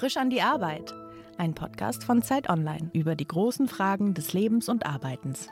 Frisch 0.00 0.16
an 0.16 0.30
die 0.30 0.40
Arbeit. 0.40 0.94
Ein 1.36 1.54
Podcast 1.54 2.04
von 2.04 2.22
Zeit 2.22 2.48
Online 2.48 2.88
über 2.94 3.14
die 3.14 3.26
großen 3.26 3.68
Fragen 3.68 4.14
des 4.14 4.32
Lebens 4.32 4.70
und 4.70 4.86
Arbeitens. 4.86 5.48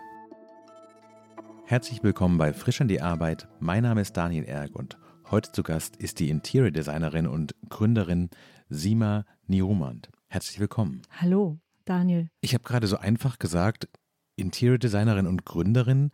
Herzlich 1.67 2.03
willkommen 2.03 2.39
bei 2.39 2.55
Frisch 2.55 2.81
an 2.81 2.89
die 2.89 3.03
Arbeit. 3.03 3.47
Mein 3.61 3.83
Name 3.83 4.01
ist 4.01 4.17
Daniel 4.17 4.45
Erg 4.45 4.75
und 4.75 4.97
heute 5.31 5.53
zu 5.53 5.63
Gast 5.63 5.97
ist 5.97 6.19
die 6.19 6.31
Interior 6.31 6.71
Designerin 6.71 7.27
und 7.27 7.57
Gründerin 7.69 8.31
Sima 8.71 9.27
Niumand. 9.49 10.09
Herzlich 10.29 10.59
willkommen. 10.61 11.03
Hallo, 11.21 11.59
Daniel. 11.85 12.31
Ich 12.41 12.55
habe 12.55 12.65
gerade 12.65 12.87
so 12.87 12.97
einfach 12.97 13.39
gesagt, 13.39 13.87
Interior 14.35 14.79
Designerin 14.79 15.27
und 15.27 15.45
Gründerin. 15.45 16.11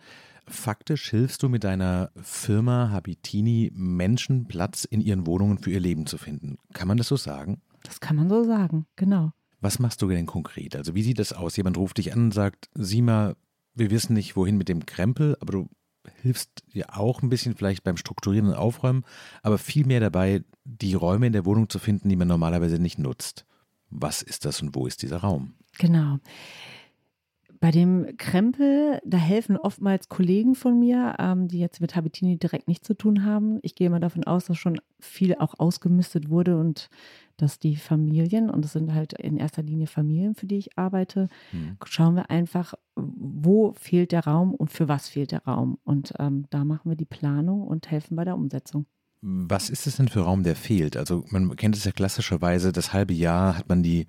Faktisch 0.48 1.09
hilfst 1.09 1.41
du 1.45 1.48
mit 1.48 1.62
deiner 1.62 2.11
Firma 2.21 2.91
Habitini 2.91 3.71
Menschen 3.77 4.48
Platz 4.48 4.82
in 4.82 5.01
ihren 5.01 5.24
Wohnungen 5.24 5.59
für 5.59 5.71
ihr 5.71 5.79
Leben 5.79 6.07
zu 6.07 6.19
finden. 6.19 6.59
Kann 6.73 6.88
man 6.88 6.96
das 6.96 7.07
so 7.07 7.16
sagen? 7.16 7.62
Das 7.84 8.01
kann 8.01 8.16
man 8.16 8.29
so 8.29 8.43
sagen, 8.43 8.87
genau. 8.97 9.33
Was 9.61 9.79
machst 9.79 10.02
du 10.02 10.09
denn 10.09 10.27
konkret? 10.27 10.74
Also 10.74 10.95
wie 10.95 11.02
sieht 11.02 11.19
das 11.19 11.33
aus? 11.33 11.56
Jemand 11.56 11.79
ruft 11.79 11.98
dich 11.98 12.12
an 12.12 12.24
und 12.24 12.34
sagt, 12.34 12.69
sieh 12.74 13.02
mal, 13.02 13.37
wir 13.74 13.91
wissen 13.91 14.15
nicht, 14.15 14.37
wohin 14.37 14.59
mit 14.59 14.69
dem 14.69 14.84
Krempel, 14.84 15.37
aber 15.41 15.52
du 15.52 15.69
hilfst 16.20 16.65
dir 16.74 16.98
auch 16.98 17.23
ein 17.23 17.29
bisschen 17.29 17.55
vielleicht 17.55 17.84
beim 17.84 17.97
Strukturieren 17.97 18.48
und 18.48 18.57
Aufräumen, 18.57 19.05
aber 19.43 19.59
viel 19.59 19.87
mehr 19.87 20.01
dabei, 20.01 20.45
die 20.65 20.95
Räume 20.95 21.27
in 21.27 21.33
der 21.33 21.47
Wohnung 21.47 21.69
zu 21.69 21.79
finden, 21.79 22.09
die 22.09 22.16
man 22.16 22.29
normalerweise 22.29 22.79
nicht 22.79 22.98
nutzt. 22.98 23.47
Was 23.91 24.23
ist 24.23 24.45
das 24.45 24.60
und 24.60 24.74
wo 24.74 24.87
ist 24.87 25.02
dieser 25.02 25.19
Raum? 25.19 25.55
Genau. 25.79 26.19
Bei 27.60 27.71
dem 27.71 28.19
Krempel, 28.19 29.01
da 29.07 29.16
helfen 29.16 29.57
oftmals 29.57 30.10
Kollegen 30.10 30.55
von 30.55 30.79
mir, 30.79 31.15
ähm, 31.19 31.48
die 31.48 31.59
jetzt 31.59 31.80
mit 31.80 31.96
Habitini 31.96 32.37
direkt 32.37 32.69
nichts 32.69 32.87
zu 32.87 32.95
tun 32.95 33.24
haben. 33.24 33.59
Ich 33.62 33.74
gehe 33.74 33.88
mal 33.88 34.01
davon 34.01 34.24
aus, 34.24 34.45
dass 34.45 34.59
schon 34.59 34.79
viel 35.01 35.37
auch 35.37 35.55
ausgemistet 35.59 36.29
wurde 36.29 36.59
und 36.59 36.90
dass 37.37 37.59
die 37.59 37.77
Familien, 37.77 38.51
und 38.51 38.65
das 38.65 38.73
sind 38.73 38.95
halt 38.95 39.13
in 39.15 39.37
erster 39.37 39.63
Linie 39.63 39.87
Familien, 39.87 40.35
für 40.35 40.46
die 40.46 40.59
ich 40.59 40.79
arbeite, 40.79 41.29
mhm. 41.52 41.77
schauen 41.85 42.16
wir 42.16 42.30
einfach, 42.30 42.74
wo 42.96 43.73
fehlt 43.73 44.13
der 44.13 44.24
Raum 44.24 44.54
und 44.54 44.71
für 44.71 44.88
was 44.88 45.09
fehlt 45.09 45.32
der 45.32 45.45
Raum. 45.45 45.79
Und 45.85 46.15
ähm, 46.18 46.46
da 46.51 46.65
machen 46.65 46.90
wir 46.90 46.96
die 46.96 47.05
Planung 47.05 47.62
und 47.66 47.90
helfen 47.90 48.16
bei 48.16 48.24
der 48.24 48.37
Umsetzung. 48.37 48.87
Was 49.21 49.71
ist 49.71 49.87
es 49.87 49.96
denn 49.96 50.09
für 50.09 50.21
Raum, 50.21 50.43
der 50.43 50.55
fehlt? 50.55 50.96
Also 50.99 51.24
man 51.30 51.57
kennt 51.57 51.77
es 51.77 51.85
ja 51.85 51.93
klassischerweise, 51.93 52.73
das 52.73 52.93
halbe 52.93 53.15
Jahr 53.15 53.57
hat 53.57 53.68
man 53.68 53.82
die 53.82 54.07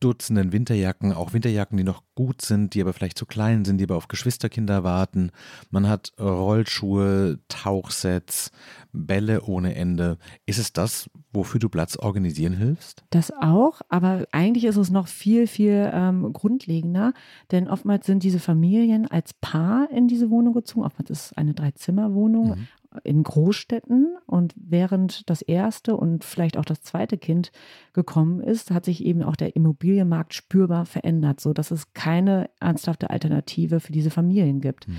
Dutzenden 0.00 0.52
Winterjacken, 0.52 1.12
auch 1.12 1.32
Winterjacken, 1.32 1.78
die 1.78 1.84
noch 1.84 2.02
gut 2.14 2.42
sind, 2.42 2.74
die 2.74 2.82
aber 2.82 2.92
vielleicht 2.92 3.16
zu 3.16 3.24
klein 3.24 3.64
sind, 3.64 3.78
die 3.78 3.84
aber 3.84 3.96
auf 3.96 4.08
Geschwisterkinder 4.08 4.84
warten. 4.84 5.30
Man 5.70 5.88
hat 5.88 6.12
Rollschuhe, 6.18 7.38
Tauchsets, 7.48 8.50
Bälle 8.92 9.42
ohne 9.42 9.74
Ende. 9.74 10.18
Ist 10.44 10.58
es 10.58 10.72
das, 10.72 11.08
wofür 11.32 11.60
du 11.60 11.68
Platz 11.68 11.96
organisieren 11.96 12.54
hilfst? 12.54 13.04
Das 13.10 13.32
auch, 13.32 13.80
aber 13.88 14.26
eigentlich 14.32 14.64
ist 14.64 14.76
es 14.76 14.90
noch 14.90 15.08
viel, 15.08 15.46
viel 15.46 15.90
ähm, 15.92 16.32
grundlegender, 16.32 17.14
denn 17.50 17.68
oftmals 17.68 18.06
sind 18.06 18.22
diese 18.22 18.38
Familien 18.38 19.06
als 19.06 19.32
Paar 19.34 19.90
in 19.90 20.08
diese 20.08 20.30
Wohnung 20.30 20.52
gezogen. 20.52 20.84
Oftmals 20.84 21.10
ist 21.10 21.26
es 21.26 21.32
eine 21.36 21.54
Dreizimmerwohnung. 21.54 22.48
Mhm 22.50 22.68
in 23.04 23.22
Großstädten 23.22 24.16
und 24.26 24.54
während 24.56 25.28
das 25.28 25.42
erste 25.42 25.96
und 25.96 26.24
vielleicht 26.24 26.56
auch 26.56 26.64
das 26.64 26.82
zweite 26.82 27.18
Kind 27.18 27.52
gekommen 27.92 28.40
ist, 28.40 28.70
hat 28.70 28.84
sich 28.84 29.04
eben 29.04 29.22
auch 29.22 29.36
der 29.36 29.56
Immobilienmarkt 29.56 30.34
spürbar 30.34 30.86
verändert, 30.86 31.40
so 31.40 31.52
dass 31.52 31.70
es 31.70 31.92
keine 31.92 32.50
ernsthafte 32.60 33.10
Alternative 33.10 33.80
für 33.80 33.92
diese 33.92 34.10
Familien 34.10 34.60
gibt. 34.60 34.88
Mhm. 34.88 34.96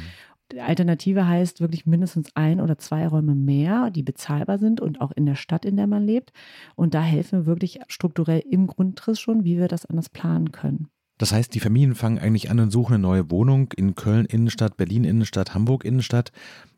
Die 0.53 0.61
Alternative 0.61 1.27
heißt 1.27 1.59
wirklich 1.59 1.85
mindestens 1.85 2.33
ein 2.35 2.61
oder 2.61 2.77
zwei 2.77 3.05
Räume 3.07 3.35
mehr, 3.35 3.89
die 3.91 4.03
bezahlbar 4.03 4.59
sind 4.59 4.79
und 4.79 5.01
auch 5.01 5.11
in 5.11 5.25
der 5.25 5.35
Stadt, 5.35 5.65
in 5.65 5.75
der 5.75 5.87
man 5.87 6.05
lebt. 6.05 6.31
Und 6.75 6.93
da 6.93 7.01
helfen 7.01 7.39
wir 7.39 7.45
wirklich 7.47 7.81
strukturell 7.87 8.41
im 8.49 8.67
Grundriss 8.67 9.19
schon, 9.19 9.43
wie 9.43 9.57
wir 9.57 9.67
das 9.67 9.85
anders 9.85 10.07
planen 10.07 10.53
können. 10.53 10.87
Das 11.17 11.31
heißt, 11.31 11.53
die 11.55 11.59
Familien 11.59 11.95
fangen 11.95 12.19
eigentlich 12.19 12.51
an 12.51 12.59
und 12.59 12.71
suchen 12.71 12.93
eine 12.93 13.01
neue 13.01 13.31
Wohnung 13.31 13.71
in 13.75 13.95
Köln 13.95 14.25
Innenstadt, 14.25 14.77
Berlin 14.77 15.03
Innenstadt, 15.03 15.55
Hamburg 15.55 15.83
Innenstadt, 15.83 16.31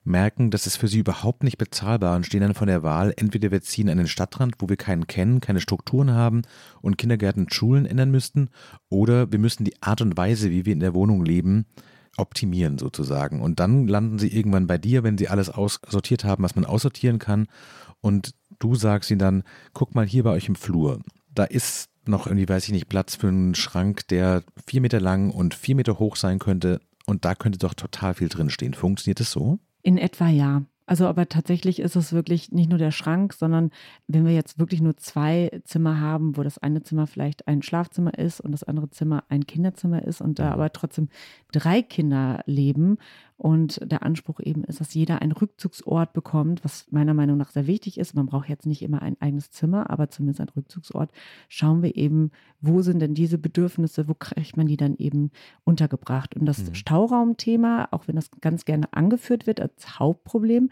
merken, 0.06 0.50
das 0.50 0.66
ist 0.66 0.78
für 0.78 0.88
sie 0.88 1.00
überhaupt 1.00 1.44
nicht 1.44 1.58
bezahlbar 1.58 2.16
und 2.16 2.26
stehen 2.26 2.42
dann 2.42 2.54
vor 2.54 2.68
der 2.68 2.82
Wahl, 2.82 3.14
entweder 3.18 3.52
wir 3.52 3.62
ziehen 3.62 3.90
an 3.90 3.98
den 3.98 4.08
Stadtrand, 4.08 4.56
wo 4.60 4.70
wir 4.70 4.78
keinen 4.78 5.08
kennen, 5.08 5.42
keine 5.42 5.60
Strukturen 5.60 6.12
haben 6.12 6.44
und 6.82 6.98
Kindergärten 6.98 7.44
und 7.44 7.54
Schulen 7.54 7.86
ändern 7.86 8.12
müssten, 8.12 8.50
oder 8.90 9.32
wir 9.32 9.40
müssen 9.40 9.66
die 9.66 9.82
Art 9.82 10.02
und 10.02 10.16
Weise, 10.16 10.50
wie 10.52 10.66
wir 10.66 10.74
in 10.74 10.80
der 10.80 10.94
Wohnung 10.94 11.24
leben, 11.26 11.66
optimieren 12.18 12.78
sozusagen. 12.78 13.42
Und 13.42 13.60
dann 13.60 13.88
landen 13.88 14.20
sie 14.20 14.34
irgendwann 14.34 14.68
bei 14.68 14.78
dir, 14.78 15.04
wenn 15.04 15.18
sie 15.18 15.30
alles 15.30 15.50
aussortiert 15.50 16.24
haben, 16.24 16.44
was 16.44 16.56
man 16.56 16.66
aussortieren 16.66 17.20
kann. 17.20 17.48
Und 18.02 18.34
du 18.60 18.76
sagst 18.76 19.12
ihnen 19.12 19.20
dann, 19.20 19.44
guck 19.74 19.96
mal 19.96 20.06
hier 20.06 20.24
bei 20.24 20.32
euch 20.32 20.48
im 20.48 20.56
Flur. 20.56 21.02
Da 21.34 21.44
ist 21.44 21.90
noch 22.10 22.28
irgendwie, 22.28 22.50
weiß 22.50 22.66
ich 22.66 22.74
nicht, 22.74 22.90
Platz 22.90 23.16
für 23.16 23.28
einen 23.28 23.56
Schrank, 23.56 24.08
der 24.08 24.44
vier 24.66 24.82
Meter 24.82 25.00
lang 25.00 25.32
und 25.32 25.54
vier 25.54 25.76
Meter 25.76 26.00
hoch 26.00 26.16
sein 26.16 26.40
könnte. 26.40 26.82
Und 27.06 27.26
da 27.26 27.36
könnte 27.36 27.60
doch 27.60 27.74
total 27.74 28.14
viel 28.14 28.30
drinstehen. 28.30 28.74
Funktioniert 28.74 29.20
das 29.20 29.32
so? 29.32 29.60
In 29.82 29.98
etwa 29.98 30.28
ja. 30.28 30.64
Also 30.90 31.06
aber 31.06 31.30
tatsächlich 31.30 31.80
ist 31.80 31.96
es 31.96 32.14
wirklich 32.14 32.52
nicht 32.52 32.68
nur 32.68 32.80
der 32.80 32.90
Schrank, 32.90 33.34
sondern 33.34 33.70
wenn 34.08 34.26
wir 34.26 34.34
jetzt 34.34 34.58
wirklich 34.58 34.82
nur 34.82 34.98
zwei 34.98 35.62
Zimmer 35.64 36.00
haben, 36.00 36.36
wo 36.36 36.42
das 36.42 36.58
eine 36.58 36.82
Zimmer 36.82 37.06
vielleicht 37.06 37.48
ein 37.48 37.62
Schlafzimmer 37.62 38.18
ist 38.18 38.42
und 38.42 38.54
das 38.54 38.64
andere 38.64 38.90
Zimmer 38.90 39.24
ein 39.30 39.46
Kinderzimmer 39.46 40.02
ist 40.02 40.20
und 40.20 40.40
da 40.40 40.48
mhm. 40.48 40.54
aber 40.54 40.74
trotzdem 40.74 41.10
drei 41.52 41.84
Kinder 41.84 42.42
leben 42.48 42.98
und 43.40 43.80
der 43.90 44.04
Anspruch 44.04 44.42
eben 44.42 44.66
ist, 44.66 44.82
dass 44.82 44.94
jeder 44.94 45.22
einen 45.22 45.32
Rückzugsort 45.32 46.12
bekommt, 46.12 46.66
was 46.66 46.92
meiner 46.92 47.14
Meinung 47.14 47.38
nach 47.38 47.52
sehr 47.52 47.68
wichtig 47.68 47.98
ist. 47.98 48.14
Man 48.14 48.26
braucht 48.26 48.50
jetzt 48.50 48.66
nicht 48.66 48.82
immer 48.82 49.02
ein 49.02 49.16
eigenes 49.22 49.50
Zimmer, 49.50 49.90
aber 49.90 50.10
zumindest 50.10 50.42
ein 50.42 50.50
Rückzugsort. 50.50 51.10
Schauen 51.48 51.82
wir 51.82 51.96
eben, 51.96 52.32
wo 52.60 52.82
sind 52.82 53.00
denn 53.00 53.14
diese 53.14 53.38
Bedürfnisse, 53.38 54.10
wo 54.10 54.14
kriegt 54.14 54.58
man 54.58 54.68
die 54.68 54.76
dann 54.76 54.98
eben 54.98 55.32
untergebracht? 55.64 56.36
Und 56.36 56.48
das 56.48 56.70
mhm. 56.70 56.76
Stauraumthema, 56.76 57.88
auch 57.92 58.10
wenn 58.10 58.18
das 58.18 58.30
ganz 58.42 58.66
gerne 58.66 58.92
angeführt 58.92 59.48
wird 59.48 59.62
als 59.62 59.98
Hauptproblem, 60.00 60.70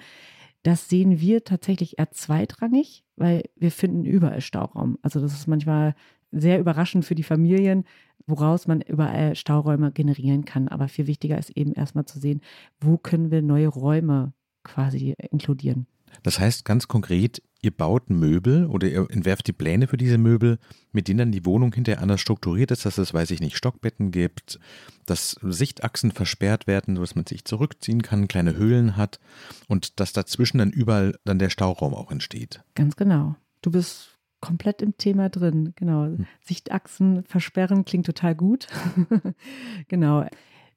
das 0.63 0.89
sehen 0.89 1.21
wir 1.21 1.45
tatsächlich 1.45 1.97
eher 1.99 2.11
zweitrangig, 2.11 3.05
weil 3.15 3.43
wir 3.55 3.71
finden 3.71 4.03
überall 4.03 4.41
Stauraum. 4.41 4.97
Also 5.01 5.21
das 5.21 5.33
ist 5.33 5.47
manchmal 5.47 5.95
sehr 6.31 6.59
überraschend 6.59 7.05
für 7.05 7.15
die 7.15 7.23
Familien, 7.23 7.85
woraus 8.25 8.67
man 8.67 8.81
überall 8.81 9.35
Stauräume 9.35 9.91
generieren 9.91 10.45
kann. 10.45 10.67
Aber 10.67 10.87
viel 10.87 11.07
wichtiger 11.07 11.37
ist 11.37 11.51
eben 11.51 11.73
erstmal 11.73 12.05
zu 12.05 12.19
sehen, 12.19 12.41
wo 12.79 12.97
können 12.97 13.31
wir 13.31 13.41
neue 13.41 13.69
Räume 13.69 14.33
quasi 14.63 15.15
inkludieren. 15.31 15.87
Das 16.23 16.39
heißt 16.39 16.65
ganz 16.65 16.87
konkret, 16.87 17.41
ihr 17.61 17.71
baut 17.71 18.09
Möbel 18.09 18.65
oder 18.65 18.87
ihr 18.87 19.07
entwerft 19.09 19.47
die 19.47 19.53
Pläne 19.53 19.87
für 19.87 19.97
diese 19.97 20.17
Möbel, 20.17 20.57
mit 20.91 21.07
denen 21.07 21.19
dann 21.19 21.31
die 21.31 21.45
Wohnung 21.45 21.73
hinterher 21.73 22.01
anders 22.01 22.21
strukturiert 22.21 22.71
ist, 22.71 22.85
dass 22.85 22.97
es, 22.97 23.13
weiß 23.13 23.31
ich 23.31 23.39
nicht, 23.39 23.57
Stockbetten 23.57 24.11
gibt, 24.11 24.59
dass 25.05 25.37
Sichtachsen 25.41 26.11
versperrt 26.11 26.67
werden, 26.67 26.95
sodass 26.95 27.15
man 27.15 27.25
sich 27.25 27.45
zurückziehen 27.45 28.01
kann, 28.01 28.27
kleine 28.27 28.55
Höhlen 28.55 28.95
hat 28.95 29.19
und 29.67 29.99
dass 29.99 30.13
dazwischen 30.13 30.59
dann 30.59 30.71
überall 30.71 31.15
dann 31.25 31.39
der 31.39 31.49
Stauraum 31.49 31.93
auch 31.93 32.11
entsteht. 32.11 32.63
Ganz 32.75 32.95
genau. 32.95 33.35
Du 33.61 33.71
bist 33.71 34.16
komplett 34.41 34.81
im 34.81 34.97
Thema 34.97 35.29
drin. 35.29 35.73
Genau. 35.75 36.05
Hm. 36.05 36.25
Sichtachsen 36.41 37.23
versperren 37.23 37.85
klingt 37.85 38.05
total 38.05 38.35
gut. 38.35 38.67
genau. 39.87 40.25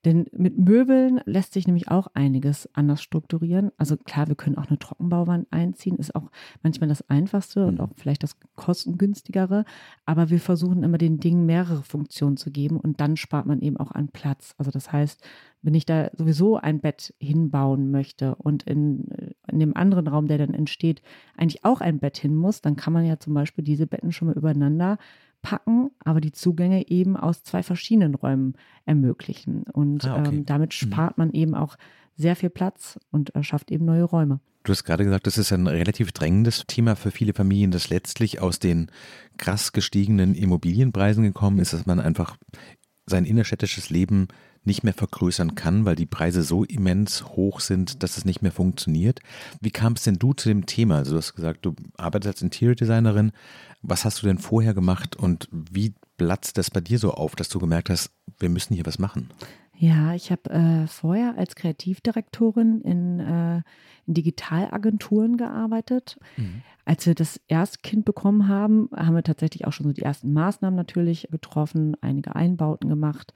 Denn 0.06 0.26
mit 0.32 0.58
Möbeln 0.58 1.20
lässt 1.26 1.52
sich 1.52 1.66
nämlich 1.66 1.90
auch 1.90 2.06
einiges 2.14 2.74
anders 2.74 3.02
strukturieren. 3.02 3.70
Also 3.76 3.98
klar, 3.98 4.28
wir 4.28 4.34
können 4.34 4.56
auch 4.56 4.68
eine 4.68 4.78
Trockenbauwand 4.78 5.48
einziehen, 5.50 5.98
ist 5.98 6.14
auch 6.14 6.30
manchmal 6.62 6.88
das 6.88 7.06
Einfachste 7.10 7.66
und 7.66 7.74
mhm. 7.74 7.80
auch 7.80 7.90
vielleicht 7.96 8.22
das 8.22 8.36
kostengünstigere. 8.56 9.66
Aber 10.06 10.30
wir 10.30 10.40
versuchen 10.40 10.84
immer 10.84 10.96
den 10.96 11.20
Dingen 11.20 11.44
mehrere 11.44 11.82
Funktionen 11.82 12.38
zu 12.38 12.50
geben 12.50 12.80
und 12.80 13.00
dann 13.00 13.18
spart 13.18 13.44
man 13.44 13.60
eben 13.60 13.76
auch 13.76 13.90
an 13.90 14.08
Platz. 14.08 14.54
Also 14.56 14.70
das 14.70 14.90
heißt, 14.90 15.22
wenn 15.60 15.74
ich 15.74 15.84
da 15.84 16.10
sowieso 16.16 16.56
ein 16.56 16.80
Bett 16.80 17.12
hinbauen 17.18 17.90
möchte 17.90 18.36
und 18.36 18.62
in, 18.62 19.29
in 19.50 19.60
dem 19.60 19.76
anderen 19.76 20.06
Raum, 20.06 20.28
der 20.28 20.38
dann 20.38 20.54
entsteht, 20.54 21.02
eigentlich 21.36 21.64
auch 21.64 21.80
ein 21.80 21.98
Bett 21.98 22.18
hin 22.18 22.34
muss, 22.34 22.60
dann 22.60 22.76
kann 22.76 22.92
man 22.92 23.04
ja 23.04 23.18
zum 23.18 23.34
Beispiel 23.34 23.64
diese 23.64 23.86
Betten 23.86 24.12
schon 24.12 24.28
mal 24.28 24.36
übereinander 24.36 24.98
packen, 25.42 25.90
aber 26.04 26.20
die 26.20 26.32
Zugänge 26.32 26.88
eben 26.88 27.16
aus 27.16 27.42
zwei 27.42 27.62
verschiedenen 27.62 28.14
Räumen 28.14 28.54
ermöglichen. 28.84 29.64
Und 29.72 30.04
ah, 30.04 30.20
okay. 30.20 30.36
ähm, 30.36 30.46
damit 30.46 30.70
mhm. 30.70 30.86
spart 30.86 31.18
man 31.18 31.32
eben 31.32 31.54
auch 31.54 31.76
sehr 32.16 32.36
viel 32.36 32.50
Platz 32.50 32.98
und 33.10 33.32
schafft 33.40 33.70
eben 33.70 33.84
neue 33.84 34.04
Räume. 34.04 34.40
Du 34.62 34.72
hast 34.72 34.84
gerade 34.84 35.04
gesagt, 35.04 35.26
das 35.26 35.38
ist 35.38 35.52
ein 35.52 35.66
relativ 35.66 36.12
drängendes 36.12 36.64
Thema 36.66 36.94
für 36.94 37.10
viele 37.10 37.32
Familien, 37.32 37.70
das 37.70 37.88
letztlich 37.88 38.40
aus 38.42 38.58
den 38.58 38.90
krass 39.38 39.72
gestiegenen 39.72 40.34
Immobilienpreisen 40.34 41.24
gekommen 41.24 41.58
ist, 41.60 41.72
dass 41.72 41.86
man 41.86 41.98
einfach 41.98 42.36
sein 43.06 43.24
innerstädtisches 43.24 43.88
Leben 43.88 44.28
nicht 44.64 44.84
mehr 44.84 44.94
vergrößern 44.94 45.54
kann, 45.54 45.84
weil 45.84 45.96
die 45.96 46.06
Preise 46.06 46.42
so 46.42 46.64
immens 46.64 47.24
hoch 47.24 47.60
sind, 47.60 48.02
dass 48.02 48.16
es 48.16 48.24
nicht 48.24 48.42
mehr 48.42 48.52
funktioniert. 48.52 49.20
Wie 49.60 49.70
kamst 49.70 50.06
denn 50.06 50.18
du 50.18 50.34
zu 50.34 50.48
dem 50.48 50.66
Thema? 50.66 50.96
Also 50.96 51.12
du 51.12 51.18
hast 51.18 51.34
gesagt, 51.34 51.64
du 51.64 51.74
arbeitest 51.96 52.34
als 52.34 52.42
Interior 52.42 52.74
Designerin. 52.74 53.32
Was 53.82 54.04
hast 54.04 54.22
du 54.22 54.26
denn 54.26 54.38
vorher 54.38 54.74
gemacht 54.74 55.16
und 55.16 55.48
wie 55.50 55.94
platzt 56.18 56.58
das 56.58 56.70
bei 56.70 56.80
dir 56.80 56.98
so 56.98 57.12
auf, 57.12 57.34
dass 57.34 57.48
du 57.48 57.58
gemerkt 57.58 57.88
hast, 57.88 58.10
wir 58.38 58.50
müssen 58.50 58.74
hier 58.74 58.84
was 58.84 58.98
machen? 58.98 59.30
Ja, 59.82 60.14
ich 60.14 60.30
habe 60.30 60.50
äh, 60.50 60.86
vorher 60.86 61.38
als 61.38 61.54
Kreativdirektorin 61.56 62.82
in, 62.82 63.18
äh, 63.18 63.62
in 64.06 64.12
Digitalagenturen 64.12 65.38
gearbeitet. 65.38 66.18
Mhm. 66.36 66.60
Als 66.84 67.06
wir 67.06 67.14
das 67.14 67.40
erste 67.48 67.78
Kind 67.80 68.04
bekommen 68.04 68.46
haben, 68.46 68.90
haben 68.94 69.14
wir 69.14 69.22
tatsächlich 69.22 69.66
auch 69.66 69.72
schon 69.72 69.86
so 69.86 69.92
die 69.94 70.02
ersten 70.02 70.34
Maßnahmen 70.34 70.76
natürlich 70.76 71.28
getroffen, 71.30 71.96
einige 72.02 72.36
Einbauten 72.36 72.90
gemacht, 72.90 73.32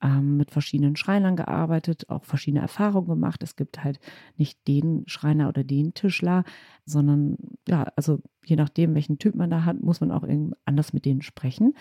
ähm, 0.00 0.36
mit 0.36 0.52
verschiedenen 0.52 0.94
Schreinern 0.94 1.34
gearbeitet, 1.34 2.08
auch 2.08 2.24
verschiedene 2.24 2.62
Erfahrungen 2.62 3.08
gemacht. 3.08 3.42
Es 3.42 3.56
gibt 3.56 3.82
halt 3.82 3.98
nicht 4.36 4.68
den 4.68 5.02
Schreiner 5.08 5.48
oder 5.48 5.64
den 5.64 5.94
Tischler, 5.94 6.44
sondern 6.84 7.38
ja, 7.66 7.90
also 7.96 8.20
je 8.44 8.54
nachdem, 8.54 8.94
welchen 8.94 9.18
Typ 9.18 9.34
man 9.34 9.50
da 9.50 9.64
hat, 9.64 9.82
muss 9.82 10.00
man 10.00 10.12
auch 10.12 10.24
anders 10.64 10.92
mit 10.92 11.04
denen 11.06 11.22
sprechen. 11.22 11.74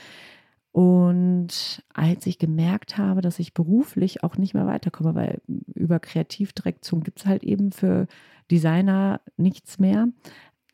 Und 0.77 1.83
als 1.91 2.27
ich 2.27 2.37
gemerkt 2.37 2.99
habe, 2.99 3.21
dass 3.21 3.39
ich 3.39 3.55
beruflich 3.55 4.21
auch 4.21 4.37
nicht 4.37 4.53
mehr 4.53 4.67
weiterkomme, 4.67 5.15
weil 5.15 5.41
über 5.73 5.99
Kreativdirektion 5.99 7.01
gibt 7.01 7.17
es 7.17 7.25
halt 7.25 7.43
eben 7.43 7.71
für 7.71 8.05
Designer 8.51 9.21
nichts 9.37 9.79
mehr, 9.79 10.09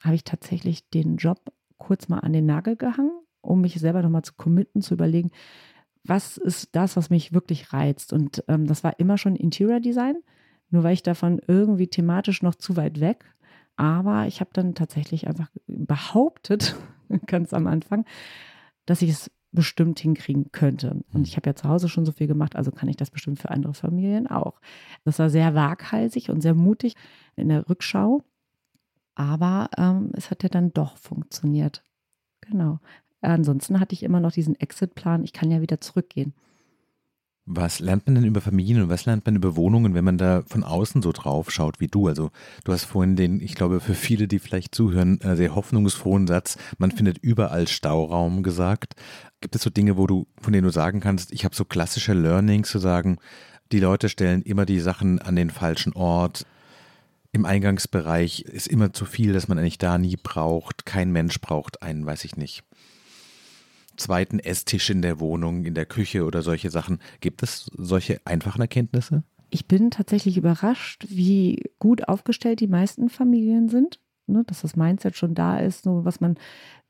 habe 0.02 0.16
ich 0.16 0.26
tatsächlich 0.26 0.90
den 0.90 1.16
Job 1.16 1.54
kurz 1.78 2.10
mal 2.10 2.20
an 2.20 2.34
den 2.34 2.46
Nagel 2.46 2.76
gehangen, 2.76 3.14
um 3.40 3.62
mich 3.62 3.80
selber 3.80 4.02
nochmal 4.02 4.24
zu 4.24 4.34
committen, 4.34 4.82
zu 4.82 4.94
überlegen, 4.94 5.32
was 6.04 6.36
ist 6.36 6.76
das, 6.76 6.98
was 6.98 7.10
mich 7.10 7.32
wirklich 7.32 7.72
reizt. 7.72 8.12
Und 8.12 8.44
ähm, 8.50 8.68
das 8.68 8.84
war 8.84 9.00
immer 9.00 9.18
schon 9.18 9.38
Interior 9.38 9.80
Design, 9.80 10.18
nur 10.70 10.84
weil 10.84 10.96
ich 10.96 11.04
davon 11.04 11.40
irgendwie 11.48 11.88
thematisch 11.88 12.44
noch 12.44 12.56
zu 12.56 12.76
weit 12.76 13.00
weg. 13.00 13.24
Aber 13.78 14.28
ich 14.28 14.42
habe 14.42 14.50
dann 14.52 14.76
tatsächlich 14.76 15.28
einfach 15.30 15.50
behauptet, 15.66 16.76
ganz 17.26 17.54
am 17.54 17.68
Anfang, 17.68 18.04
dass 18.86 19.02
ich 19.02 19.12
es 19.12 19.32
bestimmt 19.54 20.00
hinkriegen 20.00 20.52
könnte. 20.52 20.92
Und 20.92 21.14
hm. 21.14 21.24
ich 21.24 21.38
habe 21.38 21.50
ja 21.50 21.56
zu 21.56 21.70
Hause 21.70 21.88
schon 21.90 22.06
so 22.06 22.12
viel 22.12 22.28
gemacht, 22.28 22.56
also 22.56 22.72
kann 22.72 22.90
ich 22.90 22.98
das 22.98 23.12
bestimmt 23.12 23.40
für 23.40 23.52
andere 23.52 23.74
Familien 23.74 24.28
auch. 24.28 24.60
Das 25.06 25.20
war 25.20 25.30
sehr 25.30 25.56
waghalsig 25.56 26.30
und 26.30 26.42
sehr 26.42 26.54
mutig 26.54 26.96
in 27.36 27.50
der 27.50 27.70
Rückschau. 27.70 28.24
Aber 29.16 29.70
ähm, 29.78 30.12
es 30.14 30.32
hat 30.32 30.44
ja 30.44 30.50
dann 30.50 30.74
doch 30.74 30.98
funktioniert. 30.98 31.84
Genau. 32.42 32.80
Ansonsten 33.22 33.80
hatte 33.80 33.94
ich 33.94 34.04
immer 34.04 34.20
noch 34.20 34.32
diesen 34.32 34.60
Exit-Plan, 34.60 35.24
ich 35.24 35.32
kann 35.32 35.50
ja 35.50 35.62
wieder 35.62 35.80
zurückgehen. 35.80 36.34
Was 37.46 37.82
lernt 37.82 38.06
man 38.06 38.16
denn 38.16 38.24
über 38.24 38.40
Familien 38.40 38.84
und 38.84 38.90
was 38.90 39.06
lernt 39.06 39.26
man 39.26 39.36
über 39.36 39.58
Wohnungen, 39.58 39.94
wenn 39.94 40.06
man 40.06 40.18
da 40.18 40.44
von 40.48 40.64
außen 40.64 41.02
so 41.02 41.12
drauf 41.12 41.52
schaut 41.52 41.82
wie 41.82 41.90
du? 41.90 42.08
Also 42.08 42.32
du 42.64 42.72
hast 42.72 42.86
vorhin 42.86 43.18
den, 43.18 43.42
ich 43.42 43.56
glaube 43.56 43.82
für 43.82 43.96
viele, 43.96 44.30
die 44.30 44.40
vielleicht 44.40 44.74
zuhören, 44.74 45.20
äh, 45.20 45.36
sehr 45.36 45.54
hoffnungsfrohen 45.54 46.26
Satz, 46.26 46.58
man 46.78 46.92
findet 46.92 47.18
überall 47.18 47.68
Stauraum 47.68 48.44
gesagt. 48.44 48.96
Gibt 49.42 49.58
es 49.58 49.62
so 49.62 49.70
Dinge, 49.70 49.98
wo 49.98 50.08
du, 50.08 50.26
von 50.40 50.54
denen 50.54 50.64
du 50.64 50.72
sagen 50.72 51.02
kannst, 51.02 51.34
ich 51.34 51.44
habe 51.44 51.54
so 51.54 51.66
klassische 51.66 52.14
Learnings 52.14 52.70
zu 52.70 52.80
sagen, 52.80 53.18
die 53.74 53.82
Leute 53.82 54.08
stellen 54.08 54.42
immer 54.44 54.66
die 54.66 54.80
Sachen 54.80 55.20
an 55.20 55.36
den 55.36 55.50
falschen 55.50 55.92
Ort. 55.94 56.46
Im 57.34 57.44
Eingangsbereich 57.44 58.44
ist 58.44 58.68
immer 58.68 58.94
zu 58.94 59.04
viel, 59.04 59.34
dass 59.34 59.50
man 59.50 59.58
eigentlich 59.58 59.80
da 59.80 59.98
nie 59.98 60.16
braucht. 60.16 60.86
Kein 60.86 61.12
Mensch 61.12 61.42
braucht 61.42 61.82
einen, 61.82 62.06
weiß 62.06 62.24
ich 62.24 62.38
nicht 62.38 62.64
zweiten 63.98 64.40
Esstisch 64.40 64.90
in 64.90 65.02
der 65.02 65.20
Wohnung, 65.20 65.66
in 65.66 65.74
der 65.74 65.86
Küche 65.86 66.26
oder 66.26 66.42
solche 66.42 66.70
Sachen. 66.70 67.00
Gibt 67.20 67.44
es 67.44 67.70
solche 67.78 68.20
einfachen 68.26 68.62
Erkenntnisse? 68.62 69.24
Ich 69.50 69.68
bin 69.68 69.92
tatsächlich 69.92 70.38
überrascht, 70.38 71.06
wie 71.10 71.70
gut 71.80 72.08
aufgestellt 72.08 72.60
die 72.60 72.68
meisten 72.68 73.10
Familien 73.10 73.70
sind. 73.70 74.00
Ne, 74.26 74.44
dass 74.48 74.62
das 74.62 74.78
Mindset 74.78 75.18
schon 75.18 75.36
da 75.36 75.58
ist, 75.58 75.84
so 75.84 76.06
was 76.06 76.22
man, 76.22 76.36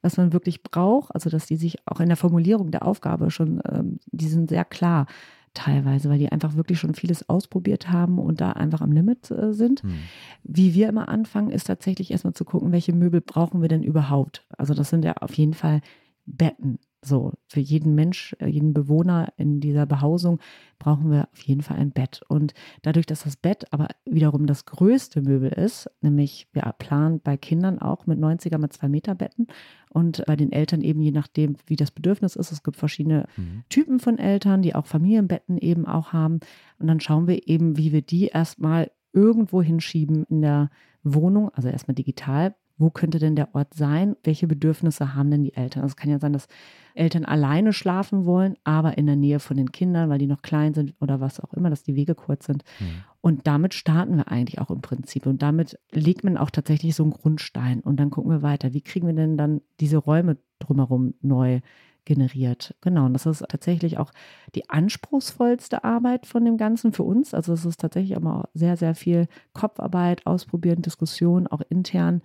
was 0.03 0.17
man 0.17 0.33
wirklich 0.33 0.61
braucht. 0.61 1.13
Also 1.15 1.31
dass 1.31 1.47
die 1.47 1.55
sich 1.55 1.77
auch 1.87 1.99
in 1.99 2.07
der 2.07 2.17
Formulierung 2.17 2.69
der 2.69 2.85
Aufgabe 2.85 3.31
schon, 3.31 3.59
ähm, 3.67 3.99
die 4.11 4.27
sind 4.27 4.49
sehr 4.49 4.65
klar 4.65 5.07
teilweise, 5.55 6.09
weil 6.09 6.19
die 6.19 6.31
einfach 6.31 6.55
wirklich 6.55 6.79
schon 6.79 6.93
vieles 6.93 7.29
ausprobiert 7.29 7.91
haben 7.91 8.19
und 8.19 8.39
da 8.39 8.51
einfach 8.51 8.81
am 8.81 8.91
Limit 8.91 9.31
äh, 9.31 9.53
sind. 9.53 9.81
Hm. 9.81 9.95
Wie 10.43 10.73
wir 10.73 10.89
immer 10.89 11.09
anfangen, 11.09 11.49
ist 11.49 11.65
tatsächlich 11.65 12.11
erstmal 12.11 12.33
zu 12.33 12.45
gucken, 12.45 12.71
welche 12.71 12.93
Möbel 12.93 13.21
brauchen 13.21 13.61
wir 13.61 13.69
denn 13.69 13.83
überhaupt. 13.83 14.45
Also 14.57 14.73
das 14.73 14.89
sind 14.89 15.03
ja 15.03 15.13
auf 15.13 15.33
jeden 15.33 15.53
Fall 15.53 15.81
Betten. 16.25 16.79
So, 17.03 17.33
für 17.47 17.59
jeden 17.59 17.95
Mensch, 17.95 18.35
äh, 18.39 18.47
jeden 18.47 18.73
Bewohner 18.73 19.33
in 19.35 19.59
dieser 19.59 19.85
Behausung 19.85 20.39
brauchen 20.79 21.11
wir 21.11 21.27
auf 21.33 21.41
jeden 21.41 21.61
Fall 21.61 21.77
ein 21.77 21.91
Bett. 21.91 22.21
Und 22.29 22.53
dadurch, 22.81 23.05
dass 23.05 23.23
das 23.23 23.35
Bett 23.35 23.71
aber 23.71 23.89
wiederum 24.05 24.47
das 24.47 24.65
größte 24.65 25.21
Möbel 25.21 25.51
ist, 25.51 25.89
nämlich 26.01 26.47
wir 26.53 26.61
planen 26.77 27.19
bei 27.21 27.35
Kindern 27.35 27.79
auch 27.79 28.05
mit 28.05 28.19
90er 28.19 28.57
mit 28.57 28.71
2 28.71 28.87
Meter 28.87 29.15
Betten 29.15 29.47
und 29.89 30.23
bei 30.25 30.35
den 30.35 30.51
Eltern 30.51 30.81
eben 30.81 31.01
je 31.01 31.11
nachdem, 31.11 31.57
wie 31.67 31.75
das 31.75 31.91
Bedürfnis 31.91 32.35
ist. 32.37 32.51
Es 32.51 32.63
gibt 32.63 32.77
verschiedene 32.77 33.27
mhm. 33.35 33.63
Typen 33.69 33.99
von 33.99 34.17
Eltern, 34.17 34.61
die 34.61 34.73
auch 34.73 34.85
Familienbetten 34.85 35.57
eben 35.57 35.85
auch 35.85 36.13
haben. 36.13 36.39
Und 36.79 36.87
dann 36.87 37.01
schauen 37.01 37.27
wir 37.27 37.47
eben, 37.47 37.77
wie 37.77 37.91
wir 37.91 38.01
die 38.01 38.27
erstmal 38.27 38.91
irgendwo 39.11 39.61
hinschieben 39.61 40.23
in 40.29 40.41
der 40.41 40.69
Wohnung, 41.03 41.49
also 41.53 41.67
erstmal 41.67 41.95
digital 41.95 42.55
wo 42.77 42.89
könnte 42.89 43.19
denn 43.19 43.35
der 43.35 43.53
Ort 43.53 43.73
sein? 43.73 44.15
Welche 44.23 44.47
Bedürfnisse 44.47 45.13
haben 45.15 45.29
denn 45.29 45.43
die 45.43 45.55
Eltern? 45.55 45.83
Also 45.83 45.93
es 45.93 45.95
kann 45.95 46.09
ja 46.09 46.19
sein, 46.19 46.33
dass 46.33 46.47
Eltern 46.95 47.25
alleine 47.25 47.71
schlafen 47.71 48.25
wollen, 48.25 48.55
aber 48.63 48.97
in 48.97 49.05
der 49.05 49.15
Nähe 49.15 49.39
von 49.39 49.57
den 49.57 49.71
Kindern, 49.71 50.09
weil 50.09 50.17
die 50.17 50.27
noch 50.27 50.41
klein 50.41 50.73
sind 50.73 50.93
oder 50.99 51.19
was 51.21 51.39
auch 51.39 51.53
immer, 51.53 51.69
dass 51.69 51.83
die 51.83 51.95
Wege 51.95 52.15
kurz 52.15 52.45
sind. 52.45 52.63
Mhm. 52.79 53.03
Und 53.21 53.47
damit 53.47 53.73
starten 53.73 54.17
wir 54.17 54.29
eigentlich 54.29 54.59
auch 54.59 54.69
im 54.69 54.81
Prinzip. 54.81 55.25
Und 55.25 55.41
damit 55.41 55.79
legt 55.91 56.23
man 56.23 56.37
auch 56.37 56.49
tatsächlich 56.49 56.95
so 56.95 57.03
einen 57.03 57.13
Grundstein. 57.13 57.79
Und 57.79 57.97
dann 57.99 58.09
gucken 58.09 58.31
wir 58.31 58.41
weiter. 58.41 58.73
Wie 58.73 58.81
kriegen 58.81 59.07
wir 59.07 59.13
denn 59.13 59.37
dann 59.37 59.61
diese 59.79 59.97
Räume 59.97 60.37
drumherum 60.59 61.13
neu 61.21 61.61
generiert. 62.05 62.75
Genau, 62.81 63.05
und 63.05 63.13
das 63.13 63.25
ist 63.25 63.45
tatsächlich 63.47 63.97
auch 63.97 64.11
die 64.55 64.69
anspruchsvollste 64.69 65.83
Arbeit 65.83 66.25
von 66.25 66.43
dem 66.45 66.57
Ganzen 66.57 66.93
für 66.93 67.03
uns. 67.03 67.33
Also 67.33 67.53
es 67.53 67.65
ist 67.65 67.79
tatsächlich 67.79 68.17
immer 68.17 68.49
sehr, 68.53 68.77
sehr 68.77 68.95
viel 68.95 69.27
Kopfarbeit, 69.53 70.25
Ausprobieren, 70.25 70.81
Diskussion, 70.81 71.47
auch 71.47 71.61
intern. 71.69 72.21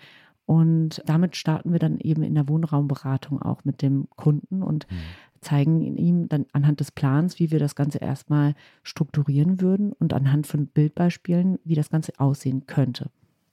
Und 0.49 1.03
damit 1.05 1.37
starten 1.37 1.73
wir 1.73 1.79
dann 1.79 1.99
eben 1.99 2.23
in 2.23 2.35
der 2.35 2.49
Wohnraumberatung 2.49 3.43
auch 3.43 3.67
mit 3.67 3.83
dem 3.83 4.09
Kunden 4.17 4.63
und 4.63 4.91
mhm. 4.91 4.97
zeigen 5.43 5.97
ihm 5.99 6.27
dann 6.31 6.47
anhand 6.55 6.81
des 6.81 6.91
Plans, 6.91 7.39
wie 7.39 7.51
wir 7.51 7.59
das 7.59 7.75
Ganze 7.75 7.99
erstmal 7.99 8.55
strukturieren 8.83 9.61
würden 9.61 9.93
und 9.93 10.15
anhand 10.15 10.47
von 10.47 10.67
Bildbeispielen, 10.67 11.59
wie 11.65 11.75
das 11.75 11.91
Ganze 11.91 12.13
aussehen 12.17 12.67
könnte. 12.67 13.11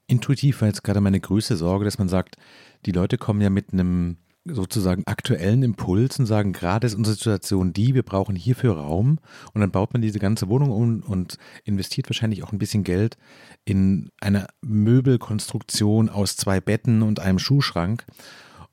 Intuitiv 0.07 0.61
war 0.61 0.69
jetzt 0.69 0.85
gerade 0.85 1.01
meine 1.01 1.19
größte 1.19 1.57
Sorge, 1.57 1.83
dass 1.83 1.97
man 1.97 2.07
sagt, 2.07 2.37
die 2.85 2.93
Leute 2.93 3.17
kommen 3.17 3.41
ja 3.41 3.49
mit 3.49 3.73
einem 3.73 4.15
sozusagen 4.45 5.03
aktuellen 5.07 5.63
Impulsen 5.63 6.25
sagen, 6.25 6.53
gerade 6.53 6.85
ist 6.85 6.95
unsere 6.95 7.15
Situation 7.15 7.73
die, 7.73 7.95
wir 7.95 8.03
brauchen 8.03 8.35
hierfür 8.35 8.77
Raum 8.77 9.19
und 9.53 9.61
dann 9.61 9.71
baut 9.71 9.93
man 9.93 10.01
diese 10.01 10.19
ganze 10.19 10.47
Wohnung 10.47 10.71
um 10.71 11.01
und 11.01 11.37
investiert 11.63 12.09
wahrscheinlich 12.09 12.43
auch 12.43 12.51
ein 12.51 12.59
bisschen 12.59 12.83
Geld 12.83 13.17
in 13.65 14.11
eine 14.21 14.47
Möbelkonstruktion 14.61 16.09
aus 16.09 16.37
zwei 16.37 16.61
Betten 16.61 17.01
und 17.01 17.19
einem 17.19 17.39
Schuhschrank 17.39 18.05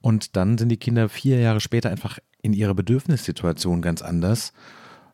und 0.02 0.37
dann 0.37 0.58
sind 0.58 0.68
die 0.68 0.76
Kinder 0.76 1.08
vier 1.08 1.40
Jahre 1.40 1.61
später 1.61 1.88
einfach 1.88 2.18
in 2.42 2.52
ihrer 2.52 2.75
Bedürfnissituation 2.75 3.80
ganz 3.80 4.02
anders. 4.02 4.52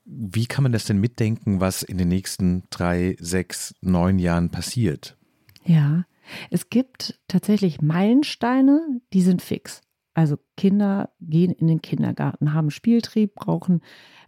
Wie 0.05 0.47
kann 0.47 0.63
man 0.63 0.73
das 0.73 0.87
denn 0.87 0.99
mitdenken, 0.99 1.61
was 1.61 1.83
in 1.83 1.99
den 1.99 2.09
nächsten 2.09 2.65
drei, 2.71 3.17
sechs, 3.21 3.75
neun 3.83 4.19
Jahren 4.19 4.51
passiert? 4.51 5.17
Ja, 5.65 6.05
es 6.51 6.71
gibt 6.71 7.21
tatsächlich 7.29 7.83
Meilensteine, 7.83 9.01
die 9.13 9.23
sind 9.23 9.43
fix. 9.43 9.83
Also 10.19 10.37
Kinder 10.57 11.11
gehen 11.21 11.53
in 11.53 11.69
den 11.69 11.81
Kindergarten, 11.81 12.53
haben 12.53 12.73
Spieltrieb, 12.73 13.37
brauchen 13.37 13.83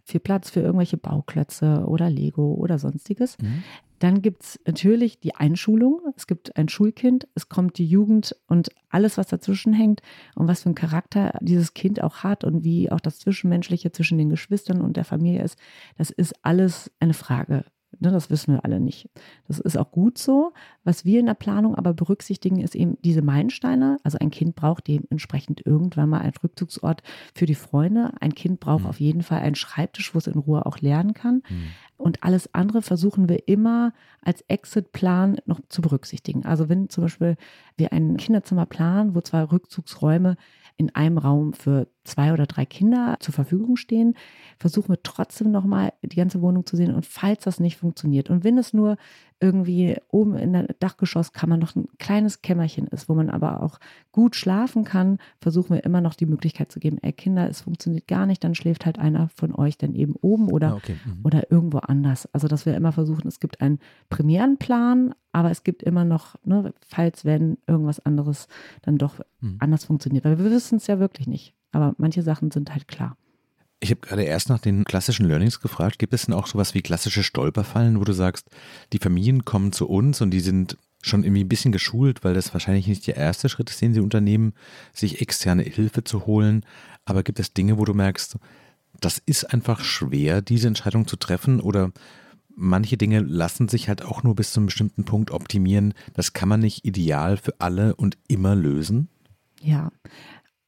viel 0.05 0.21
Platz 0.21 0.49
für 0.49 0.61
irgendwelche 0.61 0.95
Bauklötze 0.95 1.83
oder 1.85 2.09
Lego 2.09 2.53
oder 2.53 2.79
sonstiges. 2.79 3.37
Mhm. 3.41 3.63
Dann 3.99 4.21
gibt 4.21 4.41
es 4.41 4.59
natürlich 4.65 5.19
die 5.19 5.35
Einschulung. 5.35 5.99
Es 6.15 6.27
gibt 6.27 6.55
ein 6.55 6.69
Schulkind, 6.69 7.27
es 7.35 7.49
kommt 7.49 7.77
die 7.77 7.85
Jugend 7.85 8.37
und 8.47 8.69
alles, 8.87 9.17
was 9.17 9.27
dazwischen 9.27 9.73
hängt 9.73 10.01
und 10.35 10.47
was 10.47 10.61
für 10.61 10.67
einen 10.67 10.75
Charakter 10.75 11.37
dieses 11.41 11.73
Kind 11.73 12.01
auch 12.01 12.23
hat 12.23 12.45
und 12.45 12.63
wie 12.63 12.89
auch 12.89 13.01
das 13.01 13.19
Zwischenmenschliche 13.19 13.91
zwischen 13.91 14.17
den 14.17 14.29
Geschwistern 14.29 14.79
und 14.79 14.95
der 14.95 15.03
Familie 15.03 15.43
ist, 15.43 15.59
das 15.97 16.09
ist 16.09 16.33
alles 16.41 16.89
eine 17.01 17.13
Frage 17.13 17.65
Ne, 18.01 18.09
das 18.09 18.31
wissen 18.31 18.55
wir 18.55 18.65
alle 18.65 18.79
nicht. 18.79 19.09
Das 19.47 19.59
ist 19.59 19.77
auch 19.77 19.91
gut 19.91 20.17
so. 20.17 20.53
Was 20.83 21.05
wir 21.05 21.19
in 21.19 21.27
der 21.27 21.35
Planung 21.35 21.75
aber 21.75 21.93
berücksichtigen, 21.93 22.59
ist 22.59 22.73
eben 22.73 22.97
diese 23.03 23.21
Meilensteine. 23.21 23.97
Also 24.03 24.17
ein 24.17 24.31
Kind 24.31 24.55
braucht 24.55 24.87
dementsprechend 24.87 25.63
irgendwann 25.67 26.09
mal 26.09 26.17
einen 26.17 26.33
Rückzugsort 26.43 27.03
für 27.35 27.45
die 27.45 27.53
Freunde. 27.53 28.11
Ein 28.19 28.33
Kind 28.33 28.59
braucht 28.59 28.85
mhm. 28.85 28.89
auf 28.89 28.99
jeden 28.99 29.21
Fall 29.21 29.41
einen 29.41 29.53
Schreibtisch, 29.53 30.15
wo 30.15 30.17
es 30.17 30.25
in 30.25 30.39
Ruhe 30.39 30.65
auch 30.65 30.79
lernen 30.79 31.13
kann. 31.13 31.43
Mhm. 31.47 31.67
Und 31.95 32.23
alles 32.23 32.51
andere 32.55 32.81
versuchen 32.81 33.29
wir 33.29 33.47
immer 33.47 33.93
als 34.23 34.41
Exit-Plan 34.47 35.37
noch 35.45 35.59
zu 35.69 35.83
berücksichtigen. 35.83 36.43
Also 36.43 36.69
wenn 36.69 36.89
zum 36.89 37.03
Beispiel 37.03 37.37
wir 37.77 37.93
ein 37.93 38.17
Kinderzimmer 38.17 38.65
planen, 38.65 39.13
wo 39.13 39.21
zwei 39.21 39.43
Rückzugsräume 39.43 40.37
in 40.77 40.95
einem 40.95 41.19
Raum 41.19 41.53
für 41.53 41.87
zwei 42.03 42.33
oder 42.33 42.45
drei 42.45 42.65
Kinder 42.65 43.17
zur 43.19 43.33
Verfügung 43.33 43.75
stehen, 43.75 44.15
versuchen 44.57 44.89
wir 44.89 45.03
trotzdem 45.03 45.51
nochmal 45.51 45.93
die 46.01 46.15
ganze 46.15 46.41
Wohnung 46.41 46.65
zu 46.65 46.75
sehen. 46.75 46.93
Und 46.93 47.05
falls 47.05 47.43
das 47.43 47.59
nicht 47.59 47.77
funktioniert 47.77 48.29
und 48.29 48.43
wenn 48.43 48.57
es 48.57 48.73
nur 48.73 48.97
irgendwie 49.41 49.97
oben 50.09 50.35
in 50.35 50.53
der 50.53 50.67
Dachgeschosskammer 50.79 51.57
noch 51.57 51.75
ein 51.75 51.87
kleines 51.97 52.43
Kämmerchen 52.43 52.87
ist, 52.87 53.09
wo 53.09 53.15
man 53.15 53.29
aber 53.29 53.63
auch 53.63 53.79
gut 54.11 54.35
schlafen 54.35 54.83
kann, 54.83 55.17
versuchen 55.39 55.75
wir 55.75 55.83
immer 55.83 55.99
noch 55.99 56.13
die 56.13 56.27
Möglichkeit 56.27 56.71
zu 56.71 56.79
geben, 56.79 56.99
ey 57.01 57.11
Kinder, 57.11 57.49
es 57.49 57.61
funktioniert 57.61 58.07
gar 58.07 58.27
nicht, 58.27 58.43
dann 58.43 58.53
schläft 58.53 58.85
halt 58.85 58.99
einer 58.99 59.29
von 59.29 59.53
euch 59.53 59.77
dann 59.79 59.95
eben 59.95 60.15
oben 60.21 60.49
oder, 60.49 60.73
ah, 60.73 60.75
okay. 60.75 60.95
mhm. 61.03 61.21
oder 61.23 61.51
irgendwo 61.51 61.79
anders. 61.79 62.29
Also 62.33 62.47
dass 62.47 62.67
wir 62.67 62.75
immer 62.75 62.91
versuchen, 62.91 63.27
es 63.27 63.39
gibt 63.39 63.61
einen 63.61 63.79
Premierenplan, 64.09 65.15
aber 65.31 65.49
es 65.49 65.63
gibt 65.63 65.81
immer 65.81 66.05
noch, 66.05 66.35
ne, 66.43 66.73
falls 66.87 67.25
wenn 67.25 67.57
irgendwas 67.65 67.99
anderes 67.99 68.47
dann 68.83 68.99
doch 68.99 69.21
mhm. 69.39 69.57
anders 69.59 69.85
funktioniert. 69.85 70.23
Weil 70.23 70.37
wir 70.37 70.51
wissen 70.51 70.75
es 70.75 70.85
ja 70.85 70.99
wirklich 70.99 71.27
nicht. 71.27 71.55
Aber 71.71 71.95
manche 71.97 72.23
Sachen 72.23 72.51
sind 72.51 72.71
halt 72.71 72.87
klar. 72.87 73.17
Ich 73.79 73.89
habe 73.89 74.01
gerade 74.01 74.23
erst 74.23 74.49
nach 74.49 74.59
den 74.59 74.83
klassischen 74.83 75.25
Learnings 75.25 75.59
gefragt. 75.59 75.97
Gibt 75.97 76.13
es 76.13 76.25
denn 76.25 76.35
auch 76.35 76.45
sowas 76.45 76.75
wie 76.75 76.81
klassische 76.81 77.23
Stolperfallen, 77.23 77.99
wo 77.99 78.03
du 78.03 78.13
sagst, 78.13 78.49
die 78.93 78.99
Familien 78.99 79.43
kommen 79.43 79.71
zu 79.71 79.89
uns 79.89 80.21
und 80.21 80.31
die 80.31 80.39
sind 80.39 80.77
schon 81.01 81.23
irgendwie 81.23 81.43
ein 81.43 81.49
bisschen 81.49 81.71
geschult, 81.71 82.23
weil 82.23 82.35
das 82.35 82.53
wahrscheinlich 82.53 82.87
nicht 82.87 83.07
der 83.07 83.17
erste 83.17 83.49
Schritt 83.49 83.71
ist, 83.71 83.81
den 83.81 83.95
sie 83.95 84.01
unternehmen, 84.01 84.53
sich 84.93 85.19
externe 85.19 85.63
Hilfe 85.63 86.03
zu 86.03 86.27
holen. 86.27 86.63
Aber 87.05 87.23
gibt 87.23 87.39
es 87.39 87.53
Dinge, 87.53 87.79
wo 87.79 87.85
du 87.85 87.95
merkst, 87.95 88.37
das 88.99 89.19
ist 89.25 89.51
einfach 89.51 89.83
schwer, 89.83 90.43
diese 90.43 90.67
Entscheidung 90.67 91.07
zu 91.07 91.15
treffen 91.15 91.59
oder 91.59 91.91
manche 92.55 92.97
Dinge 92.97 93.21
lassen 93.21 93.67
sich 93.67 93.89
halt 93.89 94.03
auch 94.03 94.21
nur 94.21 94.35
bis 94.35 94.51
zu 94.51 94.59
einem 94.59 94.67
bestimmten 94.67 95.05
Punkt 95.05 95.31
optimieren. 95.31 95.93
Das 96.13 96.33
kann 96.33 96.49
man 96.49 96.59
nicht 96.59 96.85
ideal 96.85 97.37
für 97.37 97.55
alle 97.59 97.95
und 97.95 98.17
immer 98.27 98.55
lösen? 98.55 99.09
Ja, 99.61 99.91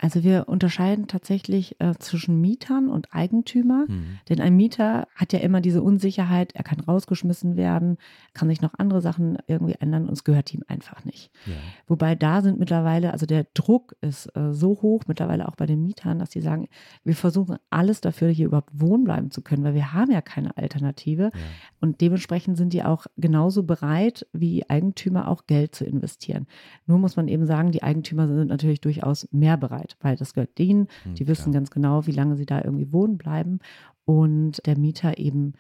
also 0.04 0.22
wir 0.22 0.50
unterscheiden 0.50 1.08
tatsächlich 1.08 1.80
äh, 1.80 1.94
zwischen 1.98 2.42
Mietern 2.42 2.90
und 2.90 3.14
Eigentümer, 3.14 3.86
mhm. 3.88 4.20
denn 4.28 4.42
ein 4.42 4.54
Mieter 4.54 5.08
hat 5.16 5.32
ja 5.32 5.40
immer 5.40 5.62
diese 5.62 5.82
Unsicherheit, 5.82 6.54
er 6.56 6.64
kann 6.66 6.82
rausgeschmissen 6.82 7.56
werden, 7.56 7.98
kann 8.34 8.50
sich 8.50 8.60
noch 8.60 8.74
andere 8.78 9.00
Sachen 9.00 9.38
irgendwie 9.48 9.76
ändern 9.80 10.06
und 10.10 10.12
es 10.12 10.26
gehört 10.26 10.54
ihm 10.54 10.62
einfach 10.68 11.06
nicht. 11.06 11.32
Ja. 11.46 11.54
Wobei 11.88 12.16
da 12.16 12.42
sind 12.42 12.60
mittlerweile, 12.60 13.14
also 13.14 13.26
der 13.26 13.46
Druck 13.54 13.96
ist 14.02 14.26
äh, 14.36 14.52
so 14.52 14.72
hoch 14.82 15.04
mittlerweile 15.08 15.48
auch 15.48 15.56
bei 15.56 15.68
den 15.68 15.86
Mietern, 15.86 16.20
dass 16.20 16.32
sie 16.32 16.42
sagen, 16.42 16.68
wir 17.06 17.16
versuchen 17.16 17.56
alles 17.70 18.02
dafür, 18.02 18.28
hier 18.28 18.48
überhaupt 18.48 18.72
wohnen 18.74 19.06
bleiben 19.06 19.32
zu 19.32 19.42
können, 19.42 19.64
weil 19.64 19.74
wir 19.74 19.94
haben 19.94 20.12
ja 20.12 20.20
keine 20.20 20.58
Alternative 20.58 21.32
ja. 21.34 21.40
und 21.80 22.02
dementsprechend 22.02 22.58
sind 22.58 22.74
die 22.74 22.84
auch 22.84 23.06
genauso 23.16 23.64
bereit 23.64 24.28
wie 24.34 24.70
Eigentümer 24.70 25.30
auch 25.30 25.48
Geld 25.48 25.76
zu 25.76 25.86
investieren. 25.86 26.46
Nur 26.88 26.98
muss 26.98 27.16
man 27.16 27.30
eben 27.30 27.46
sagen, 27.46 27.72
die 27.72 27.84
Eigentümer 27.84 28.28
sind 28.28 28.50
natürlich 28.50 28.82
durchaus 28.82 29.30
mehr 29.32 29.56
bereit 29.56 29.93
weil 30.02 30.16
das 30.16 30.34
gehört 30.34 30.58
denen. 30.58 30.88
Hm, 31.04 31.16
die 31.16 31.28
wissen 31.28 31.54
ja. 31.54 31.60
ganz 31.60 31.72
genau, 31.72 32.08
wie 32.08 32.12
lange 32.12 32.36
sie 32.36 32.46
da 32.46 32.62
irgendwie 32.64 32.92
wohnen 32.92 33.18
bleiben 33.18 33.60
und 34.06 34.66
der 34.66 34.78
Mieter 34.78 35.18
eben 35.18 35.54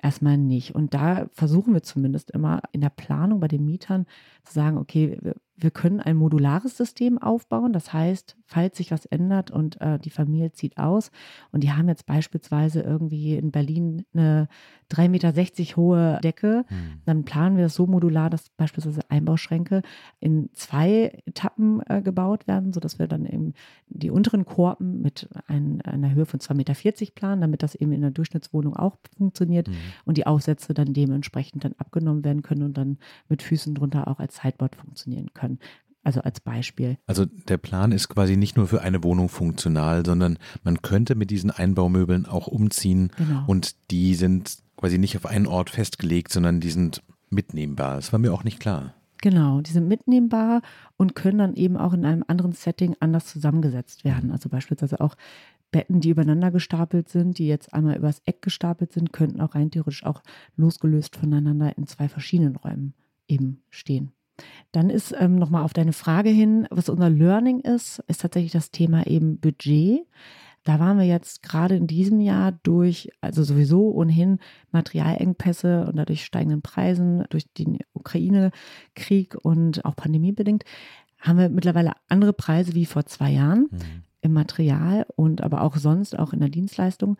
erstmal 0.00 0.38
nicht. 0.38 0.74
Und 0.74 0.94
da 0.94 1.26
versuchen 1.32 1.74
wir 1.74 1.82
zumindest 1.82 2.30
immer 2.30 2.62
in 2.72 2.80
der 2.80 2.90
Planung 2.90 3.40
bei 3.40 3.48
den 3.48 3.64
Mietern 3.64 4.06
zu 4.44 4.54
sagen, 4.54 4.78
okay, 4.78 5.18
wir 5.56 5.70
können 5.70 6.00
ein 6.00 6.16
modulares 6.16 6.76
System 6.76 7.18
aufbauen. 7.18 7.72
Das 7.72 7.92
heißt, 7.92 8.36
falls 8.46 8.76
sich 8.76 8.90
was 8.90 9.06
ändert 9.06 9.50
und 9.50 9.80
äh, 9.80 9.98
die 9.98 10.10
Familie 10.10 10.52
zieht 10.52 10.78
aus 10.78 11.10
und 11.52 11.62
die 11.62 11.72
haben 11.72 11.88
jetzt 11.88 12.06
beispielsweise 12.06 12.80
irgendwie 12.80 13.36
in 13.36 13.50
Berlin 13.50 14.04
eine 14.14 14.48
3,60 14.90 15.08
Meter 15.08 15.76
hohe 15.76 16.20
Decke, 16.22 16.64
hm. 16.68 17.00
dann 17.06 17.24
planen 17.24 17.56
wir 17.56 17.64
das 17.64 17.74
so 17.74 17.86
modular, 17.86 18.28
dass 18.30 18.50
beispielsweise 18.50 19.00
Einbauschränke 19.08 19.82
in 20.20 20.50
zwei 20.52 21.22
Etappen 21.26 21.82
äh, 21.88 22.02
gebaut 22.02 22.46
werden, 22.46 22.72
sodass 22.72 22.98
wir 22.98 23.06
dann 23.06 23.24
eben 23.24 23.54
die 23.88 24.10
unteren 24.10 24.44
Korpen 24.44 25.00
mit 25.00 25.28
ein, 25.46 25.80
einer 25.82 26.14
Höhe 26.14 26.26
von 26.26 26.40
2,40 26.40 26.54
Meter 26.54 27.12
planen, 27.14 27.40
damit 27.40 27.62
das 27.62 27.74
eben 27.74 27.92
in 27.92 28.02
der 28.02 28.10
Durchschnittswohnung 28.10 28.76
auch 28.76 28.96
funktioniert 29.16 29.68
hm. 29.68 29.74
und 30.04 30.16
die 30.16 30.26
Aufsätze 30.26 30.74
dann 30.74 30.92
dementsprechend 30.92 31.64
dann 31.64 31.74
abgenommen 31.78 32.24
werden 32.24 32.42
können 32.42 32.62
und 32.62 32.76
dann 32.76 32.98
mit 33.28 33.42
Füßen 33.42 33.74
drunter 33.74 34.08
auch 34.08 34.18
als 34.18 34.36
Sideboard 34.36 34.76
funktionieren 34.76 35.32
können. 35.32 35.41
Also 36.04 36.20
als 36.20 36.40
Beispiel. 36.40 36.98
Also 37.06 37.26
der 37.26 37.58
Plan 37.58 37.92
ist 37.92 38.08
quasi 38.08 38.36
nicht 38.36 38.56
nur 38.56 38.66
für 38.66 38.82
eine 38.82 39.04
Wohnung 39.04 39.28
funktional, 39.28 40.04
sondern 40.04 40.36
man 40.64 40.82
könnte 40.82 41.14
mit 41.14 41.30
diesen 41.30 41.52
Einbaumöbeln 41.52 42.26
auch 42.26 42.48
umziehen 42.48 43.12
genau. 43.16 43.44
und 43.46 43.76
die 43.92 44.16
sind 44.16 44.58
quasi 44.76 44.98
nicht 44.98 45.16
auf 45.16 45.26
einen 45.26 45.46
Ort 45.46 45.70
festgelegt, 45.70 46.32
sondern 46.32 46.58
die 46.58 46.70
sind 46.70 47.04
mitnehmbar. 47.30 47.96
Das 47.96 48.12
war 48.12 48.18
mir 48.18 48.32
auch 48.32 48.42
nicht 48.42 48.58
klar. 48.58 48.94
Genau, 49.22 49.60
die 49.60 49.70
sind 49.70 49.86
mitnehmbar 49.86 50.62
und 50.96 51.14
können 51.14 51.38
dann 51.38 51.54
eben 51.54 51.76
auch 51.76 51.92
in 51.92 52.04
einem 52.04 52.24
anderen 52.26 52.50
Setting 52.50 52.96
anders 52.98 53.26
zusammengesetzt 53.26 54.04
werden. 54.04 54.32
Also 54.32 54.48
beispielsweise 54.48 55.00
auch 55.00 55.14
Betten, 55.70 56.00
die 56.00 56.10
übereinander 56.10 56.50
gestapelt 56.50 57.08
sind, 57.08 57.38
die 57.38 57.46
jetzt 57.46 57.72
einmal 57.72 57.96
übers 57.96 58.20
Eck 58.26 58.42
gestapelt 58.42 58.92
sind, 58.92 59.12
könnten 59.12 59.40
auch 59.40 59.54
rein 59.54 59.70
theoretisch 59.70 60.04
auch 60.04 60.22
losgelöst 60.56 61.16
voneinander 61.16 61.78
in 61.78 61.86
zwei 61.86 62.08
verschiedenen 62.08 62.56
Räumen 62.56 62.94
eben 63.28 63.62
stehen. 63.70 64.12
Dann 64.72 64.90
ist 64.90 65.14
ähm, 65.18 65.36
nochmal 65.36 65.64
auf 65.64 65.72
deine 65.72 65.92
Frage 65.92 66.30
hin, 66.30 66.66
was 66.70 66.88
unser 66.88 67.10
Learning 67.10 67.60
ist, 67.60 68.02
ist 68.06 68.22
tatsächlich 68.22 68.52
das 68.52 68.70
Thema 68.70 69.06
eben 69.06 69.38
Budget. 69.38 70.06
Da 70.64 70.78
waren 70.78 70.98
wir 70.98 71.04
jetzt 71.04 71.42
gerade 71.42 71.74
in 71.76 71.86
diesem 71.86 72.20
Jahr 72.20 72.52
durch, 72.62 73.10
also 73.20 73.42
sowieso 73.42 73.90
ohnehin 73.90 74.38
Materialengpässe 74.70 75.86
und 75.86 75.96
dadurch 75.96 76.24
steigenden 76.24 76.62
Preisen, 76.62 77.24
durch 77.30 77.52
den 77.52 77.78
Ukraine-Krieg 77.94 79.34
und 79.42 79.84
auch 79.84 79.96
pandemiebedingt, 79.96 80.64
haben 81.18 81.38
wir 81.38 81.48
mittlerweile 81.48 81.92
andere 82.08 82.32
Preise 82.32 82.74
wie 82.74 82.86
vor 82.86 83.06
zwei 83.06 83.30
Jahren 83.30 83.68
mhm. 83.70 84.02
im 84.20 84.32
Material 84.32 85.04
und 85.16 85.40
aber 85.40 85.62
auch 85.62 85.76
sonst, 85.76 86.16
auch 86.18 86.32
in 86.32 86.40
der 86.40 86.48
Dienstleistung 86.48 87.16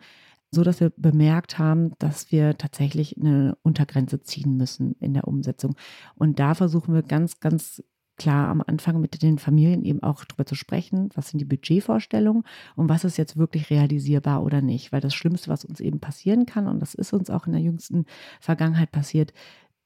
so 0.53 0.63
dass 0.63 0.79
wir 0.79 0.91
bemerkt 0.95 1.59
haben, 1.59 1.93
dass 1.99 2.31
wir 2.31 2.57
tatsächlich 2.57 3.17
eine 3.17 3.57
Untergrenze 3.63 4.21
ziehen 4.21 4.57
müssen 4.57 4.95
in 4.99 5.13
der 5.13 5.27
Umsetzung. 5.27 5.75
Und 6.15 6.39
da 6.39 6.53
versuchen 6.53 6.93
wir 6.93 7.03
ganz, 7.03 7.39
ganz 7.39 7.83
klar 8.15 8.47
am 8.49 8.63
Anfang 8.65 9.01
mit 9.01 9.21
den 9.21 9.39
Familien 9.39 9.83
eben 9.83 10.03
auch 10.03 10.23
darüber 10.23 10.45
zu 10.45 10.55
sprechen, 10.55 11.09
was 11.15 11.29
sind 11.29 11.39
die 11.39 11.45
Budgetvorstellungen 11.45 12.43
und 12.75 12.89
was 12.89 13.03
ist 13.03 13.17
jetzt 13.17 13.37
wirklich 13.37 13.69
realisierbar 13.69 14.43
oder 14.43 14.61
nicht. 14.61 14.91
Weil 14.91 15.01
das 15.01 15.15
Schlimmste, 15.15 15.49
was 15.49 15.65
uns 15.65 15.79
eben 15.79 15.99
passieren 15.99 16.45
kann, 16.45 16.67
und 16.67 16.79
das 16.79 16.93
ist 16.93 17.13
uns 17.13 17.29
auch 17.29 17.47
in 17.47 17.53
der 17.53 17.61
jüngsten 17.61 18.05
Vergangenheit 18.39 18.91
passiert, 18.91 19.33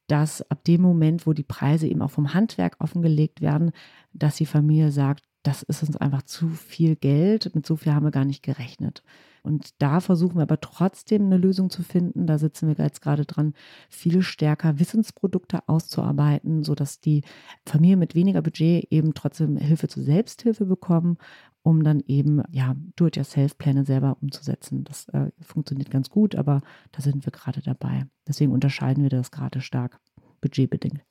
dass 0.08 0.42
ab 0.50 0.64
dem 0.64 0.82
Moment, 0.82 1.28
wo 1.28 1.34
die 1.34 1.44
Preise 1.44 1.88
eben 1.88 2.02
auch 2.02 2.12
vom 2.12 2.34
Handwerk 2.34 2.78
offengelegt 2.80 3.42
werden, 3.42 3.72
dass 4.14 4.38
die 4.38 4.46
Familie 4.46 4.92
sagt, 4.92 5.24
das 5.44 5.64
ist 5.64 5.84
uns 5.84 5.98
einfach 5.98 6.24
zu 6.24 6.50
viel 6.50 6.96
Geld, 6.96 7.54
mit 7.56 7.66
so 7.66 7.76
viel 7.76 7.94
haben 7.94 8.06
wir 8.06 8.12
gar 8.12 8.26
nicht 8.26 8.44
gerechnet. 8.44 9.04
Und 9.44 9.82
da 9.82 10.00
versuchen 10.00 10.36
wir 10.36 10.44
aber 10.44 10.60
trotzdem 10.60 11.26
eine 11.26 11.38
Lösung 11.38 11.70
zu 11.70 11.84
finden. 11.84 12.28
Da 12.28 12.38
sitzen 12.38 12.68
wir 12.68 12.84
jetzt 12.84 13.02
gerade 13.02 13.26
dran, 13.26 13.54
viel 13.90 14.22
stärker 14.22 14.80
Wissensprodukte 14.80 15.68
auszuarbeiten, 15.68 16.64
sodass 16.64 17.00
die 17.00 17.24
Familien 17.66 18.00
mit 18.00 18.16
weniger 18.16 18.42
Budget 18.42 18.88
eben 18.92 19.14
trotzdem 19.14 19.58
Hilfe 19.58 19.88
zur 19.88 20.04
Selbsthilfe 20.04 20.66
bekommen, 20.66 21.18
um 21.64 21.84
dann 21.84 22.02
eben 22.08 22.42
ja 22.52 22.76
Do-it-yourself-Pläne 22.96 23.86
selber 23.86 24.18
umzusetzen. 24.22 24.84
Das 24.84 25.10
äh, 25.10 25.32
funktioniert 25.42 25.90
ganz 25.90 26.10
gut, 26.10 26.36
aber 26.36 26.62
da 26.92 27.02
sind 27.02 27.26
wir 27.26 27.32
gerade 27.32 27.62
dabei. 27.62 28.06
Deswegen 28.28 28.52
unterscheiden 28.52 29.04
wir 29.04 29.10
das 29.10 29.32
gerade 29.32 29.62
stark 29.62 30.00
budgetbedingt. 30.42 31.02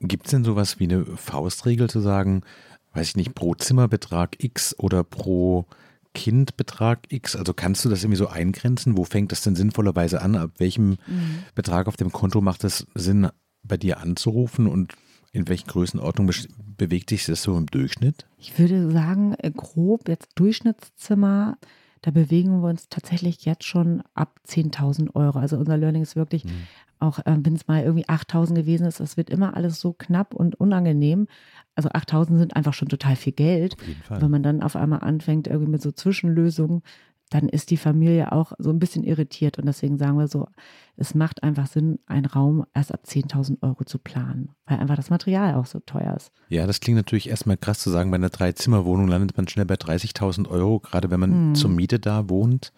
Gibt 0.00 0.26
es 0.26 0.30
denn 0.32 0.44
sowas 0.44 0.78
wie 0.78 0.84
eine 0.84 1.04
Faustregel 1.04 1.88
zu 1.88 2.00
sagen, 2.00 2.42
weiß 2.92 3.08
ich 3.08 3.16
nicht, 3.16 3.34
pro 3.34 3.54
Zimmerbetrag 3.54 4.42
X 4.42 4.78
oder 4.78 5.04
pro 5.04 5.66
Kindbetrag 6.14 7.06
X? 7.08 7.36
Also 7.36 7.54
kannst 7.54 7.84
du 7.84 7.88
das 7.88 8.02
irgendwie 8.02 8.18
so 8.18 8.28
eingrenzen? 8.28 8.96
Wo 8.96 9.04
fängt 9.04 9.32
das 9.32 9.42
denn 9.42 9.56
sinnvollerweise 9.56 10.20
an? 10.22 10.36
Ab 10.36 10.52
welchem 10.58 10.90
mhm. 11.06 11.44
Betrag 11.54 11.86
auf 11.88 11.96
dem 11.96 12.12
Konto 12.12 12.40
macht 12.40 12.64
es 12.64 12.86
Sinn, 12.94 13.28
bei 13.62 13.76
dir 13.76 13.98
anzurufen 13.98 14.66
und 14.66 14.94
in 15.32 15.48
welchen 15.48 15.68
Größenordnung 15.68 16.30
bewegt 16.76 17.10
sich 17.10 17.26
das 17.26 17.42
so 17.42 17.56
im 17.56 17.66
Durchschnitt? 17.66 18.26
Ich 18.38 18.58
würde 18.58 18.90
sagen, 18.90 19.34
äh, 19.38 19.50
grob 19.50 20.08
jetzt 20.08 20.30
Durchschnittszimmer, 20.34 21.56
da 22.02 22.10
bewegen 22.10 22.62
wir 22.62 22.68
uns 22.68 22.88
tatsächlich 22.88 23.44
jetzt 23.44 23.64
schon 23.64 24.02
ab 24.14 24.40
10.000 24.48 25.14
Euro. 25.14 25.38
Also 25.38 25.56
unser 25.56 25.76
Learning 25.76 26.02
ist 26.02 26.16
wirklich, 26.16 26.44
mhm. 26.44 26.66
auch 26.98 27.18
äh, 27.20 27.36
wenn 27.40 27.54
es 27.54 27.68
mal 27.68 27.82
irgendwie 27.82 28.06
8.000 28.06 28.54
gewesen 28.54 28.86
ist, 28.86 29.00
es 29.00 29.16
wird 29.16 29.30
immer 29.30 29.54
alles 29.54 29.80
so 29.80 29.92
knapp 29.92 30.34
und 30.34 30.58
unangenehm 30.58 31.26
also 31.80 31.88
8000 31.92 32.38
sind 32.38 32.56
einfach 32.56 32.74
schon 32.74 32.88
total 32.88 33.16
viel 33.16 33.32
Geld. 33.32 33.76
Wenn 34.20 34.30
man 34.30 34.42
dann 34.42 34.62
auf 34.62 34.76
einmal 34.76 35.00
anfängt, 35.00 35.46
irgendwie 35.46 35.70
mit 35.70 35.82
so 35.82 35.92
Zwischenlösungen, 35.92 36.82
dann 37.30 37.48
ist 37.48 37.70
die 37.70 37.76
Familie 37.76 38.32
auch 38.32 38.52
so 38.58 38.70
ein 38.70 38.80
bisschen 38.80 39.04
irritiert. 39.04 39.58
Und 39.58 39.66
deswegen 39.66 39.98
sagen 39.98 40.18
wir 40.18 40.28
so, 40.28 40.48
es 40.96 41.14
macht 41.14 41.42
einfach 41.42 41.66
Sinn, 41.68 42.00
einen 42.06 42.26
Raum 42.26 42.66
erst 42.74 42.92
ab 42.92 43.04
10.000 43.06 43.62
Euro 43.62 43.84
zu 43.84 43.98
planen, 43.98 44.50
weil 44.66 44.78
einfach 44.78 44.96
das 44.96 45.10
Material 45.10 45.54
auch 45.54 45.66
so 45.66 45.78
teuer 45.78 46.14
ist. 46.16 46.32
Ja, 46.48 46.66
das 46.66 46.80
klingt 46.80 46.96
natürlich 46.96 47.30
erstmal 47.30 47.56
krass 47.56 47.78
zu 47.78 47.90
sagen, 47.90 48.10
bei 48.10 48.16
einer 48.16 48.30
Dreizimmerwohnung 48.30 49.08
landet 49.08 49.36
man 49.36 49.48
schnell 49.48 49.64
bei 49.64 49.76
30.000 49.76 50.48
Euro, 50.48 50.80
gerade 50.80 51.10
wenn 51.10 51.20
man 51.20 51.32
hm. 51.32 51.54
zur 51.54 51.70
Miete 51.70 52.00
da 52.00 52.28
wohnt. 52.28 52.72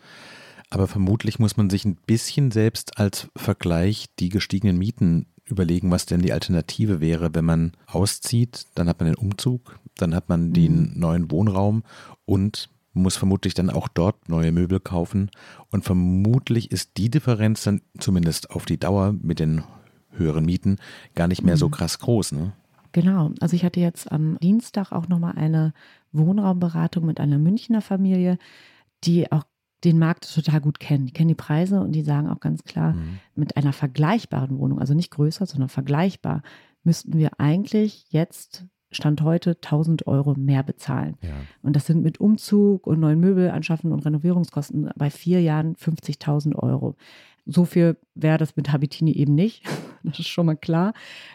Aber 0.68 0.86
vermutlich 0.86 1.38
muss 1.38 1.56
man 1.56 1.68
sich 1.68 1.84
ein 1.84 1.96
bisschen 1.96 2.50
selbst 2.50 2.98
als 2.98 3.28
Vergleich 3.36 4.06
die 4.18 4.28
gestiegenen 4.28 4.78
Mieten 4.78 5.26
überlegen, 5.44 5.90
was 5.90 6.06
denn 6.06 6.22
die 6.22 6.32
Alternative 6.32 7.00
wäre, 7.00 7.34
wenn 7.34 7.44
man 7.44 7.72
auszieht. 7.86 8.66
Dann 8.74 8.88
hat 8.88 9.00
man 9.00 9.06
den 9.06 9.16
Umzug, 9.16 9.78
dann 9.96 10.14
hat 10.14 10.28
man 10.28 10.52
den 10.52 10.92
mhm. 10.92 10.92
neuen 10.94 11.30
Wohnraum 11.30 11.82
und 12.24 12.70
muss 12.92 13.16
vermutlich 13.16 13.54
dann 13.54 13.70
auch 13.70 13.88
dort 13.88 14.28
neue 14.28 14.52
Möbel 14.52 14.80
kaufen 14.80 15.30
und 15.70 15.84
vermutlich 15.84 16.70
ist 16.70 16.96
die 16.96 17.10
Differenz 17.10 17.64
dann 17.64 17.80
zumindest 17.98 18.50
auf 18.50 18.64
die 18.64 18.78
Dauer 18.78 19.12
mit 19.12 19.38
den 19.38 19.62
höheren 20.10 20.44
Mieten 20.44 20.76
gar 21.14 21.28
nicht 21.28 21.42
mehr 21.42 21.54
mhm. 21.54 21.60
so 21.60 21.68
krass 21.68 21.98
groß. 21.98 22.32
Ne? 22.32 22.52
Genau, 22.92 23.32
also 23.40 23.56
ich 23.56 23.64
hatte 23.64 23.80
jetzt 23.80 24.12
am 24.12 24.38
Dienstag 24.40 24.92
auch 24.92 25.08
nochmal 25.08 25.36
eine 25.36 25.72
Wohnraumberatung 26.12 27.06
mit 27.06 27.20
einer 27.20 27.38
Münchner 27.38 27.80
Familie, 27.80 28.38
die 29.04 29.32
auch 29.32 29.44
den 29.84 29.98
Markt 29.98 30.32
total 30.32 30.60
gut 30.60 30.78
kennen. 30.78 31.06
Die 31.06 31.12
kennen 31.12 31.28
die 31.28 31.34
Preise 31.34 31.80
und 31.80 31.92
die 31.92 32.02
sagen 32.02 32.28
auch 32.28 32.40
ganz 32.40 32.62
klar, 32.64 32.92
mhm. 32.92 33.18
mit 33.34 33.56
einer 33.56 33.72
vergleichbaren 33.72 34.58
Wohnung, 34.58 34.78
also 34.78 34.94
nicht 34.94 35.10
größer, 35.10 35.46
sondern 35.46 35.70
vergleichbar, 35.70 36.42
müssten 36.84 37.16
wir 37.16 37.40
eigentlich 37.40 38.06
jetzt 38.10 38.66
Stand 38.92 39.22
heute 39.22 39.50
1000 39.50 40.06
Euro 40.06 40.34
mehr 40.34 40.62
bezahlen. 40.62 41.16
Ja. 41.22 41.30
Und 41.62 41.76
das 41.76 41.86
sind 41.86 42.02
mit 42.02 42.20
Umzug 42.20 42.86
und 42.86 43.00
neuen 43.00 43.20
Möbel 43.20 43.50
anschaffen 43.50 43.92
und 43.92 44.04
Renovierungskosten 44.04 44.90
bei 44.96 45.10
vier 45.10 45.40
Jahren 45.40 45.74
50.000 45.76 46.54
Euro. 46.56 46.96
So 47.44 47.64
viel 47.64 47.96
wäre 48.14 48.38
das 48.38 48.56
mit 48.56 48.72
Habitini 48.72 49.12
eben 49.12 49.34
nicht. 49.34 49.64
Das 50.04 50.18
ist 50.18 50.26
schon 50.26 50.46
mal 50.46 50.56
klar, 50.56 50.94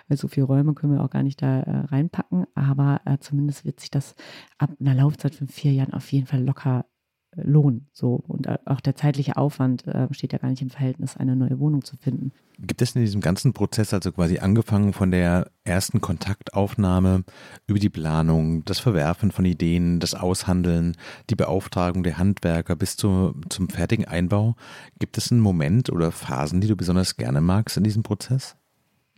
weil 0.10 0.18
so 0.18 0.28
viele 0.28 0.46
Räume 0.46 0.74
können 0.74 0.92
wir 0.92 1.02
auch 1.02 1.10
gar 1.10 1.24
nicht 1.24 1.42
da 1.42 1.62
äh, 1.62 1.86
reinpacken. 1.86 2.48
Aber 2.54 3.00
äh, 3.06 3.18
zumindest 3.18 3.64
wird 3.64 3.80
sich 3.80 3.90
das 3.90 4.14
ab 4.58 4.72
einer 4.82 4.94
Laufzeit 4.94 5.36
von 5.36 5.48
vier 5.48 5.72
Jahren 5.72 5.94
auf 5.94 6.12
jeden 6.12 6.28
Fall 6.28 6.44
locker 6.44 6.86
Lohn. 7.36 7.88
So. 7.94 8.16
Und 8.28 8.48
auch 8.68 8.82
der 8.82 8.96
zeitliche 8.96 9.38
Aufwand 9.38 9.86
äh, 9.88 10.08
steht 10.12 10.34
ja 10.34 10.40
gar 10.40 10.50
nicht 10.50 10.62
im 10.62 10.70
Verhältnis, 10.70 11.18
eine 11.18 11.36
neue 11.36 11.60
Wohnung 11.60 11.84
zu 11.84 11.98
finden. 11.98 12.32
Gibt 12.60 12.82
es 12.82 12.96
in 12.96 13.02
diesem 13.02 13.22
ganzen 13.22 13.54
Prozess, 13.54 13.94
also 13.94 14.12
quasi 14.12 14.40
angefangen 14.40 14.94
von 14.94 15.12
der 15.12 15.52
ersten 15.64 16.02
Kontaktaufnahme 16.02 17.24
über 17.68 17.78
die 17.78 17.90
Planung, 17.90 18.66
das 18.66 18.80
Verwerfen 18.80 19.32
von 19.32 19.46
Ideen, 19.46 20.00
das 20.00 20.16
Aushandeln, 20.16 20.96
die 21.30 21.36
Beauftragung 21.36 22.02
der 22.02 22.18
Handwerker 22.18 22.76
bis 22.76 22.98
zu, 22.98 23.36
zum 23.50 23.70
fertigen 23.70 24.06
Einbau, 24.06 24.56
gibt 24.98 25.18
es 25.18 25.32
einen 25.32 25.42
Moment 25.42 25.92
oder 25.92 26.12
Phasen, 26.12 26.62
die 26.62 26.68
du 26.68 26.76
besonders 26.76 27.18
gerne 27.18 27.42
magst 27.42 27.78
in 27.78 27.84
diesem 27.84 28.02
Prozess? 28.02 28.56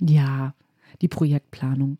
Ja, 0.01 0.53
die 1.01 1.07
Projektplanung. 1.07 1.97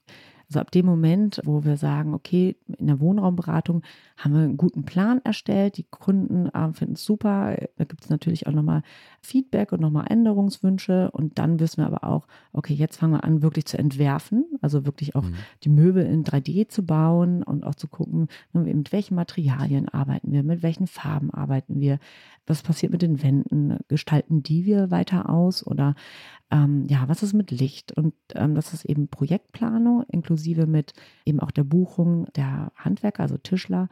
Also 0.50 0.62
ab 0.62 0.72
dem 0.72 0.88
Moment, 0.88 1.41
wo 1.46 1.63
wir 1.63 1.77
sagen, 1.77 2.15
okay, 2.15 2.56
in 2.79 2.88
der 2.88 3.00
Wohnraumberatung 3.00 3.84
haben 4.18 4.34
wir 4.34 4.41
einen 4.41 4.58
guten 4.58 4.84
Plan 4.84 5.22
erstellt, 5.24 5.77
die 5.77 5.84
Kunden 5.84 6.48
äh, 6.48 6.74
finden 6.74 6.96
es 6.96 7.06
super, 7.06 7.56
da 7.77 7.84
gibt 7.84 8.03
es 8.03 8.10
natürlich 8.10 8.48
auch 8.48 8.51
nochmal 8.51 8.82
Feedback 9.21 9.71
und 9.71 9.81
nochmal 9.81 10.05
Änderungswünsche 10.09 11.11
und 11.11 11.39
dann 11.39 11.59
wissen 11.59 11.77
wir 11.77 11.88
aber 11.88 12.03
auch, 12.03 12.27
okay, 12.53 12.73
jetzt 12.73 12.97
fangen 12.97 13.13
wir 13.13 13.23
an, 13.23 13.41
wirklich 13.41 13.65
zu 13.65 13.77
entwerfen, 13.77 14.45
also 14.61 14.85
wirklich 14.85 15.15
auch 15.15 15.23
mhm. 15.23 15.35
die 15.63 15.69
Möbel 15.69 16.05
in 16.05 16.23
3D 16.23 16.69
zu 16.69 16.85
bauen 16.85 17.43
und 17.43 17.63
auch 17.63 17.75
zu 17.75 17.88
gucken, 17.88 18.27
ne, 18.53 18.61
mit 18.61 18.91
welchen 18.91 19.15
Materialien 19.15 19.89
arbeiten 19.89 20.31
wir, 20.31 20.43
mit 20.43 20.63
welchen 20.63 20.88
Farben 20.88 21.31
arbeiten 21.31 21.79
wir, 21.79 21.99
was 22.45 22.63
passiert 22.63 22.91
mit 22.91 23.01
den 23.01 23.21
Wänden, 23.21 23.77
gestalten 23.88 24.43
die 24.43 24.65
wir 24.65 24.91
weiter 24.91 25.29
aus 25.29 25.65
oder 25.65 25.95
ähm, 26.51 26.85
ja, 26.89 27.07
was 27.07 27.21
ist 27.21 27.33
mit 27.33 27.51
Licht? 27.51 27.91
Und 27.91 28.13
ähm, 28.33 28.55
das 28.55 28.73
ist 28.73 28.85
eben 28.85 29.07
Projektplanung, 29.07 30.03
inklusive 30.09 30.65
mit 30.65 30.93
eben 31.25 31.39
auch 31.39 31.51
der 31.51 31.63
Buchung 31.63 32.27
der 32.35 32.71
Handwerker, 32.75 33.23
also 33.23 33.38
Tischler 33.38 33.89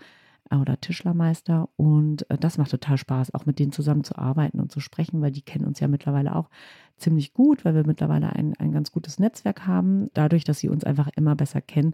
oder 0.51 0.79
Tischlermeister. 0.79 1.69
Und 1.75 2.29
äh, 2.29 2.37
das 2.37 2.57
macht 2.57 2.71
total 2.71 2.97
Spaß, 2.97 3.33
auch 3.33 3.45
mit 3.45 3.59
denen 3.59 3.71
zusammen 3.71 4.03
zu 4.03 4.17
arbeiten 4.17 4.59
und 4.59 4.71
zu 4.71 4.79
sprechen, 4.79 5.21
weil 5.21 5.31
die 5.31 5.41
kennen 5.41 5.65
uns 5.65 5.79
ja 5.79 5.87
mittlerweile 5.87 6.35
auch 6.35 6.49
ziemlich 6.97 7.33
gut, 7.33 7.65
weil 7.65 7.75
wir 7.75 7.85
mittlerweile 7.85 8.33
ein, 8.33 8.55
ein 8.57 8.71
ganz 8.71 8.91
gutes 8.91 9.19
Netzwerk 9.19 9.67
haben. 9.67 10.09
Dadurch, 10.13 10.43
dass 10.43 10.59
sie 10.59 10.69
uns 10.69 10.83
einfach 10.83 11.09
immer 11.15 11.35
besser 11.35 11.61
kennen, 11.61 11.93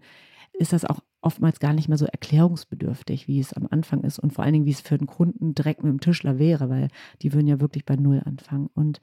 ist 0.54 0.74
das 0.74 0.86
auch 0.86 1.00
oftmals 1.22 1.60
gar 1.60 1.74
nicht 1.74 1.90
mehr 1.90 1.98
so 1.98 2.06
erklärungsbedürftig, 2.06 3.28
wie 3.28 3.40
es 3.40 3.54
am 3.54 3.68
Anfang 3.70 4.02
ist 4.02 4.20
und 4.20 4.34
vor 4.34 4.44
allen 4.44 4.54
Dingen, 4.54 4.66
wie 4.66 4.72
es 4.72 4.82
für 4.82 4.98
den 4.98 5.08
Kunden 5.08 5.56
direkt 5.56 5.84
mit 5.84 5.92
dem 5.92 6.00
Tischler 6.00 6.38
wäre, 6.38 6.70
weil 6.70 6.90
die 7.22 7.34
würden 7.34 7.48
ja 7.48 7.60
wirklich 7.60 7.86
bei 7.86 7.96
Null 7.96 8.22
anfangen. 8.24 8.70
Und 8.74 9.02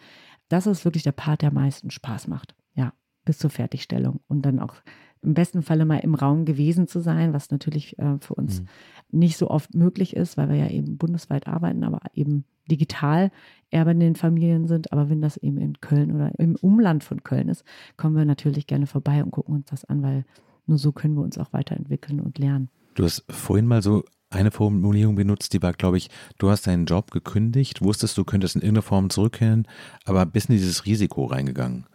das 0.48 0.66
ist 0.66 0.84
wirklich 0.84 1.02
der 1.02 1.12
Part, 1.12 1.42
der 1.42 1.48
am 1.48 1.54
meisten 1.54 1.90
Spaß 1.90 2.28
macht. 2.28 2.54
Ja, 2.74 2.92
bis 3.24 3.38
zur 3.38 3.50
Fertigstellung 3.50 4.20
und 4.28 4.42
dann 4.42 4.60
auch 4.60 4.76
im 5.22 5.34
besten 5.34 5.62
Falle 5.62 5.84
mal 5.84 5.98
im 5.98 6.14
Raum 6.14 6.44
gewesen 6.44 6.86
zu 6.86 7.00
sein, 7.00 7.32
was 7.32 7.50
natürlich 7.50 7.98
äh, 7.98 8.18
für 8.20 8.34
uns 8.34 8.62
mhm. 8.62 8.66
nicht 9.10 9.36
so 9.36 9.50
oft 9.50 9.74
möglich 9.74 10.16
ist, 10.16 10.36
weil 10.36 10.48
wir 10.48 10.56
ja 10.56 10.68
eben 10.68 10.96
bundesweit 10.96 11.46
arbeiten, 11.46 11.84
aber 11.84 12.00
eben 12.14 12.44
digital 12.70 13.30
eher 13.70 13.84
bei 13.84 13.94
den 13.94 14.16
Familien 14.16 14.66
sind. 14.66 14.92
Aber 14.92 15.10
wenn 15.10 15.20
das 15.20 15.36
eben 15.36 15.58
in 15.58 15.80
Köln 15.80 16.12
oder 16.12 16.32
im 16.38 16.56
Umland 16.56 17.04
von 17.04 17.22
Köln 17.22 17.48
ist, 17.48 17.64
kommen 17.96 18.16
wir 18.16 18.24
natürlich 18.24 18.66
gerne 18.66 18.86
vorbei 18.86 19.22
und 19.22 19.30
gucken 19.30 19.56
uns 19.56 19.66
das 19.66 19.84
an, 19.84 20.02
weil 20.02 20.24
nur 20.66 20.78
so 20.78 20.92
können 20.92 21.14
wir 21.14 21.22
uns 21.22 21.36
auch 21.36 21.52
weiterentwickeln 21.52 22.20
und 22.20 22.38
lernen. 22.38 22.70
Du 22.94 23.04
hast 23.04 23.24
vorhin 23.28 23.66
mal 23.66 23.82
so 23.82 24.04
eine 24.30 24.50
Formulierung 24.50 25.16
benutzt, 25.16 25.52
die 25.52 25.62
war, 25.62 25.72
glaube 25.72 25.96
ich, 25.96 26.08
du 26.38 26.50
hast 26.50 26.66
deinen 26.66 26.86
Job 26.86 27.10
gekündigt, 27.10 27.82
wusstest, 27.82 28.16
du 28.16 28.24
könntest 28.24 28.54
in 28.54 28.62
irgendeiner 28.62 28.82
Form 28.82 29.10
zurückkehren, 29.10 29.66
aber 30.04 30.24
bist 30.24 30.48
in 30.48 30.56
dieses 30.56 30.86
Risiko 30.86 31.24
reingegangen. 31.24 31.86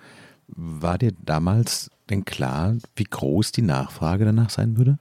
War 0.48 0.98
dir 0.98 1.12
damals 1.24 1.90
denn 2.10 2.26
klar, 2.26 2.76
wie 2.96 3.04
groß 3.04 3.52
die 3.52 3.62
Nachfrage 3.62 4.26
danach 4.26 4.50
sein 4.50 4.78
würde? 4.78 5.00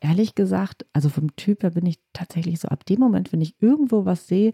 Ehrlich 0.00 0.34
gesagt, 0.34 0.84
also 0.92 1.08
vom 1.08 1.34
Typ 1.36 1.62
her 1.62 1.70
bin 1.70 1.86
ich 1.86 1.98
tatsächlich 2.12 2.60
so 2.60 2.68
ab 2.68 2.84
dem 2.84 3.00
Moment, 3.00 3.32
wenn 3.32 3.40
ich 3.40 3.54
irgendwo 3.60 4.04
was 4.04 4.28
sehe, 4.28 4.52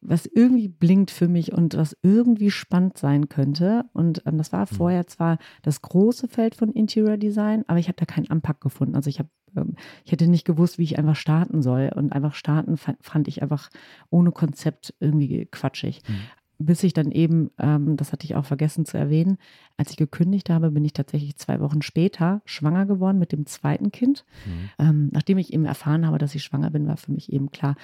was 0.00 0.26
irgendwie 0.26 0.68
blinkt 0.68 1.10
für 1.10 1.28
mich 1.28 1.52
und 1.52 1.76
was 1.76 1.96
irgendwie 2.02 2.50
spannend 2.50 2.96
sein 2.96 3.28
könnte. 3.28 3.84
Und 3.92 4.22
ähm, 4.26 4.38
das 4.38 4.52
war 4.52 4.62
mhm. 4.62 4.74
vorher 4.74 5.06
zwar 5.06 5.38
das 5.62 5.82
große 5.82 6.28
Feld 6.28 6.54
von 6.54 6.72
Interior 6.72 7.18
Design, 7.18 7.64
aber 7.66 7.78
ich 7.78 7.88
habe 7.88 7.96
da 7.96 8.06
keinen 8.06 8.30
Anpack 8.30 8.60
gefunden. 8.60 8.96
Also 8.96 9.10
ich 9.10 9.18
habe, 9.18 9.28
ähm, 9.56 9.74
ich 10.04 10.12
hätte 10.12 10.26
nicht 10.26 10.46
gewusst, 10.46 10.78
wie 10.78 10.84
ich 10.84 10.98
einfach 10.98 11.16
starten 11.16 11.60
soll. 11.60 11.90
Und 11.94 12.12
einfach 12.12 12.34
starten 12.34 12.78
fand, 12.78 12.98
fand 13.02 13.28
ich 13.28 13.42
einfach 13.42 13.68
ohne 14.08 14.32
Konzept 14.32 14.94
irgendwie 15.00 15.46
quatschig. 15.50 16.00
Mhm. 16.08 16.14
Bis 16.62 16.82
ich 16.82 16.92
dann 16.92 17.10
eben, 17.10 17.50
ähm, 17.58 17.96
das 17.96 18.12
hatte 18.12 18.26
ich 18.26 18.34
auch 18.34 18.44
vergessen 18.44 18.84
zu 18.84 18.98
erwähnen, 18.98 19.38
als 19.78 19.90
ich 19.90 19.96
gekündigt 19.96 20.50
habe, 20.50 20.70
bin 20.70 20.84
ich 20.84 20.92
tatsächlich 20.92 21.36
zwei 21.36 21.58
Wochen 21.58 21.80
später 21.80 22.42
schwanger 22.44 22.84
geworden 22.84 23.18
mit 23.18 23.32
dem 23.32 23.46
zweiten 23.46 23.90
Kind. 23.90 24.26
Mhm. 24.44 24.70
Ähm, 24.78 25.08
nachdem 25.10 25.38
ich 25.38 25.54
eben 25.54 25.64
erfahren 25.64 26.06
habe, 26.06 26.18
dass 26.18 26.34
ich 26.34 26.44
schwanger 26.44 26.70
bin, 26.70 26.86
war 26.86 26.98
für 26.98 27.12
mich 27.12 27.32
eben 27.32 27.50
klar, 27.50 27.76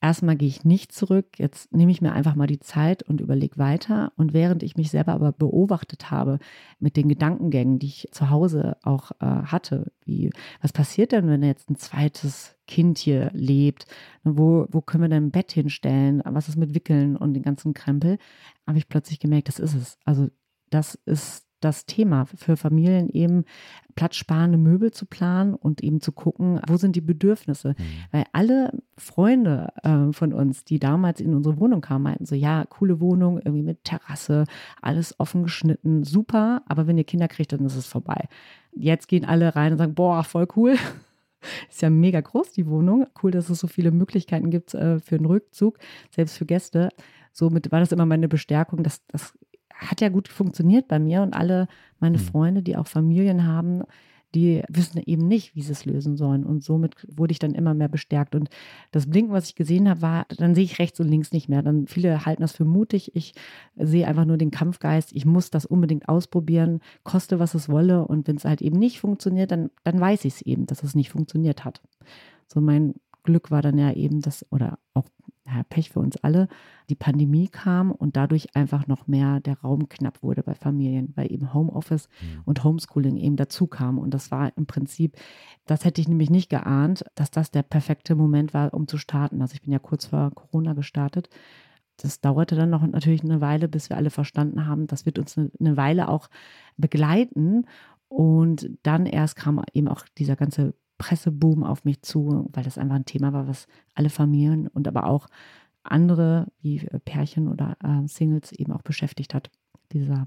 erstmal 0.00 0.36
gehe 0.36 0.48
ich 0.48 0.64
nicht 0.64 0.92
zurück, 0.92 1.38
jetzt 1.38 1.72
nehme 1.72 1.90
ich 1.90 2.00
mir 2.00 2.12
einfach 2.12 2.34
mal 2.34 2.46
die 2.46 2.60
Zeit 2.60 3.02
und 3.02 3.20
überlege 3.20 3.58
weiter. 3.58 4.12
Und 4.16 4.32
während 4.32 4.62
ich 4.62 4.76
mich 4.76 4.90
selber 4.90 5.12
aber 5.12 5.32
beobachtet 5.32 6.10
habe 6.10 6.38
mit 6.78 6.96
den 6.96 7.08
Gedankengängen, 7.08 7.78
die 7.78 7.86
ich 7.86 8.08
zu 8.12 8.30
Hause 8.30 8.76
auch 8.82 9.12
äh, 9.20 9.24
hatte, 9.24 9.92
wie, 10.04 10.30
was 10.60 10.72
passiert 10.72 11.12
denn, 11.12 11.28
wenn 11.28 11.42
jetzt 11.42 11.70
ein 11.70 11.76
zweites 11.76 12.56
Kind 12.66 12.98
hier 12.98 13.30
lebt? 13.32 13.86
Wo, 14.24 14.66
wo 14.70 14.80
können 14.80 15.04
wir 15.04 15.08
denn 15.08 15.26
ein 15.26 15.30
Bett 15.30 15.52
hinstellen? 15.52 16.22
Was 16.24 16.48
ist 16.48 16.56
mit 16.56 16.74
Wickeln 16.74 17.16
und 17.16 17.34
den 17.34 17.42
ganzen 17.42 17.74
Krempel? 17.74 18.18
Habe 18.66 18.78
ich 18.78 18.88
plötzlich 18.88 19.18
gemerkt, 19.18 19.48
das 19.48 19.58
ist 19.58 19.74
es. 19.74 19.98
Also 20.04 20.28
das 20.70 20.94
ist 21.06 21.45
das 21.60 21.86
Thema 21.86 22.26
für 22.26 22.56
Familien 22.56 23.08
eben 23.08 23.44
platzsparende 23.94 24.58
Möbel 24.58 24.90
zu 24.90 25.06
planen 25.06 25.54
und 25.54 25.82
eben 25.82 26.00
zu 26.00 26.12
gucken, 26.12 26.60
wo 26.68 26.76
sind 26.76 26.96
die 26.96 27.00
Bedürfnisse. 27.00 27.70
Mhm. 27.70 27.84
Weil 28.12 28.24
alle 28.32 28.72
Freunde 28.98 29.72
äh, 29.82 30.12
von 30.12 30.32
uns, 30.32 30.64
die 30.64 30.78
damals 30.78 31.20
in 31.20 31.34
unsere 31.34 31.58
Wohnung 31.58 31.80
kamen, 31.80 32.04
meinten 32.04 32.26
so, 32.26 32.34
ja, 32.34 32.64
coole 32.66 33.00
Wohnung, 33.00 33.38
irgendwie 33.38 33.62
mit 33.62 33.84
Terrasse, 33.84 34.44
alles 34.82 35.18
offen 35.18 35.44
geschnitten, 35.44 36.04
super, 36.04 36.62
aber 36.66 36.86
wenn 36.86 36.98
ihr 36.98 37.04
Kinder 37.04 37.28
kriegt, 37.28 37.52
dann 37.52 37.64
ist 37.64 37.76
es 37.76 37.86
vorbei. 37.86 38.28
Jetzt 38.72 39.08
gehen 39.08 39.24
alle 39.24 39.56
rein 39.56 39.72
und 39.72 39.78
sagen, 39.78 39.94
boah, 39.94 40.22
voll 40.24 40.46
cool. 40.56 40.76
Ist 41.70 41.82
ja 41.82 41.90
mega 41.90 42.20
groß, 42.20 42.52
die 42.52 42.66
Wohnung. 42.66 43.06
Cool, 43.22 43.30
dass 43.30 43.50
es 43.50 43.60
so 43.60 43.68
viele 43.68 43.92
Möglichkeiten 43.92 44.50
gibt 44.50 44.74
äh, 44.74 44.98
für 44.98 45.14
einen 45.14 45.26
Rückzug, 45.26 45.78
selbst 46.10 46.36
für 46.36 46.46
Gäste. 46.46 46.88
Somit 47.32 47.70
war 47.70 47.80
das 47.80 47.92
immer 47.92 48.06
meine 48.06 48.28
Bestärkung, 48.28 48.82
dass 48.82 49.06
das 49.06 49.38
hat 49.78 50.00
ja 50.00 50.08
gut 50.08 50.28
funktioniert 50.28 50.88
bei 50.88 50.98
mir 50.98 51.22
und 51.22 51.34
alle 51.34 51.68
meine 51.98 52.18
mhm. 52.18 52.22
Freunde, 52.22 52.62
die 52.62 52.76
auch 52.76 52.86
Familien 52.86 53.46
haben, 53.46 53.82
die 54.34 54.62
wissen 54.68 55.00
eben 55.06 55.26
nicht, 55.26 55.54
wie 55.54 55.62
sie 55.62 55.72
es 55.72 55.86
lösen 55.86 56.16
sollen. 56.16 56.44
Und 56.44 56.62
somit 56.62 56.94
wurde 57.08 57.32
ich 57.32 57.38
dann 57.38 57.54
immer 57.54 57.72
mehr 57.72 57.88
bestärkt. 57.88 58.34
Und 58.34 58.50
das 58.90 59.08
Blinken, 59.08 59.32
was 59.32 59.48
ich 59.48 59.54
gesehen 59.54 59.88
habe, 59.88 60.02
war, 60.02 60.26
dann 60.36 60.54
sehe 60.54 60.64
ich 60.64 60.78
rechts 60.78 61.00
und 61.00 61.08
links 61.08 61.32
nicht 61.32 61.48
mehr. 61.48 61.62
Dann 61.62 61.86
viele 61.86 62.26
halten 62.26 62.42
das 62.42 62.52
für 62.52 62.66
mutig. 62.66 63.14
Ich 63.14 63.34
sehe 63.76 64.06
einfach 64.06 64.26
nur 64.26 64.36
den 64.36 64.50
Kampfgeist. 64.50 65.12
Ich 65.12 65.24
muss 65.24 65.50
das 65.50 65.64
unbedingt 65.64 66.08
ausprobieren, 66.08 66.80
koste 67.02 67.38
was 67.38 67.54
es 67.54 67.68
wolle. 67.68 68.06
Und 68.06 68.28
wenn 68.28 68.36
es 68.36 68.44
halt 68.44 68.60
eben 68.60 68.78
nicht 68.78 69.00
funktioniert, 69.00 69.50
dann, 69.50 69.70
dann 69.84 69.98
weiß 69.98 70.24
ich 70.26 70.34
es 70.34 70.42
eben, 70.42 70.66
dass 70.66 70.82
es 70.82 70.94
nicht 70.94 71.10
funktioniert 71.10 71.64
hat. 71.64 71.80
So 72.46 72.60
mein 72.60 72.94
Glück 73.22 73.50
war 73.50 73.62
dann 73.62 73.78
ja 73.78 73.92
eben 73.92 74.20
das, 74.20 74.44
oder 74.50 74.78
auch 74.92 75.06
ja, 75.46 75.62
Pech 75.68 75.90
für 75.90 76.00
uns 76.00 76.16
alle, 76.16 76.48
die 76.88 76.94
Pandemie 76.94 77.48
kam 77.48 77.90
und 77.90 78.16
dadurch 78.16 78.54
einfach 78.56 78.86
noch 78.86 79.06
mehr 79.06 79.40
der 79.40 79.60
Raum 79.60 79.88
knapp 79.88 80.22
wurde 80.22 80.42
bei 80.42 80.54
Familien, 80.54 81.12
weil 81.14 81.32
eben 81.32 81.54
Homeoffice 81.54 82.08
mhm. 82.20 82.42
und 82.44 82.64
Homeschooling 82.64 83.16
eben 83.16 83.36
dazu 83.36 83.66
kam. 83.66 83.98
Und 83.98 84.12
das 84.12 84.30
war 84.30 84.52
im 84.56 84.66
Prinzip, 84.66 85.16
das 85.66 85.84
hätte 85.84 86.00
ich 86.00 86.08
nämlich 86.08 86.30
nicht 86.30 86.50
geahnt, 86.50 87.04
dass 87.14 87.30
das 87.30 87.50
der 87.50 87.62
perfekte 87.62 88.14
Moment 88.14 88.54
war, 88.54 88.74
um 88.74 88.88
zu 88.88 88.98
starten. 88.98 89.40
Also 89.40 89.54
ich 89.54 89.62
bin 89.62 89.72
ja 89.72 89.78
kurz 89.78 90.06
vor 90.06 90.30
Corona 90.34 90.74
gestartet. 90.74 91.28
Das 91.96 92.20
dauerte 92.20 92.56
dann 92.56 92.70
noch 92.70 92.86
natürlich 92.86 93.24
eine 93.24 93.40
Weile, 93.40 93.68
bis 93.68 93.88
wir 93.88 93.96
alle 93.96 94.10
verstanden 94.10 94.66
haben, 94.66 94.86
das 94.86 95.06
wird 95.06 95.18
uns 95.18 95.38
eine 95.38 95.76
Weile 95.76 96.08
auch 96.08 96.28
begleiten. 96.76 97.66
Und 98.08 98.70
dann 98.82 99.06
erst 99.06 99.36
kam 99.36 99.62
eben 99.72 99.88
auch 99.88 100.04
dieser 100.18 100.36
ganze 100.36 100.74
Presseboom 100.98 101.62
auf 101.64 101.84
mich 101.84 102.02
zu, 102.02 102.48
weil 102.52 102.64
das 102.64 102.78
einfach 102.78 102.96
ein 102.96 103.04
Thema 103.04 103.32
war, 103.32 103.46
was 103.46 103.66
alle 103.94 104.10
Familien 104.10 104.68
und 104.68 104.88
aber 104.88 105.06
auch 105.06 105.28
andere 105.82 106.48
wie 106.60 106.78
äh, 106.78 106.98
Pärchen 106.98 107.48
oder 107.48 107.76
äh, 107.82 108.06
Singles 108.08 108.52
eben 108.52 108.72
auch 108.72 108.82
beschäftigt 108.82 109.34
hat. 109.34 109.50
Dieser 109.92 110.26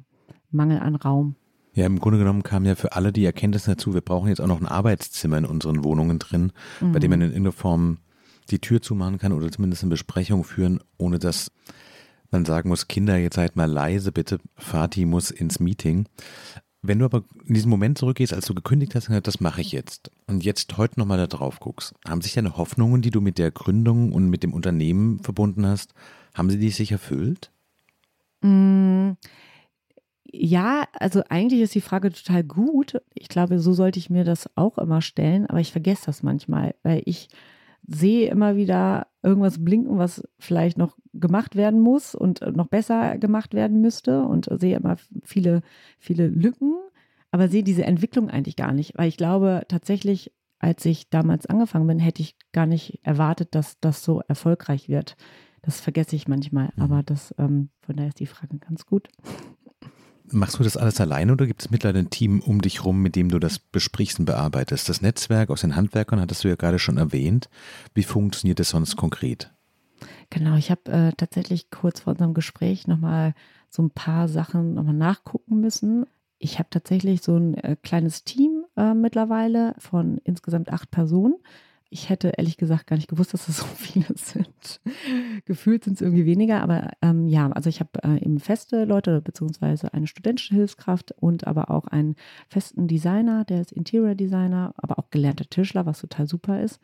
Mangel 0.51 0.79
an 0.79 0.95
Raum. 0.95 1.35
Ja, 1.73 1.85
im 1.85 1.99
Grunde 1.99 2.19
genommen 2.19 2.43
kam 2.43 2.65
ja 2.65 2.75
für 2.75 2.93
alle 2.93 3.13
die 3.13 3.25
Erkenntnis 3.25 3.65
dazu, 3.65 3.93
wir 3.93 4.01
brauchen 4.01 4.29
jetzt 4.29 4.41
auch 4.41 4.47
noch 4.47 4.59
ein 4.59 4.67
Arbeitszimmer 4.67 5.37
in 5.37 5.45
unseren 5.45 5.83
Wohnungen 5.83 6.19
drin, 6.19 6.51
mhm. 6.81 6.91
bei 6.91 6.99
dem 6.99 7.11
man 7.11 7.21
in 7.21 7.29
irgendeiner 7.29 7.51
Form 7.51 7.99
die 8.49 8.59
Tür 8.59 8.81
zumachen 8.81 9.19
kann 9.19 9.31
oder 9.31 9.51
zumindest 9.51 9.83
eine 9.83 9.91
Besprechung 9.91 10.43
führen, 10.43 10.79
ohne 10.97 11.19
dass 11.19 11.51
man 12.31 12.45
sagen 12.45 12.69
muss, 12.69 12.87
Kinder, 12.87 13.17
jetzt 13.17 13.35
seid 13.35 13.55
mal 13.55 13.69
leise, 13.69 14.11
bitte, 14.11 14.39
Vati 14.55 15.05
muss 15.05 15.31
ins 15.31 15.59
Meeting. 15.59 16.07
Wenn 16.81 16.99
du 16.99 17.05
aber 17.05 17.23
in 17.45 17.53
diesen 17.53 17.69
Moment 17.69 17.97
zurückgehst, 17.97 18.33
als 18.33 18.45
du 18.45 18.53
gekündigt 18.53 18.95
hast, 18.95 19.09
das 19.23 19.39
mache 19.41 19.59
ich 19.59 19.73
jetzt 19.73 20.11
und 20.27 20.45
jetzt 20.45 20.77
heute 20.77 20.99
nochmal 20.99 21.17
da 21.17 21.27
drauf 21.27 21.59
guckst, 21.59 21.93
haben 22.07 22.21
sich 22.21 22.33
deine 22.33 22.55
Hoffnungen, 22.55 23.01
die 23.01 23.11
du 23.11 23.19
mit 23.19 23.37
der 23.37 23.51
Gründung 23.51 24.13
und 24.13 24.29
mit 24.29 24.43
dem 24.43 24.53
Unternehmen 24.53 25.19
verbunden 25.19 25.65
hast, 25.65 25.93
haben 26.33 26.49
sie 26.49 26.57
dich 26.57 26.75
sich 26.75 26.91
erfüllt? 26.93 27.51
Mm, 28.41 29.11
ja, 30.31 30.87
also 30.93 31.23
eigentlich 31.27 31.61
ist 31.61 31.75
die 31.75 31.81
Frage 31.81 32.13
total 32.13 32.43
gut. 32.43 33.01
Ich 33.13 33.27
glaube, 33.27 33.59
so 33.59 33.73
sollte 33.73 33.99
ich 33.99 34.09
mir 34.09 34.23
das 34.23 34.49
auch 34.55 34.77
immer 34.77 35.01
stellen, 35.01 35.47
aber 35.47 35.59
ich 35.59 35.71
vergesse 35.73 36.05
das 36.05 36.23
manchmal, 36.23 36.75
weil 36.83 37.01
ich 37.05 37.27
sehe 37.89 38.29
immer 38.29 38.55
wieder 38.55 39.07
irgendwas 39.23 39.63
blinken, 39.63 39.97
was 39.97 40.23
vielleicht 40.37 40.77
noch 40.77 40.97
gemacht 41.13 41.55
werden 41.55 41.79
muss 41.81 42.15
und 42.15 42.41
noch 42.55 42.67
besser 42.67 43.17
gemacht 43.17 43.53
werden 43.53 43.81
müsste 43.81 44.23
und 44.23 44.47
sehe 44.59 44.77
immer 44.77 44.97
viele, 45.23 45.61
viele 45.97 46.27
Lücken, 46.27 46.75
aber 47.31 47.47
sehe 47.47 47.63
diese 47.63 47.83
Entwicklung 47.83 48.29
eigentlich 48.29 48.55
gar 48.55 48.71
nicht, 48.71 48.97
weil 48.97 49.07
ich 49.07 49.17
glaube 49.17 49.63
tatsächlich, 49.67 50.31
als 50.59 50.85
ich 50.85 51.09
damals 51.09 51.45
angefangen 51.47 51.87
bin, 51.87 51.99
hätte 51.99 52.21
ich 52.21 52.35
gar 52.51 52.65
nicht 52.65 52.99
erwartet, 53.03 53.55
dass 53.55 53.79
das 53.79 54.03
so 54.03 54.21
erfolgreich 54.27 54.89
wird. 54.89 55.15
Das 55.61 55.81
vergesse 55.81 56.15
ich 56.15 56.27
manchmal, 56.27 56.71
mhm. 56.75 56.83
aber 56.83 57.03
das, 57.03 57.33
ähm, 57.37 57.69
von 57.81 57.95
daher 57.95 58.09
ist 58.09 58.19
die 58.19 58.25
Frage 58.25 58.57
ganz 58.59 58.85
gut. 58.85 59.07
Machst 60.31 60.59
du 60.59 60.63
das 60.63 60.77
alles 60.77 61.01
alleine 61.01 61.31
oder 61.33 61.47
gibt 61.47 61.61
es 61.61 61.71
mittlerweile 61.71 61.99
ein 61.99 62.09
Team 62.09 62.39
um 62.39 62.61
dich 62.61 62.85
rum, 62.85 63.01
mit 63.01 63.15
dem 63.15 63.29
du 63.29 63.39
das 63.39 63.59
besprichst 63.59 64.19
und 64.19 64.25
bearbeitest? 64.25 64.87
Das 64.89 65.01
Netzwerk 65.01 65.49
aus 65.49 65.61
den 65.61 65.75
Handwerkern 65.75 66.19
hattest 66.19 66.43
du 66.43 66.49
ja 66.49 66.55
gerade 66.55 66.79
schon 66.79 66.97
erwähnt. 66.97 67.49
Wie 67.93 68.03
funktioniert 68.03 68.59
das 68.59 68.69
sonst 68.69 68.95
konkret? 68.95 69.51
Genau, 70.29 70.55
ich 70.55 70.69
habe 70.69 70.91
äh, 70.91 71.11
tatsächlich 71.17 71.71
kurz 71.71 72.01
vor 72.01 72.11
unserem 72.11 72.33
Gespräch 72.33 72.87
nochmal 72.87 73.33
so 73.69 73.81
ein 73.81 73.89
paar 73.89 74.27
Sachen 74.27 74.75
nochmal 74.75 74.93
nachgucken 74.93 75.59
müssen. 75.59 76.05
Ich 76.37 76.59
habe 76.59 76.69
tatsächlich 76.69 77.21
so 77.21 77.35
ein 77.35 77.55
äh, 77.55 77.75
kleines 77.81 78.23
Team 78.23 78.65
äh, 78.77 78.93
mittlerweile 78.93 79.75
von 79.79 80.19
insgesamt 80.23 80.71
acht 80.71 80.91
Personen 80.91 81.35
ich 81.91 82.09
hätte 82.09 82.29
ehrlich 82.37 82.57
gesagt 82.57 82.87
gar 82.87 82.95
nicht 82.95 83.07
gewusst, 83.07 83.33
dass 83.33 83.47
es 83.47 83.57
so 83.59 83.65
viele 83.65 84.05
sind. 84.15 84.81
Gefühlt 85.45 85.83
sind 85.83 85.95
es 85.95 86.01
irgendwie 86.01 86.25
weniger, 86.25 86.61
aber 86.61 86.91
ähm, 87.01 87.27
ja, 87.27 87.49
also 87.51 87.69
ich 87.69 87.79
habe 87.79 88.03
äh, 88.03 88.23
eben 88.23 88.39
feste 88.39 88.85
Leute, 88.85 89.21
beziehungsweise 89.21 89.93
eine 89.93 90.07
studentische 90.07 90.55
Hilfskraft 90.55 91.13
und 91.17 91.47
aber 91.47 91.71
auch 91.71 91.87
einen 91.87 92.15
festen 92.47 92.87
Designer, 92.87 93.45
der 93.45 93.61
ist 93.61 93.71
Interior 93.71 94.15
Designer, 94.15 94.73
aber 94.77 94.99
auch 94.99 95.09
gelernter 95.09 95.45
Tischler, 95.49 95.85
was 95.85 96.01
total 96.01 96.27
super 96.27 96.61
ist. 96.61 96.79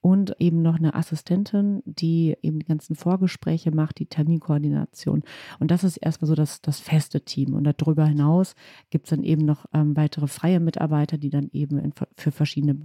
Und 0.00 0.34
eben 0.38 0.62
noch 0.62 0.76
eine 0.76 0.94
Assistentin, 0.94 1.82
die 1.84 2.36
eben 2.42 2.58
die 2.58 2.66
ganzen 2.66 2.96
Vorgespräche 2.96 3.70
macht, 3.70 3.98
die 3.98 4.06
Terminkoordination. 4.06 5.22
Und 5.58 5.70
das 5.70 5.84
ist 5.84 5.96
erstmal 5.98 6.28
so 6.28 6.34
das, 6.34 6.60
das 6.62 6.80
feste 6.80 7.20
Team. 7.20 7.54
Und 7.54 7.64
darüber 7.64 8.06
hinaus 8.06 8.54
gibt 8.90 9.06
es 9.06 9.10
dann 9.10 9.22
eben 9.22 9.44
noch 9.44 9.66
ähm, 9.72 9.96
weitere 9.96 10.26
freie 10.26 10.60
Mitarbeiter, 10.60 11.18
die 11.18 11.30
dann 11.30 11.48
eben 11.52 11.78
in, 11.78 11.92
für 12.16 12.32
verschiedene 12.32 12.84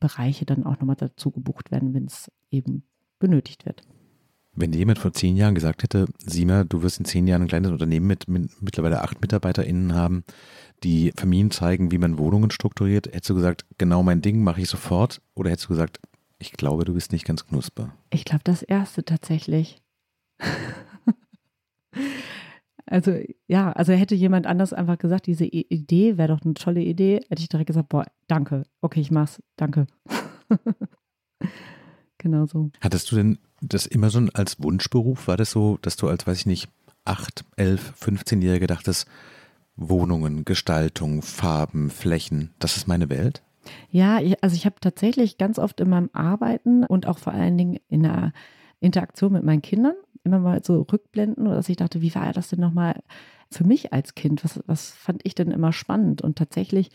Bereiche 0.00 0.46
dann 0.46 0.64
auch 0.64 0.80
nochmal 0.80 0.96
dazu 0.96 1.30
gebucht 1.30 1.70
werden, 1.70 1.94
wenn 1.94 2.06
es 2.06 2.30
eben 2.50 2.82
benötigt 3.18 3.66
wird. 3.66 3.82
Wenn 4.52 4.72
dir 4.72 4.78
jemand 4.78 4.98
vor 4.98 5.12
zehn 5.12 5.36
Jahren 5.36 5.54
gesagt 5.54 5.84
hätte, 5.84 6.06
Sima, 6.18 6.64
du 6.64 6.82
wirst 6.82 6.98
in 6.98 7.04
zehn 7.04 7.26
Jahren 7.26 7.42
ein 7.42 7.48
kleines 7.48 7.70
Unternehmen 7.70 8.06
mit, 8.06 8.28
mit 8.28 8.50
mittlerweile 8.60 9.02
acht 9.02 9.20
MitarbeiterInnen 9.20 9.94
haben, 9.94 10.24
die 10.82 11.12
Familien 11.16 11.50
zeigen, 11.50 11.92
wie 11.92 11.98
man 11.98 12.18
Wohnungen 12.18 12.50
strukturiert, 12.50 13.06
hättest 13.06 13.30
du 13.30 13.34
gesagt, 13.36 13.64
genau 13.78 14.02
mein 14.02 14.22
Ding, 14.22 14.42
mache 14.42 14.60
ich 14.60 14.68
sofort? 14.68 15.20
Oder 15.34 15.50
hättest 15.50 15.66
du 15.66 15.74
gesagt, 15.74 16.00
ich 16.38 16.52
glaube, 16.52 16.84
du 16.84 16.94
bist 16.94 17.12
nicht 17.12 17.24
ganz 17.24 17.46
knusper? 17.46 17.94
Ich 18.10 18.24
glaube, 18.24 18.42
das 18.44 18.62
erste 18.62 19.04
tatsächlich. 19.04 19.80
Also 22.90 23.16
ja, 23.46 23.70
also 23.70 23.92
hätte 23.92 24.16
jemand 24.16 24.46
anders 24.46 24.72
einfach 24.72 24.98
gesagt, 24.98 25.26
diese 25.26 25.44
Idee 25.44 26.18
wäre 26.18 26.28
doch 26.28 26.42
eine 26.44 26.54
tolle 26.54 26.82
Idee, 26.82 27.20
hätte 27.28 27.40
ich 27.40 27.48
direkt 27.48 27.68
gesagt, 27.68 27.88
boah, 27.88 28.04
danke, 28.26 28.64
okay, 28.80 29.00
ich 29.00 29.12
mach's, 29.12 29.40
danke. 29.56 29.86
genau 32.18 32.46
so. 32.46 32.70
Hattest 32.80 33.12
du 33.12 33.16
denn 33.16 33.38
das 33.62 33.86
immer 33.86 34.10
so 34.10 34.20
als 34.34 34.60
Wunschberuf? 34.60 35.28
War 35.28 35.36
das 35.36 35.52
so, 35.52 35.78
dass 35.82 35.94
du 35.94 36.08
als, 36.08 36.26
weiß 36.26 36.38
ich 36.38 36.46
nicht, 36.46 36.68
8, 37.04 37.44
11, 37.56 37.94
15-Jährige 37.96 38.66
dachtest, 38.66 39.06
Wohnungen, 39.76 40.44
Gestaltung, 40.44 41.22
Farben, 41.22 41.90
Flächen, 41.90 42.50
das 42.58 42.76
ist 42.76 42.88
meine 42.88 43.08
Welt? 43.08 43.40
Ja, 43.92 44.20
ich, 44.20 44.42
also 44.42 44.56
ich 44.56 44.66
habe 44.66 44.76
tatsächlich 44.80 45.38
ganz 45.38 45.60
oft 45.60 45.78
in 45.78 45.90
meinem 45.90 46.10
Arbeiten 46.12 46.84
und 46.84 47.06
auch 47.06 47.18
vor 47.18 47.34
allen 47.34 47.56
Dingen 47.56 47.78
in 47.88 48.02
der 48.02 48.32
Interaktion 48.80 49.32
mit 49.32 49.44
meinen 49.44 49.62
Kindern 49.62 49.94
immer 50.24 50.38
mal 50.38 50.62
so 50.64 50.82
rückblenden 50.82 51.46
oder 51.46 51.56
dass 51.56 51.68
ich 51.68 51.76
dachte, 51.76 52.02
wie 52.02 52.14
war 52.14 52.32
das 52.32 52.48
denn 52.50 52.60
nochmal 52.60 53.02
für 53.50 53.64
mich 53.64 53.92
als 53.92 54.14
Kind? 54.14 54.44
Was, 54.44 54.60
was 54.66 54.90
fand 54.90 55.22
ich 55.24 55.34
denn 55.34 55.50
immer 55.50 55.72
spannend? 55.72 56.22
Und 56.22 56.36
tatsächlich 56.38 56.90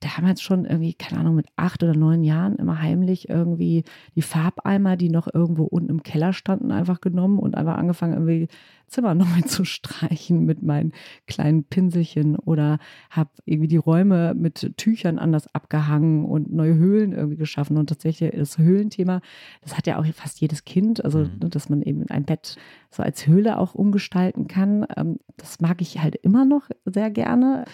damals 0.00 0.42
schon 0.42 0.64
irgendwie, 0.64 0.94
keine 0.94 1.20
Ahnung, 1.20 1.36
mit 1.36 1.46
acht 1.56 1.82
oder 1.82 1.94
neun 1.94 2.22
Jahren 2.22 2.56
immer 2.56 2.80
heimlich 2.80 3.28
irgendwie 3.28 3.84
die 4.14 4.22
Farbeimer, 4.22 4.96
die 4.96 5.08
noch 5.08 5.32
irgendwo 5.32 5.64
unten 5.64 5.90
im 5.90 6.02
Keller 6.02 6.32
standen, 6.32 6.70
einfach 6.72 7.00
genommen 7.00 7.38
und 7.38 7.56
einfach 7.56 7.76
angefangen, 7.76 8.14
irgendwie 8.14 8.48
Zimmer 8.86 9.14
neu 9.14 9.42
zu 9.46 9.64
streichen 9.64 10.44
mit 10.44 10.62
meinen 10.62 10.92
kleinen 11.26 11.64
Pinselchen 11.64 12.36
oder 12.36 12.78
habe 13.10 13.30
irgendwie 13.44 13.68
die 13.68 13.76
Räume 13.76 14.34
mit 14.34 14.76
Tüchern 14.76 15.18
anders 15.18 15.52
abgehangen 15.54 16.24
und 16.24 16.52
neue 16.52 16.74
Höhlen 16.74 17.12
irgendwie 17.12 17.36
geschaffen. 17.36 17.76
Und 17.76 17.88
tatsächlich 17.88 18.32
das 18.32 18.58
Höhlenthema, 18.58 19.20
das 19.62 19.76
hat 19.76 19.86
ja 19.86 19.98
auch 19.98 20.06
fast 20.14 20.40
jedes 20.40 20.64
Kind, 20.64 21.04
also 21.04 21.20
mhm. 21.20 21.36
Ne, 21.40 21.48
dass 21.50 21.68
man 21.68 21.82
eben 21.82 22.08
ein 22.08 22.24
Bett 22.24 22.56
so 22.90 23.02
als 23.02 23.26
Höhle 23.26 23.58
auch 23.58 23.74
umgestalten 23.74 24.46
kann. 24.46 24.86
Ähm, 24.96 25.18
das 25.36 25.60
mag 25.60 25.80
ich 25.80 26.00
halt 26.00 26.16
immer 26.16 26.44
noch 26.44 26.68
sehr 26.84 27.10
gerne. 27.10 27.64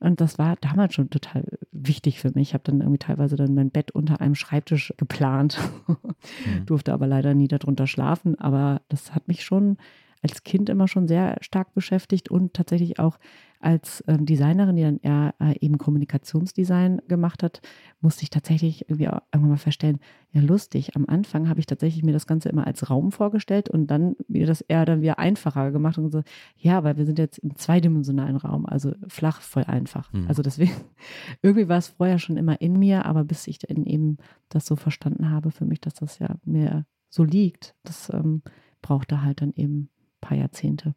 Und 0.00 0.20
das 0.20 0.38
war 0.38 0.56
damals 0.60 0.94
schon 0.94 1.10
total 1.10 1.44
wichtig 1.88 2.20
für 2.20 2.30
mich. 2.34 2.48
Ich 2.48 2.54
habe 2.54 2.64
dann 2.64 2.80
irgendwie 2.80 2.98
teilweise 2.98 3.36
dann 3.36 3.54
mein 3.54 3.70
Bett 3.70 3.90
unter 3.90 4.20
einem 4.20 4.34
Schreibtisch 4.34 4.92
geplant, 4.96 5.58
mhm. 5.86 6.66
durfte 6.66 6.92
aber 6.92 7.06
leider 7.06 7.34
nie 7.34 7.48
darunter 7.48 7.86
schlafen. 7.86 8.38
Aber 8.38 8.82
das 8.88 9.14
hat 9.14 9.28
mich 9.28 9.44
schon 9.44 9.78
als 10.22 10.44
Kind 10.44 10.68
immer 10.68 10.88
schon 10.88 11.08
sehr 11.08 11.38
stark 11.40 11.74
beschäftigt 11.74 12.30
und 12.30 12.54
tatsächlich 12.54 12.98
auch 12.98 13.18
als 13.60 14.04
ähm, 14.06 14.26
Designerin, 14.26 14.76
die 14.76 14.82
dann 14.82 14.98
eher 14.98 15.34
äh, 15.40 15.54
eben 15.60 15.78
Kommunikationsdesign 15.78 17.02
gemacht 17.08 17.42
hat, 17.42 17.60
musste 18.00 18.22
ich 18.22 18.30
tatsächlich 18.30 18.88
irgendwie 18.88 19.04
irgendwann 19.04 19.50
mal 19.50 19.56
feststellen, 19.56 19.98
ja 20.32 20.40
lustig, 20.40 20.94
am 20.94 21.06
Anfang 21.06 21.48
habe 21.48 21.60
ich 21.60 21.66
tatsächlich 21.66 22.04
mir 22.04 22.12
das 22.12 22.26
Ganze 22.26 22.48
immer 22.48 22.66
als 22.66 22.90
Raum 22.90 23.12
vorgestellt 23.12 23.68
und 23.68 23.88
dann 23.88 24.16
mir 24.28 24.46
das 24.46 24.60
eher 24.60 24.84
dann 24.84 25.02
wieder 25.02 25.18
einfacher 25.18 25.70
gemacht 25.72 25.98
und 25.98 26.10
so, 26.10 26.22
ja, 26.56 26.84
weil 26.84 26.96
wir 26.96 27.06
sind 27.06 27.18
jetzt 27.18 27.38
im 27.38 27.56
zweidimensionalen 27.56 28.36
Raum, 28.36 28.66
also 28.66 28.92
flach, 29.08 29.40
voll 29.40 29.64
einfach. 29.64 30.12
Mhm. 30.12 30.26
Also 30.28 30.42
deswegen, 30.42 30.72
irgendwie 31.42 31.68
war 31.68 31.78
es 31.78 31.88
vorher 31.88 32.18
schon 32.18 32.36
immer 32.36 32.60
in 32.60 32.78
mir, 32.78 33.06
aber 33.06 33.24
bis 33.24 33.46
ich 33.46 33.58
dann 33.58 33.84
eben 33.84 34.18
das 34.48 34.66
so 34.66 34.76
verstanden 34.76 35.30
habe 35.30 35.50
für 35.50 35.64
mich, 35.64 35.80
dass 35.80 35.94
das 35.94 36.18
ja 36.18 36.36
mir 36.44 36.86
so 37.10 37.24
liegt, 37.24 37.74
das 37.84 38.12
ähm, 38.12 38.42
brauchte 38.82 39.22
halt 39.22 39.40
dann 39.40 39.52
eben 39.54 39.78
ein 39.78 39.90
paar 40.20 40.36
Jahrzehnte 40.36 40.94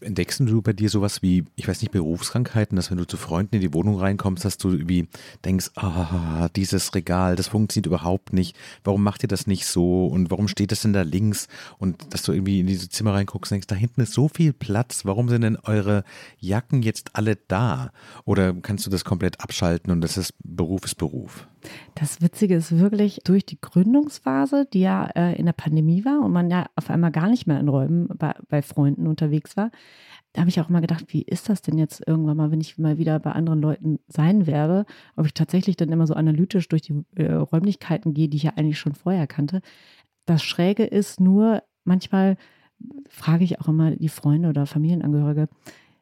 entdeckst 0.00 0.40
du 0.40 0.62
bei 0.62 0.72
dir 0.72 0.88
sowas 0.88 1.22
wie, 1.22 1.44
ich 1.56 1.66
weiß 1.66 1.80
nicht, 1.82 1.90
Berufskrankheiten, 1.90 2.76
dass 2.76 2.90
wenn 2.90 2.98
du 2.98 3.06
zu 3.06 3.16
Freunden 3.16 3.56
in 3.56 3.60
die 3.60 3.74
Wohnung 3.74 3.98
reinkommst, 3.98 4.44
dass 4.44 4.58
du 4.58 4.70
irgendwie 4.70 5.08
denkst, 5.44 5.70
ah, 5.76 6.48
dieses 6.54 6.94
Regal, 6.94 7.36
das 7.36 7.48
funktioniert 7.48 7.86
überhaupt 7.86 8.32
nicht. 8.32 8.56
Warum 8.84 9.02
macht 9.02 9.22
ihr 9.22 9.28
das 9.28 9.46
nicht 9.46 9.66
so? 9.66 10.06
Und 10.06 10.30
warum 10.30 10.48
steht 10.48 10.72
das 10.72 10.82
denn 10.82 10.92
da 10.92 11.02
links? 11.02 11.48
Und 11.78 12.12
dass 12.12 12.22
du 12.22 12.32
irgendwie 12.32 12.60
in 12.60 12.66
diese 12.66 12.88
Zimmer 12.88 13.14
reinguckst 13.14 13.50
und 13.50 13.56
denkst, 13.56 13.66
da 13.66 13.74
hinten 13.74 14.00
ist 14.02 14.12
so 14.12 14.28
viel 14.28 14.52
Platz. 14.52 15.04
Warum 15.04 15.28
sind 15.28 15.42
denn 15.42 15.56
eure 15.56 16.04
Jacken 16.38 16.82
jetzt 16.82 17.16
alle 17.16 17.36
da? 17.48 17.92
Oder 18.24 18.54
kannst 18.54 18.86
du 18.86 18.90
das 18.90 19.04
komplett 19.04 19.40
abschalten 19.40 19.90
und 19.92 20.00
das 20.00 20.16
ist 20.16 20.34
Beruf 20.44 20.84
ist 20.84 20.96
Beruf? 20.96 21.46
Das 21.94 22.20
Witzige 22.20 22.56
ist 22.56 22.78
wirklich 22.78 23.20
durch 23.24 23.44
die 23.44 23.60
Gründungsphase, 23.60 24.66
die 24.72 24.80
ja 24.80 25.06
äh, 25.14 25.36
in 25.38 25.46
der 25.46 25.52
Pandemie 25.52 26.04
war 26.04 26.20
und 26.20 26.32
man 26.32 26.50
ja 26.50 26.66
auf 26.76 26.90
einmal 26.90 27.10
gar 27.10 27.28
nicht 27.28 27.46
mehr 27.46 27.60
in 27.60 27.68
Räumen 27.68 28.08
bei, 28.08 28.34
bei 28.48 28.62
Freunden 28.62 29.06
unterwegs 29.06 29.56
war, 29.56 29.70
da 30.32 30.42
habe 30.42 30.50
ich 30.50 30.60
auch 30.60 30.68
immer 30.68 30.80
gedacht, 30.80 31.06
wie 31.08 31.22
ist 31.22 31.48
das 31.48 31.62
denn 31.62 31.78
jetzt 31.78 32.06
irgendwann 32.06 32.36
mal, 32.36 32.50
wenn 32.50 32.60
ich 32.60 32.78
mal 32.78 32.98
wieder 32.98 33.18
bei 33.18 33.32
anderen 33.32 33.60
Leuten 33.60 33.98
sein 34.08 34.46
werde, 34.46 34.84
ob 35.16 35.26
ich 35.26 35.34
tatsächlich 35.34 35.76
dann 35.76 35.90
immer 35.90 36.06
so 36.06 36.14
analytisch 36.14 36.68
durch 36.68 36.82
die 36.82 37.02
äh, 37.16 37.32
Räumlichkeiten 37.32 38.14
gehe, 38.14 38.28
die 38.28 38.36
ich 38.36 38.42
ja 38.44 38.52
eigentlich 38.56 38.78
schon 38.78 38.94
vorher 38.94 39.26
kannte. 39.26 39.62
Das 40.26 40.42
Schräge 40.42 40.84
ist 40.84 41.20
nur, 41.20 41.62
manchmal 41.84 42.36
frage 43.08 43.44
ich 43.44 43.60
auch 43.60 43.68
immer 43.68 43.92
die 43.92 44.08
Freunde 44.08 44.50
oder 44.50 44.66
Familienangehörige, 44.66 45.48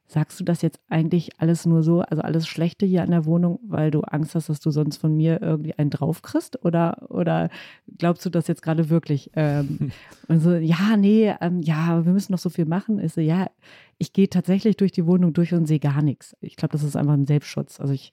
sagst 0.06 0.38
du 0.38 0.44
das 0.44 0.62
jetzt 0.62 0.78
eigentlich 0.88 1.30
alles 1.38 1.66
nur 1.66 1.82
so, 1.82 2.00
also 2.00 2.22
alles 2.22 2.46
Schlechte 2.46 2.86
hier 2.86 3.02
an 3.02 3.10
der 3.10 3.24
Wohnung, 3.24 3.58
weil 3.64 3.90
du 3.90 4.00
Angst 4.02 4.34
hast, 4.34 4.48
dass 4.48 4.60
du 4.60 4.70
sonst 4.70 4.98
von 4.98 5.16
mir 5.16 5.42
irgendwie 5.42 5.74
einen 5.74 5.90
draufkriegst? 5.90 6.64
Oder, 6.64 7.10
oder 7.10 7.50
glaubst 7.98 8.24
du 8.24 8.30
das 8.30 8.46
jetzt 8.46 8.62
gerade 8.62 8.88
wirklich? 8.88 9.30
Ähm, 9.34 9.90
und 10.28 10.40
so, 10.40 10.54
ja, 10.54 10.96
nee, 10.96 11.34
ähm, 11.40 11.60
ja, 11.60 12.04
wir 12.04 12.12
müssen 12.12 12.32
noch 12.32 12.38
so 12.38 12.50
viel 12.50 12.66
machen. 12.66 13.00
Ich 13.00 13.14
so, 13.14 13.20
ja, 13.20 13.50
ich 13.98 14.12
gehe 14.12 14.28
tatsächlich 14.28 14.76
durch 14.76 14.92
die 14.92 15.06
Wohnung 15.06 15.32
durch 15.32 15.52
und 15.52 15.66
sehe 15.66 15.80
gar 15.80 16.02
nichts. 16.02 16.36
Ich 16.40 16.56
glaube, 16.56 16.72
das 16.72 16.84
ist 16.84 16.96
einfach 16.96 17.14
ein 17.14 17.26
Selbstschutz. 17.26 17.80
Also 17.80 17.92
ich, 17.92 18.12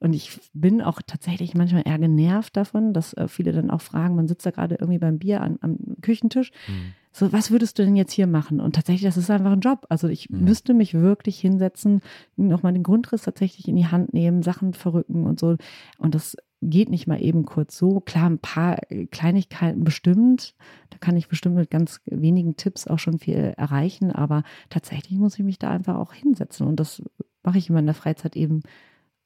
und 0.00 0.12
ich 0.12 0.38
bin 0.52 0.82
auch 0.82 1.00
tatsächlich 1.06 1.54
manchmal 1.54 1.84
eher 1.86 1.98
genervt 1.98 2.56
davon, 2.58 2.92
dass 2.92 3.14
äh, 3.14 3.26
viele 3.26 3.52
dann 3.52 3.70
auch 3.70 3.80
fragen, 3.80 4.16
man 4.16 4.28
sitzt 4.28 4.44
da 4.44 4.50
gerade 4.50 4.74
irgendwie 4.74 4.98
beim 4.98 5.18
Bier 5.18 5.40
an, 5.40 5.58
am 5.62 5.78
Küchentisch. 6.02 6.50
Mhm. 6.68 6.92
So, 7.16 7.32
was 7.32 7.50
würdest 7.50 7.78
du 7.78 7.84
denn 7.84 7.96
jetzt 7.96 8.12
hier 8.12 8.26
machen? 8.26 8.60
Und 8.60 8.74
tatsächlich, 8.74 9.04
das 9.04 9.16
ist 9.16 9.30
einfach 9.30 9.52
ein 9.52 9.60
Job. 9.60 9.86
Also 9.88 10.06
ich 10.08 10.28
mhm. 10.28 10.44
müsste 10.44 10.74
mich 10.74 10.92
wirklich 10.92 11.40
hinsetzen, 11.40 12.02
nochmal 12.36 12.74
den 12.74 12.82
Grundriss 12.82 13.22
tatsächlich 13.22 13.68
in 13.68 13.76
die 13.76 13.86
Hand 13.86 14.12
nehmen, 14.12 14.42
Sachen 14.42 14.74
verrücken 14.74 15.24
und 15.24 15.40
so. 15.40 15.56
Und 15.98 16.14
das 16.14 16.36
geht 16.60 16.90
nicht 16.90 17.06
mal 17.06 17.22
eben 17.22 17.46
kurz 17.46 17.78
so. 17.78 18.00
Klar, 18.00 18.28
ein 18.28 18.38
paar 18.38 18.76
Kleinigkeiten 19.10 19.82
bestimmt. 19.82 20.54
Da 20.90 20.98
kann 20.98 21.16
ich 21.16 21.28
bestimmt 21.28 21.56
mit 21.56 21.70
ganz 21.70 22.00
wenigen 22.04 22.56
Tipps 22.56 22.86
auch 22.86 22.98
schon 22.98 23.18
viel 23.18 23.54
erreichen. 23.56 24.12
Aber 24.12 24.42
tatsächlich 24.68 25.18
muss 25.18 25.38
ich 25.38 25.44
mich 25.44 25.58
da 25.58 25.70
einfach 25.70 25.96
auch 25.96 26.12
hinsetzen. 26.12 26.66
Und 26.66 26.78
das 26.78 27.02
mache 27.42 27.56
ich 27.56 27.70
in 27.70 27.74
meiner 27.74 27.94
Freizeit 27.94 28.36
eben 28.36 28.60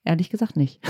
Ehrlich 0.05 0.31
gesagt 0.31 0.57
nicht. 0.57 0.81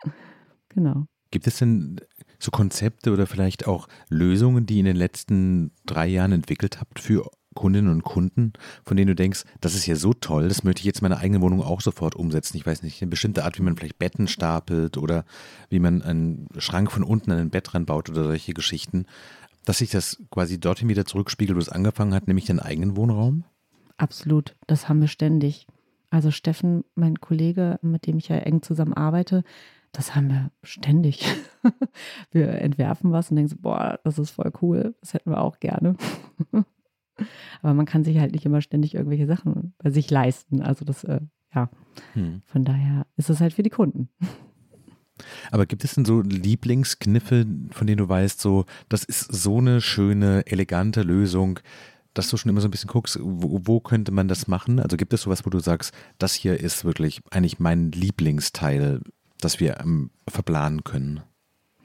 genau. 0.68 1.06
Gibt 1.30 1.46
es 1.46 1.58
denn 1.58 2.00
so 2.38 2.50
Konzepte 2.50 3.12
oder 3.12 3.26
vielleicht 3.26 3.66
auch 3.66 3.88
Lösungen, 4.08 4.66
die 4.66 4.74
ihr 4.74 4.80
in 4.80 4.86
den 4.86 4.96
letzten 4.96 5.72
drei 5.84 6.06
Jahren 6.06 6.32
entwickelt 6.32 6.80
habt 6.80 7.00
für 7.00 7.30
Kundinnen 7.56 7.90
und 7.90 8.04
Kunden, 8.04 8.52
von 8.84 8.96
denen 8.96 9.08
du 9.08 9.14
denkst, 9.16 9.44
das 9.60 9.74
ist 9.74 9.86
ja 9.86 9.96
so 9.96 10.12
toll, 10.12 10.46
das 10.46 10.62
möchte 10.62 10.80
ich 10.80 10.84
jetzt 10.84 11.00
in 11.00 11.08
meiner 11.08 11.20
eigenen 11.20 11.42
Wohnung 11.42 11.62
auch 11.62 11.80
sofort 11.80 12.14
umsetzen. 12.14 12.56
Ich 12.56 12.66
weiß 12.66 12.82
nicht, 12.82 13.02
eine 13.02 13.10
bestimmte 13.10 13.44
Art, 13.44 13.58
wie 13.58 13.62
man 13.62 13.76
vielleicht 13.76 13.98
Betten 13.98 14.28
stapelt 14.28 14.96
oder 14.96 15.24
wie 15.68 15.80
man 15.80 16.02
einen 16.02 16.48
Schrank 16.58 16.92
von 16.92 17.02
unten 17.02 17.32
an 17.32 17.38
ein 17.38 17.50
Bett 17.50 17.74
ranbaut 17.74 18.10
oder 18.10 18.24
solche 18.24 18.52
Geschichten, 18.52 19.06
dass 19.64 19.78
sich 19.78 19.90
das 19.90 20.22
quasi 20.30 20.60
dorthin 20.60 20.88
wieder 20.88 21.06
zurückspiegelt, 21.06 21.56
wo 21.56 21.60
es 21.60 21.68
angefangen 21.68 22.14
hat, 22.14 22.28
nämlich 22.28 22.44
den 22.44 22.60
eigenen 22.60 22.96
Wohnraum? 22.96 23.44
Absolut, 23.96 24.54
das 24.66 24.88
haben 24.88 25.00
wir 25.00 25.08
ständig. 25.08 25.66
Also 26.10 26.30
Steffen, 26.30 26.84
mein 26.94 27.20
Kollege, 27.20 27.78
mit 27.82 28.06
dem 28.06 28.18
ich 28.18 28.28
ja 28.28 28.36
eng 28.36 28.62
zusammen 28.62 28.94
arbeite, 28.94 29.42
das 29.96 30.14
haben 30.14 30.28
wir 30.28 30.50
ständig. 30.62 31.24
wir 32.30 32.48
entwerfen 32.48 33.12
was 33.12 33.30
und 33.30 33.36
denken 33.36 33.50
so, 33.50 33.56
boah, 33.58 33.98
das 34.04 34.18
ist 34.18 34.30
voll 34.30 34.52
cool, 34.60 34.94
das 35.00 35.14
hätten 35.14 35.30
wir 35.30 35.40
auch 35.40 35.58
gerne. 35.58 35.96
Aber 37.62 37.72
man 37.72 37.86
kann 37.86 38.04
sich 38.04 38.18
halt 38.18 38.32
nicht 38.32 38.44
immer 38.44 38.60
ständig 38.60 38.94
irgendwelche 38.94 39.26
Sachen 39.26 39.72
bei 39.78 39.90
sich 39.90 40.10
leisten. 40.10 40.60
Also 40.60 40.84
das, 40.84 41.02
äh, 41.04 41.20
ja, 41.54 41.70
hm. 42.12 42.42
von 42.44 42.64
daher 42.64 43.06
ist 43.16 43.30
es 43.30 43.40
halt 43.40 43.54
für 43.54 43.62
die 43.62 43.70
Kunden. 43.70 44.10
Aber 45.50 45.64
gibt 45.64 45.82
es 45.82 45.94
denn 45.94 46.04
so 46.04 46.20
Lieblingskniffe, 46.20 47.46
von 47.70 47.86
denen 47.86 47.96
du 47.96 48.06
weißt, 48.06 48.38
so, 48.38 48.66
das 48.90 49.02
ist 49.02 49.32
so 49.32 49.58
eine 49.58 49.80
schöne, 49.80 50.46
elegante 50.46 51.00
Lösung, 51.00 51.58
dass 52.12 52.28
du 52.28 52.36
schon 52.36 52.50
immer 52.50 52.60
so 52.60 52.68
ein 52.68 52.70
bisschen 52.70 52.90
guckst, 52.90 53.18
wo, 53.22 53.62
wo, 53.64 53.80
könnte 53.80 54.12
man 54.12 54.28
das 54.28 54.46
machen? 54.46 54.78
Also 54.78 54.98
gibt 54.98 55.14
es 55.14 55.22
sowas, 55.22 55.46
wo 55.46 55.50
du 55.50 55.58
sagst, 55.58 55.94
das 56.18 56.34
hier 56.34 56.60
ist 56.60 56.84
wirklich 56.84 57.22
eigentlich 57.30 57.58
mein 57.58 57.92
Lieblingsteil, 57.92 59.00
das 59.40 59.60
wir 59.60 59.80
ähm, 59.80 60.10
verplanen 60.28 60.84
können? 60.84 61.22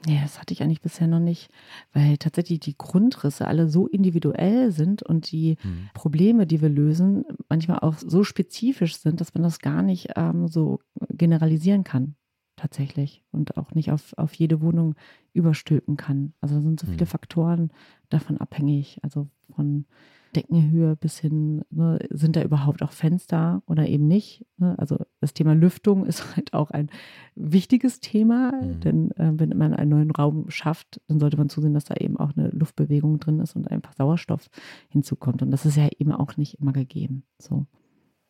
Ja, 0.06 0.22
das 0.22 0.40
hatte 0.40 0.52
ich 0.52 0.62
eigentlich 0.62 0.80
bisher 0.80 1.06
noch 1.06 1.20
nicht, 1.20 1.48
weil 1.92 2.16
tatsächlich 2.16 2.58
die 2.58 2.76
Grundrisse 2.76 3.46
alle 3.46 3.68
so 3.68 3.86
individuell 3.86 4.72
sind 4.72 5.02
und 5.02 5.30
die 5.30 5.56
hm. 5.62 5.90
Probleme, 5.94 6.46
die 6.46 6.60
wir 6.60 6.68
lösen, 6.68 7.24
manchmal 7.48 7.80
auch 7.80 7.94
so 7.98 8.24
spezifisch 8.24 8.96
sind, 8.96 9.20
dass 9.20 9.34
man 9.34 9.44
das 9.44 9.60
gar 9.60 9.82
nicht 9.82 10.10
ähm, 10.16 10.48
so 10.48 10.80
generalisieren 11.10 11.84
kann, 11.84 12.16
tatsächlich. 12.56 13.22
Und 13.30 13.56
auch 13.56 13.72
nicht 13.72 13.92
auf, 13.92 14.12
auf 14.16 14.34
jede 14.34 14.60
Wohnung 14.60 14.96
überstülpen 15.34 15.96
kann. 15.96 16.32
Also 16.40 16.60
sind 16.60 16.80
so 16.80 16.86
viele 16.86 17.00
hm. 17.00 17.06
Faktoren 17.06 17.70
davon 18.08 18.38
abhängig. 18.38 18.98
Also 19.02 19.28
von 19.54 19.86
Deckenhöhe 20.34 20.96
bis 20.96 21.18
hin, 21.18 21.62
ne, 21.70 21.98
sind 22.10 22.36
da 22.36 22.42
überhaupt 22.42 22.82
auch 22.82 22.92
Fenster 22.92 23.62
oder 23.66 23.86
eben 23.86 24.08
nicht? 24.08 24.46
Ne? 24.56 24.78
Also 24.78 24.98
das 25.20 25.34
Thema 25.34 25.54
Lüftung 25.54 26.06
ist 26.06 26.36
halt 26.36 26.52
auch 26.54 26.70
ein 26.70 26.90
wichtiges 27.34 28.00
Thema, 28.00 28.52
mhm. 28.52 28.80
denn 28.80 29.10
äh, 29.12 29.32
wenn 29.34 29.56
man 29.56 29.74
einen 29.74 29.90
neuen 29.90 30.10
Raum 30.10 30.50
schafft, 30.50 31.00
dann 31.08 31.20
sollte 31.20 31.36
man 31.36 31.48
zusehen, 31.48 31.74
dass 31.74 31.84
da 31.84 31.94
eben 31.94 32.16
auch 32.16 32.36
eine 32.36 32.48
Luftbewegung 32.48 33.20
drin 33.20 33.40
ist 33.40 33.56
und 33.56 33.70
einfach 33.70 33.92
Sauerstoff 33.94 34.48
hinzukommt. 34.88 35.42
Und 35.42 35.50
das 35.50 35.66
ist 35.66 35.76
ja 35.76 35.88
eben 35.98 36.12
auch 36.12 36.36
nicht 36.36 36.60
immer 36.60 36.72
gegeben. 36.72 37.24
So. 37.38 37.66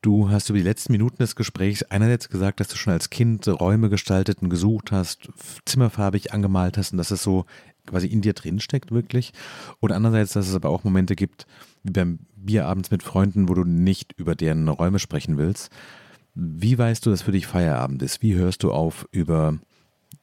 Du 0.02 0.30
hast 0.30 0.50
über 0.50 0.58
die 0.58 0.64
letzten 0.64 0.90
Minuten 0.90 1.18
des 1.18 1.36
Gesprächs 1.36 1.84
einerseits 1.84 2.28
gesagt, 2.28 2.58
dass 2.58 2.66
du 2.66 2.74
schon 2.74 2.92
als 2.92 3.08
Kind 3.08 3.46
Räume 3.46 3.88
gestaltet 3.88 4.42
und 4.42 4.50
gesucht 4.50 4.90
hast, 4.90 5.30
zimmerfarbig 5.64 6.32
angemalt 6.32 6.76
hast 6.76 6.90
und 6.90 6.98
dass 6.98 7.12
es 7.12 7.22
so 7.22 7.44
quasi 7.86 8.06
in 8.06 8.20
dir 8.20 8.32
drinsteckt 8.32 8.90
wirklich. 8.90 9.32
Und 9.80 9.92
andererseits, 9.92 10.32
dass 10.32 10.48
es 10.48 10.54
aber 10.54 10.70
auch 10.70 10.84
Momente 10.84 11.16
gibt, 11.16 11.46
wie 11.82 11.92
beim 11.92 12.20
Bierabends 12.36 12.90
mit 12.90 13.02
Freunden, 13.02 13.48
wo 13.48 13.54
du 13.54 13.64
nicht 13.64 14.12
über 14.12 14.34
deren 14.34 14.68
Räume 14.68 14.98
sprechen 14.98 15.38
willst. 15.38 15.70
Wie 16.34 16.78
weißt 16.78 17.04
du, 17.04 17.10
dass 17.10 17.22
für 17.22 17.32
dich 17.32 17.46
Feierabend 17.46 18.02
ist? 18.02 18.22
Wie 18.22 18.34
hörst 18.34 18.62
du 18.62 18.72
auf, 18.72 19.06
über 19.12 19.58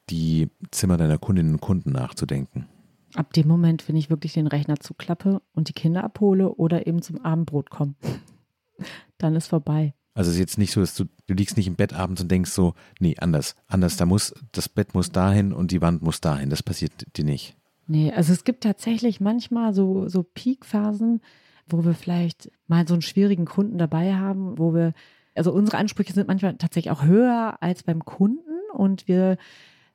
die 0.08 0.48
Zimmer 0.70 0.96
deiner 0.96 1.18
Kundinnen 1.18 1.54
und 1.54 1.60
Kunden 1.60 1.92
nachzudenken? 1.92 2.66
Ab 3.14 3.32
dem 3.32 3.48
Moment, 3.48 3.88
wenn 3.88 3.96
ich 3.96 4.10
wirklich 4.10 4.34
den 4.34 4.46
Rechner 4.46 4.78
zuklappe 4.78 5.42
und 5.52 5.68
die 5.68 5.72
Kinder 5.72 6.04
abhole 6.04 6.50
oder 6.54 6.86
eben 6.86 7.02
zum 7.02 7.24
Abendbrot 7.24 7.70
komme 7.70 7.94
dann 9.18 9.36
ist 9.36 9.48
vorbei. 9.48 9.94
Also 10.20 10.32
es 10.32 10.34
ist 10.34 10.40
jetzt 10.40 10.58
nicht 10.58 10.72
so, 10.72 10.82
dass 10.82 10.94
du, 10.94 11.06
du 11.28 11.32
liegst 11.32 11.56
nicht 11.56 11.66
im 11.66 11.76
Bett 11.76 11.94
abends 11.94 12.20
und 12.20 12.30
denkst 12.30 12.50
so, 12.50 12.74
nee, 12.98 13.16
anders, 13.18 13.56
anders, 13.66 13.96
da 13.96 14.04
muss, 14.04 14.34
das 14.52 14.68
Bett 14.68 14.92
muss 14.92 15.12
dahin 15.12 15.54
und 15.54 15.70
die 15.70 15.80
Wand 15.80 16.02
muss 16.02 16.20
dahin. 16.20 16.50
Das 16.50 16.62
passiert 16.62 16.92
dir 17.16 17.24
nicht. 17.24 17.56
Nee, 17.86 18.12
also 18.12 18.34
es 18.34 18.44
gibt 18.44 18.62
tatsächlich 18.62 19.22
manchmal 19.22 19.72
so, 19.72 20.08
so 20.08 20.22
Peakphasen, 20.22 21.22
wo 21.66 21.86
wir 21.86 21.94
vielleicht 21.94 22.50
mal 22.66 22.86
so 22.86 22.92
einen 22.92 23.00
schwierigen 23.00 23.46
Kunden 23.46 23.78
dabei 23.78 24.12
haben, 24.14 24.58
wo 24.58 24.74
wir, 24.74 24.92
also 25.34 25.52
unsere 25.52 25.78
Ansprüche 25.78 26.12
sind 26.12 26.28
manchmal 26.28 26.54
tatsächlich 26.58 26.92
auch 26.92 27.04
höher 27.04 27.56
als 27.62 27.84
beim 27.84 28.04
Kunden 28.04 28.50
und 28.74 29.08
wir 29.08 29.38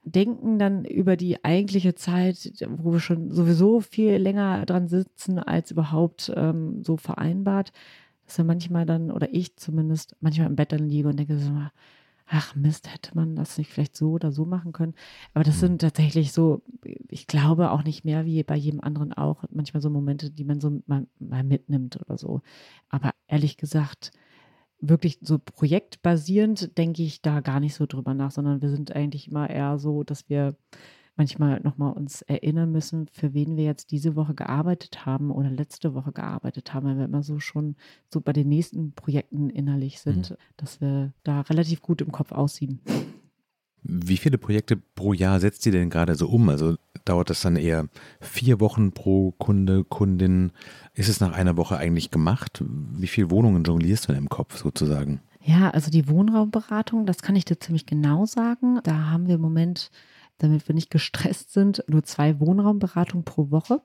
denken 0.06 0.58
dann 0.58 0.86
über 0.86 1.18
die 1.18 1.46
eigentliche 1.46 1.94
Zeit, 1.94 2.52
wo 2.68 2.94
wir 2.94 3.00
schon 3.00 3.32
sowieso 3.32 3.80
viel 3.80 4.16
länger 4.16 4.66
dran 4.66 4.88
sitzen, 4.88 5.38
als 5.38 5.70
überhaupt 5.70 6.34
ähm, 6.36 6.82
so 6.82 6.98
vereinbart 6.98 7.72
dass 8.26 8.38
wir 8.38 8.46
manchmal 8.46 8.86
dann, 8.86 9.12
oder 9.12 9.34
ich 9.34 9.56
zumindest, 9.56 10.16
manchmal 10.20 10.48
im 10.48 10.56
Bett 10.56 10.72
dann 10.72 10.88
liege 10.88 11.08
und 11.08 11.18
denke 11.18 11.38
so, 11.38 11.52
ach 12.28 12.56
Mist, 12.56 12.92
hätte 12.92 13.12
man 13.14 13.36
das 13.36 13.58
nicht 13.58 13.72
vielleicht 13.72 13.96
so 13.96 14.12
oder 14.12 14.32
so 14.32 14.46
machen 14.46 14.72
können. 14.72 14.96
Aber 15.34 15.44
das 15.44 15.60
sind 15.60 15.82
tatsächlich 15.82 16.32
so, 16.32 16.64
ich 17.10 17.28
glaube 17.28 17.72
auch 17.72 17.84
nicht 17.84 18.04
mehr 18.04 18.26
wie 18.26 18.44
bei 18.44 18.56
jedem 18.56 18.82
anderen 18.82 19.14
auch, 19.14 19.44
manchmal 19.52 19.82
so 19.82 19.90
Momente, 19.90 20.32
die 20.32 20.44
man 20.44 20.60
so 20.60 20.82
mal, 20.88 21.06
mal 21.20 21.44
mitnimmt 21.44 22.00
oder 22.02 22.18
so. 22.18 22.42
Aber 22.90 23.12
ehrlich 23.28 23.58
gesagt, 23.58 24.12
wirklich 24.82 25.20
so 25.22 25.40
projektbasierend 25.40 26.78
denke 26.78 27.04
ich 27.04 27.22
da 27.22 27.40
gar 27.42 27.60
nicht 27.60 27.76
so 27.76 27.86
drüber 27.86 28.14
nach, 28.14 28.32
sondern 28.32 28.62
wir 28.62 28.70
sind 28.70 28.96
eigentlich 28.96 29.28
immer 29.28 29.50
eher 29.50 29.78
so, 29.78 30.04
dass 30.04 30.30
wir 30.30 30.56
manchmal 31.16 31.60
nochmal 31.62 31.94
uns 31.94 32.22
erinnern 32.24 32.72
müssen, 32.72 33.08
für 33.12 33.34
wen 33.34 33.58
wir 33.58 33.64
jetzt 33.64 33.92
diese 33.92 34.16
Woche 34.16 34.34
gearbeitet 34.34 35.06
haben 35.06 35.32
oder 35.32 35.50
letzte 35.50 35.94
Woche 35.94 36.12
gearbeitet 36.12 36.74
haben, 36.74 36.88
weil 36.88 36.98
wir 36.98 37.06
immer 37.06 37.24
so 37.24 37.40
schon 37.40 37.76
so 38.12 38.22
bei 38.22 38.34
den 38.34 38.50
nächsten 38.50 38.94
Projekten 38.94 39.50
innerlich 39.50 40.00
sind, 40.00 40.32
mhm. 40.32 40.36
dass 40.58 40.82
wir 40.82 41.14
da 41.24 41.42
relativ 41.42 41.82
gut 41.82 42.02
im 42.02 42.12
Kopf 42.12 42.32
aussieben. 42.32 42.80
Wie 43.88 44.18
viele 44.18 44.40
Projekte 44.40 44.78
pro 44.78 45.14
Jahr 45.14 45.40
setzt 45.40 45.66
ihr 45.68 45.72
denn 45.72 45.92
gerade 45.92 46.16
so 46.16 46.28
um? 46.28 46.50
Also 46.50 46.76
dauert 47.06 47.30
das 47.30 47.42
dann 47.42 47.56
eher 47.56 47.88
vier 48.20 48.60
Wochen 48.60 48.92
pro 48.92 49.32
Kunde, 49.38 49.84
Kundin? 49.84 50.52
Ist 50.96 51.08
es 51.08 51.20
nach 51.20 51.34
einer 51.34 51.56
Woche 51.56 51.78
eigentlich 51.78 52.10
gemacht? 52.10 52.64
Wie 52.68 53.08
viele 53.08 53.30
Wohnungen 53.30 53.64
jonglierst 53.64 54.08
du 54.08 54.14
denn 54.14 54.24
im 54.24 54.30
Kopf 54.30 54.58
sozusagen? 54.58 55.22
Ja, 55.40 55.70
also 55.70 55.92
die 55.92 56.10
Wohnraumberatung, 56.10 57.06
das 57.06 57.22
kann 57.22 57.36
ich 57.36 57.46
dir 57.46 57.60
ziemlich 57.60 57.86
genau 57.86 58.26
sagen. 58.26 58.80
Da 58.84 59.12
haben 59.12 59.28
wir 59.28 59.36
im 59.36 59.42
Moment 59.42 59.92
damit 60.38 60.68
wir 60.68 60.76
nicht 60.76 60.90
gestresst 60.90 61.54
sind, 61.54 61.84
nur 61.88 62.04
zwei 62.04 62.40
Wohnraumberatungen 62.40 63.26
pro 63.26 63.52
Woche. 63.52 63.82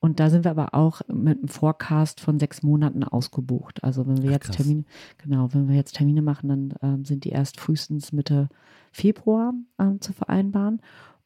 Und 0.00 0.20
da 0.20 0.28
sind 0.28 0.44
wir 0.44 0.50
aber 0.50 0.74
auch 0.74 1.00
mit 1.08 1.38
einem 1.38 1.48
Forecast 1.48 2.20
von 2.20 2.38
sechs 2.38 2.62
Monaten 2.62 3.04
ausgebucht. 3.04 3.82
Also 3.82 4.06
wenn 4.06 4.22
wir 4.22 4.28
Ach, 4.28 4.34
jetzt 4.34 4.52
Termine, 4.52 4.84
genau, 5.16 5.54
wenn 5.54 5.66
wir 5.66 5.76
jetzt 5.76 5.96
Termine 5.96 6.20
machen, 6.20 6.48
dann 6.48 6.74
ähm, 6.82 7.04
sind 7.06 7.24
die 7.24 7.30
erst 7.30 7.58
frühestens 7.58 8.12
Mitte 8.12 8.50
Februar 8.92 9.54
ähm, 9.78 10.02
zu 10.02 10.12
vereinbaren. 10.12 10.82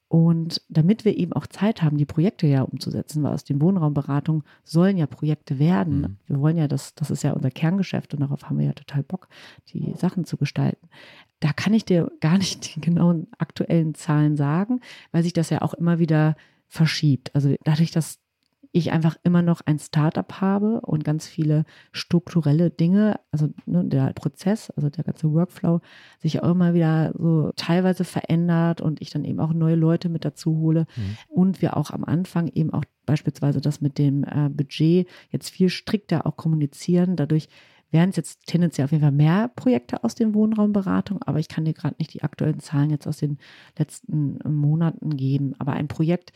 Und 0.08 0.62
damit 0.70 1.04
wir 1.04 1.16
eben 1.18 1.34
auch 1.34 1.46
Zeit 1.46 1.82
haben, 1.82 1.98
die 1.98 2.06
Projekte 2.06 2.46
ja 2.46 2.62
umzusetzen, 2.62 3.22
weil 3.22 3.34
aus 3.34 3.44
den 3.44 3.60
Wohnraumberatungen 3.60 4.42
sollen 4.64 4.96
ja 4.96 5.06
Projekte 5.06 5.58
werden. 5.58 6.00
Mhm. 6.00 6.16
Wir 6.26 6.40
wollen 6.40 6.56
ja, 6.56 6.66
das, 6.66 6.94
das 6.94 7.10
ist 7.10 7.22
ja 7.22 7.32
unser 7.32 7.50
Kerngeschäft 7.50 8.14
und 8.14 8.20
darauf 8.20 8.44
haben 8.44 8.58
wir 8.58 8.66
ja 8.66 8.72
total 8.72 9.02
Bock, 9.02 9.28
die 9.68 9.92
Sachen 9.96 10.24
zu 10.24 10.38
gestalten. 10.38 10.88
Da 11.40 11.52
kann 11.52 11.74
ich 11.74 11.84
dir 11.84 12.10
gar 12.20 12.38
nicht 12.38 12.74
die 12.74 12.80
genauen 12.80 13.26
aktuellen 13.36 13.94
Zahlen 13.94 14.36
sagen, 14.36 14.80
weil 15.12 15.22
sich 15.22 15.34
das 15.34 15.50
ja 15.50 15.60
auch 15.60 15.74
immer 15.74 15.98
wieder 15.98 16.36
verschiebt. 16.68 17.34
Also 17.34 17.54
dadurch, 17.64 17.90
dass 17.90 18.18
ich 18.72 18.92
einfach 18.92 19.16
immer 19.22 19.42
noch 19.42 19.60
ein 19.64 19.78
Startup 19.78 20.40
habe 20.40 20.80
und 20.82 21.04
ganz 21.04 21.26
viele 21.26 21.64
strukturelle 21.92 22.70
Dinge, 22.70 23.20
also 23.30 23.48
ne, 23.66 23.84
der 23.84 24.12
Prozess, 24.12 24.70
also 24.70 24.90
der 24.90 25.04
ganze 25.04 25.32
Workflow 25.32 25.80
sich 26.18 26.42
auch 26.42 26.50
immer 26.50 26.74
wieder 26.74 27.12
so 27.16 27.52
teilweise 27.56 28.04
verändert 28.04 28.80
und 28.80 29.00
ich 29.00 29.10
dann 29.10 29.24
eben 29.24 29.40
auch 29.40 29.52
neue 29.52 29.76
Leute 29.76 30.08
mit 30.08 30.24
dazu 30.24 30.56
hole 30.58 30.86
mhm. 30.96 31.16
und 31.28 31.62
wir 31.62 31.76
auch 31.76 31.90
am 31.90 32.04
Anfang 32.04 32.48
eben 32.48 32.72
auch 32.72 32.84
beispielsweise 33.06 33.60
das 33.60 33.80
mit 33.80 33.98
dem 33.98 34.24
äh, 34.24 34.48
Budget 34.50 35.08
jetzt 35.30 35.50
viel 35.50 35.70
strikter 35.70 36.26
auch 36.26 36.36
kommunizieren. 36.36 37.16
Dadurch 37.16 37.48
wären 37.90 38.10
es 38.10 38.16
jetzt 38.16 38.46
tendenziell 38.46 38.84
auf 38.84 38.92
jeden 38.92 39.02
Fall 39.02 39.12
mehr 39.12 39.48
Projekte 39.48 40.04
aus 40.04 40.14
den 40.14 40.34
Wohnraumberatungen, 40.34 41.22
aber 41.22 41.38
ich 41.38 41.48
kann 41.48 41.64
dir 41.64 41.72
gerade 41.72 41.96
nicht 41.98 42.12
die 42.12 42.22
aktuellen 42.22 42.60
Zahlen 42.60 42.90
jetzt 42.90 43.06
aus 43.06 43.18
den 43.18 43.38
letzten 43.78 44.38
Monaten 44.44 45.16
geben. 45.16 45.54
Aber 45.58 45.72
ein 45.72 45.88
Projekt 45.88 46.32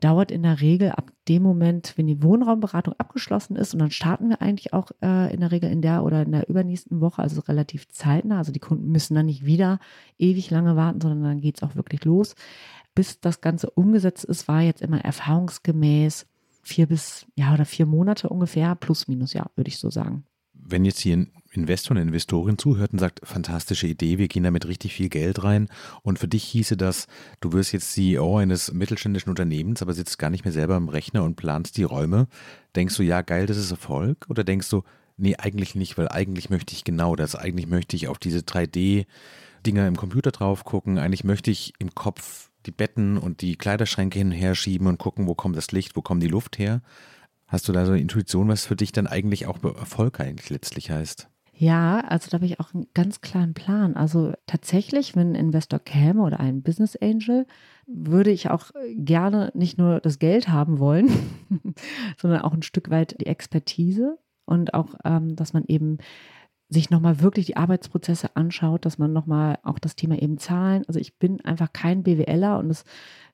dauert 0.00 0.30
in 0.30 0.42
der 0.42 0.60
Regel 0.60 0.90
ab 0.90 1.10
dem 1.28 1.42
Moment, 1.42 1.94
wenn 1.96 2.06
die 2.06 2.22
Wohnraumberatung 2.22 2.94
abgeschlossen 2.98 3.56
ist 3.56 3.72
und 3.72 3.80
dann 3.80 3.90
starten 3.90 4.28
wir 4.28 4.42
eigentlich 4.42 4.72
auch 4.72 4.90
äh, 5.02 5.32
in 5.32 5.40
der 5.40 5.52
Regel 5.52 5.70
in 5.70 5.82
der 5.82 6.04
oder 6.04 6.22
in 6.22 6.32
der 6.32 6.48
übernächsten 6.48 7.00
Woche, 7.00 7.22
also 7.22 7.40
relativ 7.40 7.88
zeitnah. 7.88 8.38
Also 8.38 8.52
die 8.52 8.60
Kunden 8.60 8.92
müssen 8.92 9.14
dann 9.14 9.26
nicht 9.26 9.46
wieder 9.46 9.78
ewig 10.18 10.50
lange 10.50 10.76
warten, 10.76 11.00
sondern 11.00 11.22
dann 11.22 11.40
geht 11.40 11.56
es 11.56 11.62
auch 11.62 11.76
wirklich 11.76 12.04
los. 12.04 12.34
Bis 12.94 13.20
das 13.20 13.40
Ganze 13.40 13.70
umgesetzt 13.70 14.24
ist, 14.24 14.48
war 14.48 14.62
jetzt 14.62 14.82
immer 14.82 15.00
erfahrungsgemäß 15.00 16.26
vier 16.62 16.86
bis, 16.86 17.26
ja, 17.36 17.54
oder 17.54 17.64
vier 17.64 17.86
Monate 17.86 18.28
ungefähr, 18.28 18.74
plus 18.74 19.08
minus, 19.08 19.32
ja, 19.32 19.46
würde 19.54 19.68
ich 19.68 19.78
so 19.78 19.90
sagen 19.90 20.24
wenn 20.68 20.84
jetzt 20.84 21.00
hier 21.00 21.16
ein 21.16 21.32
Investor, 21.56 21.96
eine 21.96 22.06
Investorin 22.06 22.58
zuhört 22.58 22.92
und 22.92 22.98
sagt, 22.98 23.20
fantastische 23.24 23.86
Idee, 23.86 24.18
wir 24.18 24.28
gehen 24.28 24.44
damit 24.44 24.66
richtig 24.66 24.94
viel 24.94 25.08
Geld 25.08 25.42
rein. 25.42 25.68
Und 26.02 26.18
für 26.18 26.28
dich 26.28 26.44
hieße 26.44 26.76
das, 26.76 27.06
du 27.40 27.52
wirst 27.52 27.72
jetzt 27.72 27.92
CEO 27.92 28.38
eines 28.38 28.72
mittelständischen 28.72 29.30
Unternehmens, 29.30 29.82
aber 29.82 29.94
sitzt 29.94 30.18
gar 30.18 30.30
nicht 30.30 30.44
mehr 30.44 30.52
selber 30.52 30.74
am 30.74 30.88
Rechner 30.88 31.24
und 31.24 31.36
planst 31.36 31.76
die 31.76 31.84
Räume, 31.84 32.28
denkst 32.74 32.96
du, 32.96 33.02
ja 33.02 33.22
geil, 33.22 33.46
das 33.46 33.56
ist 33.56 33.70
Erfolg? 33.70 34.26
Oder 34.28 34.44
denkst 34.44 34.68
du, 34.70 34.82
nee, 35.16 35.36
eigentlich 35.36 35.74
nicht, 35.74 35.98
weil 35.98 36.08
eigentlich 36.08 36.50
möchte 36.50 36.74
ich 36.74 36.84
genau 36.84 37.16
das, 37.16 37.34
eigentlich 37.34 37.66
möchte 37.66 37.96
ich 37.96 38.08
auf 38.08 38.18
diese 38.18 38.40
3D-Dinger 38.40 39.86
im 39.86 39.96
Computer 39.96 40.30
drauf 40.30 40.64
gucken, 40.64 40.98
eigentlich 40.98 41.24
möchte 41.24 41.50
ich 41.50 41.72
im 41.78 41.94
Kopf 41.94 42.50
die 42.66 42.72
Betten 42.72 43.16
und 43.16 43.40
die 43.40 43.56
Kleiderschränke 43.56 44.18
hin 44.18 44.28
und 44.28 44.34
her 44.34 44.54
schieben 44.54 44.86
und 44.86 44.98
gucken, 44.98 45.26
wo 45.26 45.34
kommt 45.34 45.56
das 45.56 45.72
Licht, 45.72 45.96
wo 45.96 46.02
kommt 46.02 46.22
die 46.22 46.28
Luft 46.28 46.58
her. 46.58 46.82
Hast 47.46 47.68
du 47.68 47.72
da 47.72 47.86
so 47.86 47.92
eine 47.92 48.00
Intuition, 48.00 48.48
was 48.48 48.66
für 48.66 48.76
dich 48.76 48.90
dann 48.90 49.06
eigentlich 49.06 49.46
auch 49.46 49.62
Erfolg 49.62 50.18
eigentlich 50.20 50.50
letztlich 50.50 50.90
heißt? 50.90 51.28
Ja, 51.58 52.00
also 52.00 52.28
da 52.28 52.34
habe 52.34 52.44
ich 52.44 52.60
auch 52.60 52.74
einen 52.74 52.86
ganz 52.92 53.22
klaren 53.22 53.54
Plan. 53.54 53.96
Also 53.96 54.34
tatsächlich, 54.46 55.16
wenn 55.16 55.32
ein 55.32 55.34
Investor 55.34 55.78
käme 55.78 56.20
oder 56.22 56.38
ein 56.38 56.62
Business 56.62 56.96
Angel, 56.96 57.46
würde 57.86 58.30
ich 58.30 58.50
auch 58.50 58.72
gerne 58.94 59.50
nicht 59.54 59.78
nur 59.78 60.00
das 60.00 60.18
Geld 60.18 60.48
haben 60.48 60.78
wollen, 60.78 61.08
sondern 62.18 62.42
auch 62.42 62.52
ein 62.52 62.62
Stück 62.62 62.90
weit 62.90 63.18
die 63.20 63.26
Expertise 63.26 64.18
und 64.44 64.74
auch, 64.74 64.96
ähm, 65.04 65.34
dass 65.34 65.54
man 65.54 65.64
eben 65.66 65.96
sich 66.68 66.90
nochmal 66.90 67.20
wirklich 67.20 67.46
die 67.46 67.56
Arbeitsprozesse 67.56 68.36
anschaut, 68.36 68.84
dass 68.84 68.98
man 68.98 69.14
nochmal 69.14 69.58
auch 69.62 69.78
das 69.78 69.96
Thema 69.96 70.20
eben 70.20 70.36
Zahlen, 70.36 70.84
also 70.88 71.00
ich 71.00 71.16
bin 71.16 71.40
einfach 71.42 71.72
kein 71.72 72.02
BWLer 72.02 72.58
und 72.58 72.70
es 72.70 72.84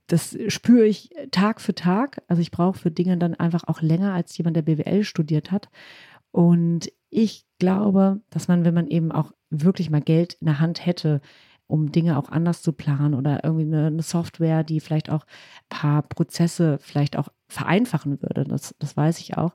das 0.09 0.37
spüre 0.49 0.85
ich 0.85 1.11
Tag 1.31 1.61
für 1.61 1.75
Tag. 1.75 2.23
Also 2.27 2.43
ich 2.43 2.51
brauche 2.51 2.79
für 2.79 2.91
Dinge 2.91 3.17
dann 3.17 3.35
einfach 3.35 3.65
auch 3.69 3.81
länger 3.81 4.13
als 4.13 4.37
jemand, 4.37 4.57
der 4.57 4.63
BWL 4.63 5.05
studiert 5.05 5.51
hat. 5.51 5.69
Und 6.33 6.91
ich 7.13 7.45
glaube, 7.59 8.21
dass 8.31 8.49
man, 8.49 8.65
wenn 8.65 8.75
man 8.75 8.89
eben 8.89 9.13
auch 9.13 9.33
wirklich 9.51 9.91
mal 9.91 10.01
Geld 10.01 10.35
in 10.41 10.47
der 10.47 10.61
Hand 10.61 10.85
hätte, 10.85 11.21
um 11.67 11.93
Dinge 11.93 12.19
auch 12.19 12.31
anders 12.31 12.63
zu 12.63 12.73
planen 12.73 13.15
oder 13.15 13.45
irgendwie 13.45 13.65
eine, 13.65 14.03
Software, 14.03 14.65
die 14.65 14.81
vielleicht 14.81 15.11
auch 15.11 15.25
ein 15.25 15.79
paar 15.79 16.03
Prozesse 16.03 16.79
vielleicht 16.81 17.17
auch 17.17 17.29
vereinfachen 17.49 18.21
würde, 18.23 18.45
das, 18.45 18.75
das 18.79 18.97
weiß 18.97 19.21
ich 19.21 19.37
auch, 19.37 19.55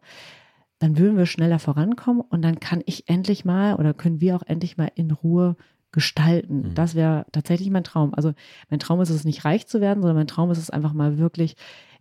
dann 0.79 0.99
würden 0.99 1.17
wir 1.17 1.25
schneller 1.25 1.57
vorankommen 1.57 2.21
und 2.21 2.43
dann 2.43 2.59
kann 2.59 2.83
ich 2.85 3.09
endlich 3.09 3.43
mal 3.43 3.75
oder 3.75 3.95
können 3.95 4.21
wir 4.21 4.35
auch 4.35 4.43
endlich 4.45 4.77
mal 4.77 4.91
in 4.93 5.09
Ruhe 5.09 5.55
gestalten. 5.91 6.59
Mhm. 6.59 6.75
Das 6.75 6.93
wäre 6.93 7.25
tatsächlich 7.31 7.71
mein 7.71 7.83
Traum. 7.83 8.13
Also 8.13 8.33
mein 8.69 8.79
Traum 8.79 9.01
ist 9.01 9.09
es 9.09 9.25
nicht 9.25 9.45
reich 9.45 9.65
zu 9.65 9.81
werden, 9.81 10.01
sondern 10.01 10.17
mein 10.17 10.27
Traum 10.27 10.51
ist 10.51 10.59
es 10.59 10.69
einfach 10.69 10.93
mal 10.93 11.17
wirklich 11.17 11.55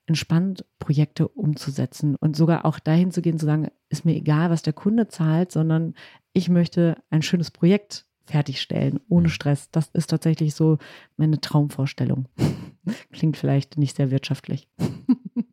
entspannt 0.07 0.65
Projekte 0.79 1.29
umzusetzen 1.29 2.17
und 2.17 2.37
sogar 2.37 2.65
auch 2.65 2.79
dahin 2.79 3.11
zu 3.11 3.23
gehen, 3.23 3.39
zu 3.39 3.47
sagen, 3.47 3.69
ist 3.89 4.05
mir 4.05 4.15
egal, 4.15 4.51
was 4.51 4.63
der 4.63 4.73
Kunde 4.73 5.09
zahlt, 5.09 5.53
sondern 5.53 5.95
ich 6.33 6.49
möchte 6.49 6.97
ein 7.11 7.23
schönes 7.23 7.51
Projekt 7.51 8.07
fertigstellen, 8.25 9.01
ohne 9.09 9.29
mhm. 9.29 9.33
Stress. 9.33 9.71
Das 9.71 9.89
ist 9.93 10.11
tatsächlich 10.11 10.55
so 10.55 10.79
meine 11.17 11.41
Traumvorstellung. 11.41 12.29
Klingt 13.13 13.37
vielleicht 13.37 13.79
nicht 13.79 13.97
sehr 13.97 14.11
wirtschaftlich. 14.11 14.69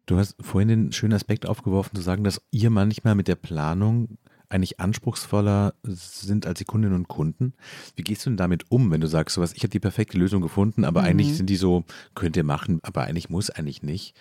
Du 0.06 0.18
hast 0.18 0.36
vorhin 0.42 0.68
den 0.68 0.92
schönen 0.92 1.14
Aspekt 1.14 1.46
aufgeworfen, 1.46 1.96
zu 1.96 2.02
sagen, 2.02 2.26
dass 2.26 2.42
ihr 2.52 2.70
manchmal 2.70 3.16
mit 3.16 3.30
der 3.30 3.36
Planung 3.36 4.18
eigentlich 4.50 4.80
anspruchsvoller 4.80 5.76
sind 5.84 6.46
als 6.46 6.60
die 6.60 6.66
Kundinnen 6.66 6.96
und 6.96 7.08
Kunden. 7.08 7.54
Wie 7.96 8.04
gehst 8.04 8.26
du 8.26 8.30
denn 8.30 8.38
damit 8.38 8.70
um, 8.70 8.92
wenn 8.92 9.00
du 9.00 9.08
sagst, 9.08 9.36
sowas, 9.36 9.54
ich 9.54 9.64
habe 9.64 9.70
die 9.70 9.80
perfekte 9.80 10.18
Lösung 10.18 10.42
gefunden, 10.42 10.84
aber 10.84 11.02
mhm. 11.02 11.08
eigentlich 11.08 11.38
sind 11.38 11.50
die 11.50 11.56
so, 11.56 11.86
könnt 12.16 12.36
ihr 12.36 12.44
machen, 12.44 12.80
aber 12.84 13.04
eigentlich 13.04 13.30
muss 13.30 13.50
eigentlich 13.50 13.82
nicht. 13.82 14.14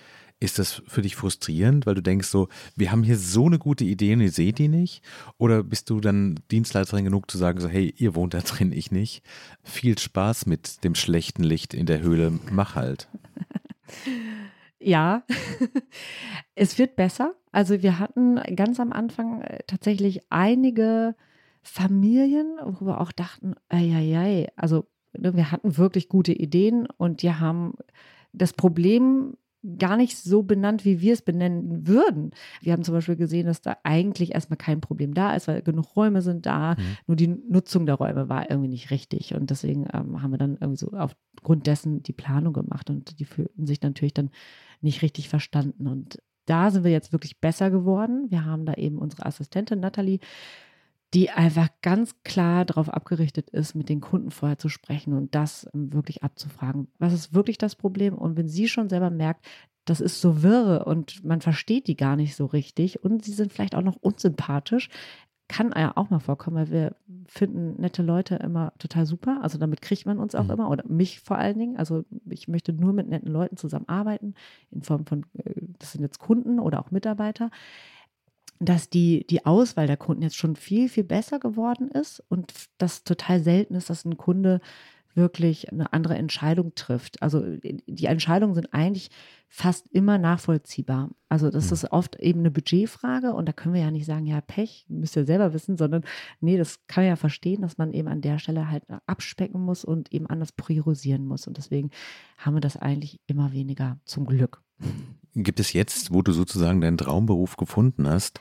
Ist 0.43 0.59
das 0.59 0.83
für 0.89 1.03
dich 1.03 1.15
frustrierend, 1.15 1.87
weil 1.87 1.95
du 1.95 2.03
denkst 2.03 2.27
so, 2.27 2.49
wir 2.75 2.91
haben 2.91 3.05
hier 3.05 3.17
so 3.17 3.47
eine 3.47 3.61
gute 3.61 3.85
Idee 3.85 4.13
und 4.15 4.23
ihr 4.23 4.33
seht 4.33 4.59
die 4.59 4.67
nicht? 4.67 5.05
Oder 5.39 5.63
bist 5.63 5.89
du 5.89 6.01
dann 6.01 6.41
Dienstleisterin 6.51 7.05
genug 7.05 7.31
zu 7.31 7.39
sagen, 7.39 7.61
so, 7.61 7.69
hey, 7.69 7.95
ihr 7.97 8.17
wohnt 8.17 8.35
da 8.35 8.41
drin, 8.41 8.73
ich 8.73 8.91
nicht? 8.91 9.23
Viel 9.63 9.97
Spaß 9.97 10.47
mit 10.47 10.83
dem 10.83 10.97
schlechten 10.97 11.45
Licht 11.45 11.75
in 11.75 11.87
der 11.87 12.01
Höhle, 12.01 12.41
mach 12.51 12.75
halt. 12.75 13.09
Ja, 14.81 15.23
es 16.57 16.77
wird 16.77 16.97
besser. 16.97 17.37
Also 17.53 17.85
wir 17.85 18.01
hatten 18.01 18.41
ganz 18.57 18.81
am 18.81 18.93
Anfang 18.93 19.43
äh, 19.43 19.61
tatsächlich 19.69 20.23
einige 20.29 21.15
Familien, 21.63 22.59
wo 22.65 22.87
wir 22.87 23.01
auch 23.01 23.13
dachten, 23.13 23.55
ei, 23.69 24.49
also 24.57 24.89
ne, 25.17 25.37
wir 25.37 25.53
hatten 25.53 25.77
wirklich 25.77 26.09
gute 26.09 26.33
Ideen 26.33 26.89
und 26.97 27.23
die 27.23 27.33
haben 27.33 27.75
das 28.33 28.55
Problem 28.55 29.37
gar 29.79 29.97
nicht 29.97 30.19
so 30.19 30.43
benannt, 30.43 30.85
wie 30.85 31.01
wir 31.01 31.13
es 31.13 31.23
benennen 31.23 31.87
würden. 31.87 32.33
Wir 32.61 32.73
haben 32.73 32.83
zum 32.83 32.95
Beispiel 32.95 33.17
gesehen, 33.17 33.47
dass 33.47 33.61
da 33.61 33.77
eigentlich 33.85 34.35
erstmal 34.35 34.57
kein 34.57 34.81
Problem 34.81 35.15
da 35.15 35.35
ist, 35.35 35.47
weil 35.49 35.63
genug 35.63 35.95
Räume 35.95 36.21
sind 36.21 36.47
da, 36.47 36.75
mhm. 36.75 36.97
nur 37.07 37.17
die 37.17 37.29
Nutzung 37.29 37.87
der 37.87 37.95
Räume 37.95 38.29
war 38.29 38.51
irgendwie 38.51 38.69
nicht 38.69 38.91
richtig. 38.91 39.35
Und 39.35 39.51
deswegen 39.51 39.87
ähm, 39.93 40.23
haben 40.23 40.33
wir 40.33 40.39
dann 40.39 40.59
irgendwie 40.61 40.79
so 40.79 40.91
aufgrund 40.93 41.67
dessen 41.67 42.03
die 42.03 42.13
Planung 42.13 42.53
gemacht 42.53 42.91
und 42.91 43.21
die 43.21 43.25
fühlten 43.25 43.67
sich 43.67 43.81
natürlich 43.83 44.15
dann 44.15 44.31
nicht 44.81 45.03
richtig 45.03 45.29
verstanden. 45.29 45.87
Und 45.87 46.19
da 46.47 46.71
sind 46.71 46.83
wir 46.85 46.91
jetzt 46.91 47.13
wirklich 47.13 47.41
besser 47.41 47.71
geworden. 47.71 48.27
Wir 48.31 48.45
haben 48.45 48.67
da 48.67 48.75
eben 48.75 48.99
unsere 48.99 49.27
Assistentin 49.27 49.81
Nathalie, 49.81 50.19
die 51.15 51.31
einfach 51.31 51.69
ganz 51.83 52.23
klar 52.25 52.65
darauf 52.65 52.89
abgerichtet 52.89 53.51
ist, 53.51 53.75
mit 53.75 53.89
den 53.89 54.01
Kunden 54.01 54.31
vorher 54.31 54.59
zu 54.59 54.69
sprechen 54.69 55.13
und 55.13 55.35
das 55.35 55.69
ähm, 55.75 55.93
wirklich 55.93 56.23
abzufragen. 56.23 56.89
Was 56.99 57.13
ist 57.13 57.35
wirklich 57.35 57.59
das 57.59 57.77
Problem? 57.77 58.15
Und 58.15 58.37
wenn 58.37 58.49
sie 58.49 58.69
schon 58.69 58.89
selber 58.89 59.11
merkt, 59.11 59.45
das 59.85 60.01
ist 60.01 60.21
so 60.21 60.43
wirre 60.43 60.85
und 60.85 61.25
man 61.25 61.41
versteht 61.41 61.87
die 61.89 61.97
gar 61.97 62.17
nicht 62.17 62.37
so 62.37 62.47
richtig 62.47 63.03
und 63.03 63.25
sie 63.25 63.33
sind 63.33 63.53
vielleicht 63.53 63.75
auch 63.75 63.83
noch 63.83 63.97
unsympathisch, 63.97 64.89
kann 65.49 65.75
ja 65.77 65.93
auch 65.97 66.09
mal 66.09 66.21
vorkommen, 66.21 66.57
weil 66.57 66.71
wir 66.71 66.97
finden 67.27 67.79
nette 67.81 68.03
Leute 68.03 68.37
immer 68.37 68.73
total 68.79 69.05
super. 69.05 69.41
Also 69.43 69.59
damit 69.59 69.83
kriegt 69.83 70.07
man 70.07 70.19
uns 70.19 70.35
auch 70.35 70.45
mhm. 70.45 70.51
immer 70.51 70.71
oder 70.71 70.85
mich 70.89 71.21
vor 71.21 71.37
allen 71.37 71.59
Dingen. 71.59 71.77
Also 71.77 72.05
ich 72.31 72.49
möchte 72.49 72.73
nur 72.73 72.93
mit 72.95 73.09
netten 73.09 73.31
Leuten 73.31 73.57
zusammenarbeiten 73.59 74.35
in 74.71 74.83
Form 74.83 75.05
von, 75.05 75.27
äh, 75.35 75.53
das 75.79 75.93
sind 75.93 76.01
jetzt 76.03 76.21
Kunden 76.21 76.59
oder 76.59 76.81
auch 76.81 76.91
Mitarbeiter 76.91 77.51
dass 78.65 78.89
die, 78.89 79.27
die 79.27 79.45
Auswahl 79.45 79.87
der 79.87 79.97
Kunden 79.97 80.23
jetzt 80.23 80.37
schon 80.37 80.57
viel, 80.57 80.89
viel 80.89 81.05
besser 81.05 81.39
geworden 81.39 81.89
ist 81.89 82.23
und 82.29 82.53
das 82.79 83.03
total 83.03 83.41
selten 83.41 83.75
ist, 83.75 83.91
dass 83.91 84.05
ein 84.05 84.17
Kunde 84.17 84.61
wirklich 85.15 85.71
eine 85.71 85.93
andere 85.93 86.15
Entscheidung 86.15 86.75
trifft. 86.75 87.21
Also 87.23 87.45
die 87.63 88.07
Entscheidungen 88.07 88.55
sind 88.55 88.73
eigentlich 88.73 89.11
fast 89.49 89.87
immer 89.89 90.17
nachvollziehbar. 90.17 91.11
Also 91.29 91.51
das 91.51 91.67
mhm. 91.67 91.73
ist 91.75 91.93
oft 91.93 92.17
eben 92.17 92.41
eine 92.41 92.51
Budgetfrage 92.51 93.35
und 93.35 93.47
da 93.47 93.53
können 93.53 93.75
wir 93.75 93.83
ja 93.83 93.91
nicht 93.91 94.07
sagen, 94.07 94.27
ja, 94.27 94.41
Pech, 94.41 94.87
müsst 94.89 95.17
ihr 95.17 95.27
selber 95.27 95.53
wissen, 95.53 95.77
sondern 95.77 96.05
nee, 96.41 96.57
das 96.57 96.87
kann 96.87 97.05
ja 97.05 97.17
verstehen, 97.17 97.61
dass 97.61 97.77
man 97.77 97.93
eben 97.93 98.09
an 98.09 98.23
der 98.23 98.39
Stelle 98.39 98.71
halt 98.71 98.85
abspecken 99.07 99.61
muss 99.61 99.85
und 99.85 100.13
eben 100.13 100.27
anders 100.27 100.53
priorisieren 100.53 101.27
muss. 101.27 101.47
Und 101.47 101.59
deswegen 101.59 101.91
haben 102.39 102.55
wir 102.55 102.61
das 102.61 102.77
eigentlich 102.79 103.21
immer 103.27 103.53
weniger 103.53 103.99
zum 104.05 104.25
Glück. 104.25 104.63
Gibt 105.35 105.61
es 105.61 105.73
jetzt, 105.73 106.13
wo 106.13 106.23
du 106.23 106.33
sozusagen 106.33 106.81
deinen 106.81 106.99
Traumberuf 106.99 107.57
gefunden 107.57 108.09
hast, 108.09 108.41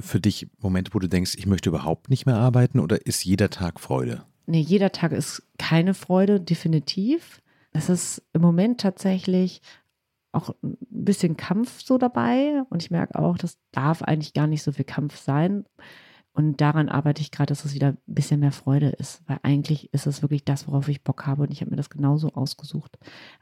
für 0.00 0.20
dich 0.20 0.48
Momente, 0.58 0.94
wo 0.94 0.98
du 0.98 1.08
denkst, 1.08 1.34
ich 1.36 1.46
möchte 1.46 1.68
überhaupt 1.68 2.10
nicht 2.10 2.26
mehr 2.26 2.36
arbeiten 2.36 2.80
oder 2.80 3.06
ist 3.06 3.24
jeder 3.24 3.50
Tag 3.50 3.80
Freude? 3.80 4.24
Nee, 4.46 4.60
jeder 4.60 4.92
Tag 4.92 5.12
ist 5.12 5.42
keine 5.58 5.94
Freude, 5.94 6.40
definitiv. 6.40 7.40
Es 7.72 7.88
ist 7.88 8.22
im 8.32 8.42
Moment 8.42 8.80
tatsächlich 8.80 9.62
auch 10.32 10.50
ein 10.62 10.76
bisschen 10.90 11.36
Kampf 11.36 11.80
so 11.80 11.96
dabei 11.96 12.62
und 12.68 12.82
ich 12.82 12.90
merke 12.90 13.18
auch, 13.18 13.38
das 13.38 13.58
darf 13.72 14.02
eigentlich 14.02 14.34
gar 14.34 14.46
nicht 14.46 14.62
so 14.62 14.72
viel 14.72 14.84
Kampf 14.84 15.16
sein. 15.16 15.64
Und 16.36 16.60
daran 16.60 16.88
arbeite 16.88 17.22
ich 17.22 17.30
gerade, 17.30 17.50
dass 17.50 17.64
es 17.64 17.74
wieder 17.74 17.90
ein 17.90 17.98
bisschen 18.06 18.40
mehr 18.40 18.50
Freude 18.50 18.88
ist, 18.88 19.22
weil 19.28 19.38
eigentlich 19.44 19.94
ist 19.94 20.08
es 20.08 20.20
wirklich 20.20 20.44
das, 20.44 20.66
worauf 20.66 20.88
ich 20.88 21.04
Bock 21.04 21.26
habe 21.26 21.42
und 21.42 21.52
ich 21.52 21.60
habe 21.60 21.70
mir 21.70 21.76
das 21.76 21.90
genauso 21.90 22.32
ausgesucht. 22.32 22.98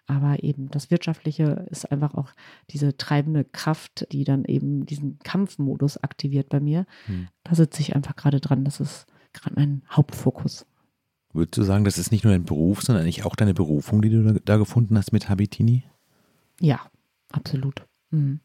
Aber 0.06 0.42
eben 0.42 0.68
das 0.68 0.90
Wirtschaftliche 0.90 1.66
ist 1.70 1.90
einfach 1.90 2.14
auch 2.14 2.28
diese 2.68 2.94
treibende 2.98 3.44
Kraft, 3.44 4.06
die 4.12 4.24
dann 4.24 4.44
eben 4.44 4.84
diesen 4.84 5.18
Kampfmodus 5.20 5.96
aktiviert 5.96 6.50
bei 6.50 6.60
mir. 6.60 6.84
Hm. 7.06 7.28
Da 7.44 7.54
sitze 7.54 7.80
ich 7.80 7.96
einfach 7.96 8.14
gerade 8.14 8.40
dran. 8.40 8.62
Das 8.62 8.78
ist 8.78 9.06
gerade 9.32 9.54
mein 9.56 9.82
Hauptfokus. 9.90 10.66
Würdest 11.32 11.56
du 11.56 11.62
sagen, 11.62 11.84
das 11.84 11.96
ist 11.96 12.12
nicht 12.12 12.24
nur 12.24 12.34
dein 12.34 12.44
Beruf, 12.44 12.82
sondern 12.82 13.04
eigentlich 13.04 13.24
auch 13.24 13.36
deine 13.36 13.54
Berufung, 13.54 14.02
die 14.02 14.10
du 14.10 14.38
da 14.44 14.58
gefunden 14.58 14.98
hast 14.98 15.14
mit 15.14 15.30
Habitini? 15.30 15.84
Ja, 16.60 16.80
absolut. 17.32 17.86
Mhm. 18.10 18.40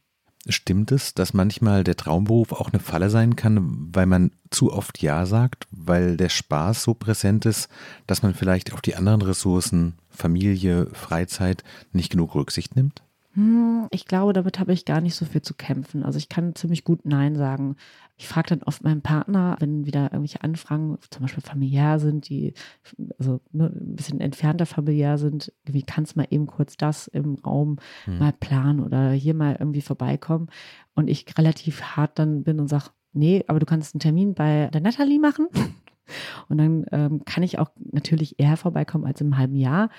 Stimmt 0.49 0.93
es, 0.93 1.13
dass 1.13 1.33
manchmal 1.33 1.83
der 1.83 1.97
Traumberuf 1.97 2.53
auch 2.53 2.71
eine 2.71 2.79
Falle 2.79 3.09
sein 3.09 3.35
kann, 3.35 3.89
weil 3.93 4.05
man 4.05 4.31
zu 4.49 4.71
oft 4.71 5.01
Ja 5.01 5.25
sagt, 5.25 5.67
weil 5.71 6.15
der 6.15 6.29
Spaß 6.29 6.83
so 6.83 6.93
präsent 6.93 7.45
ist, 7.45 7.67
dass 8.05 8.23
man 8.23 8.33
vielleicht 8.33 8.71
auf 8.71 8.81
die 8.81 8.95
anderen 8.95 9.21
Ressourcen, 9.21 9.97
Familie, 10.09 10.87
Freizeit 10.93 11.63
nicht 11.91 12.11
genug 12.11 12.33
Rücksicht 12.33 12.75
nimmt? 12.75 13.03
Hm, 13.37 13.87
ich 13.91 14.05
glaube, 14.05 14.33
damit 14.33 14.57
habe 14.57 14.73
ich 14.73 14.83
gar 14.83 14.99
nicht 14.99 15.13
so 15.13 15.23
viel 15.23 15.43
zu 15.43 15.53
kämpfen. 15.53 16.01
Also 16.01 16.17
ich 16.17 16.27
kann 16.27 16.55
ziemlich 16.55 16.83
gut 16.83 17.05
Nein 17.05 17.35
sagen. 17.35 17.75
Ich 18.17 18.27
frage 18.27 18.49
dann 18.49 18.63
oft 18.63 18.83
meinen 18.83 19.03
Partner, 19.03 19.55
wenn 19.59 19.85
wieder 19.85 20.05
irgendwelche 20.05 20.43
Anfragen, 20.43 20.97
zum 21.11 21.21
Beispiel 21.21 21.43
familiär 21.43 21.99
sind, 21.99 22.29
die 22.29 22.55
also 23.19 23.39
ne, 23.51 23.67
ein 23.67 23.95
bisschen 23.95 24.21
entfernter 24.21 24.65
familiär 24.65 25.19
sind, 25.19 25.53
wie 25.65 25.83
kannst 25.83 26.15
du 26.15 26.21
mal 26.21 26.27
eben 26.31 26.47
kurz 26.47 26.77
das 26.77 27.05
im 27.05 27.35
Raum 27.35 27.77
hm. 28.05 28.17
mal 28.17 28.33
planen 28.33 28.79
oder 28.79 29.11
hier 29.11 29.35
mal 29.35 29.55
irgendwie 29.59 29.81
vorbeikommen. 29.81 30.47
Und 30.95 31.07
ich 31.07 31.37
relativ 31.37 31.83
hart 31.83 32.17
dann 32.17 32.41
bin 32.41 32.59
und 32.59 32.69
sage, 32.69 32.85
nee, 33.13 33.43
aber 33.45 33.59
du 33.59 33.67
kannst 33.67 33.93
einen 33.93 33.99
Termin 33.99 34.33
bei 34.33 34.67
der 34.73 34.81
Natalie 34.81 35.19
machen. 35.19 35.47
Und 36.47 36.57
dann 36.57 36.85
ähm, 36.93 37.25
kann 37.25 37.43
ich 37.43 37.59
auch 37.59 37.69
natürlich 37.91 38.39
eher 38.39 38.55
vorbeikommen 38.55 39.05
als 39.05 39.19
im 39.19 39.37
halben 39.37 39.57
Jahr. 39.57 39.89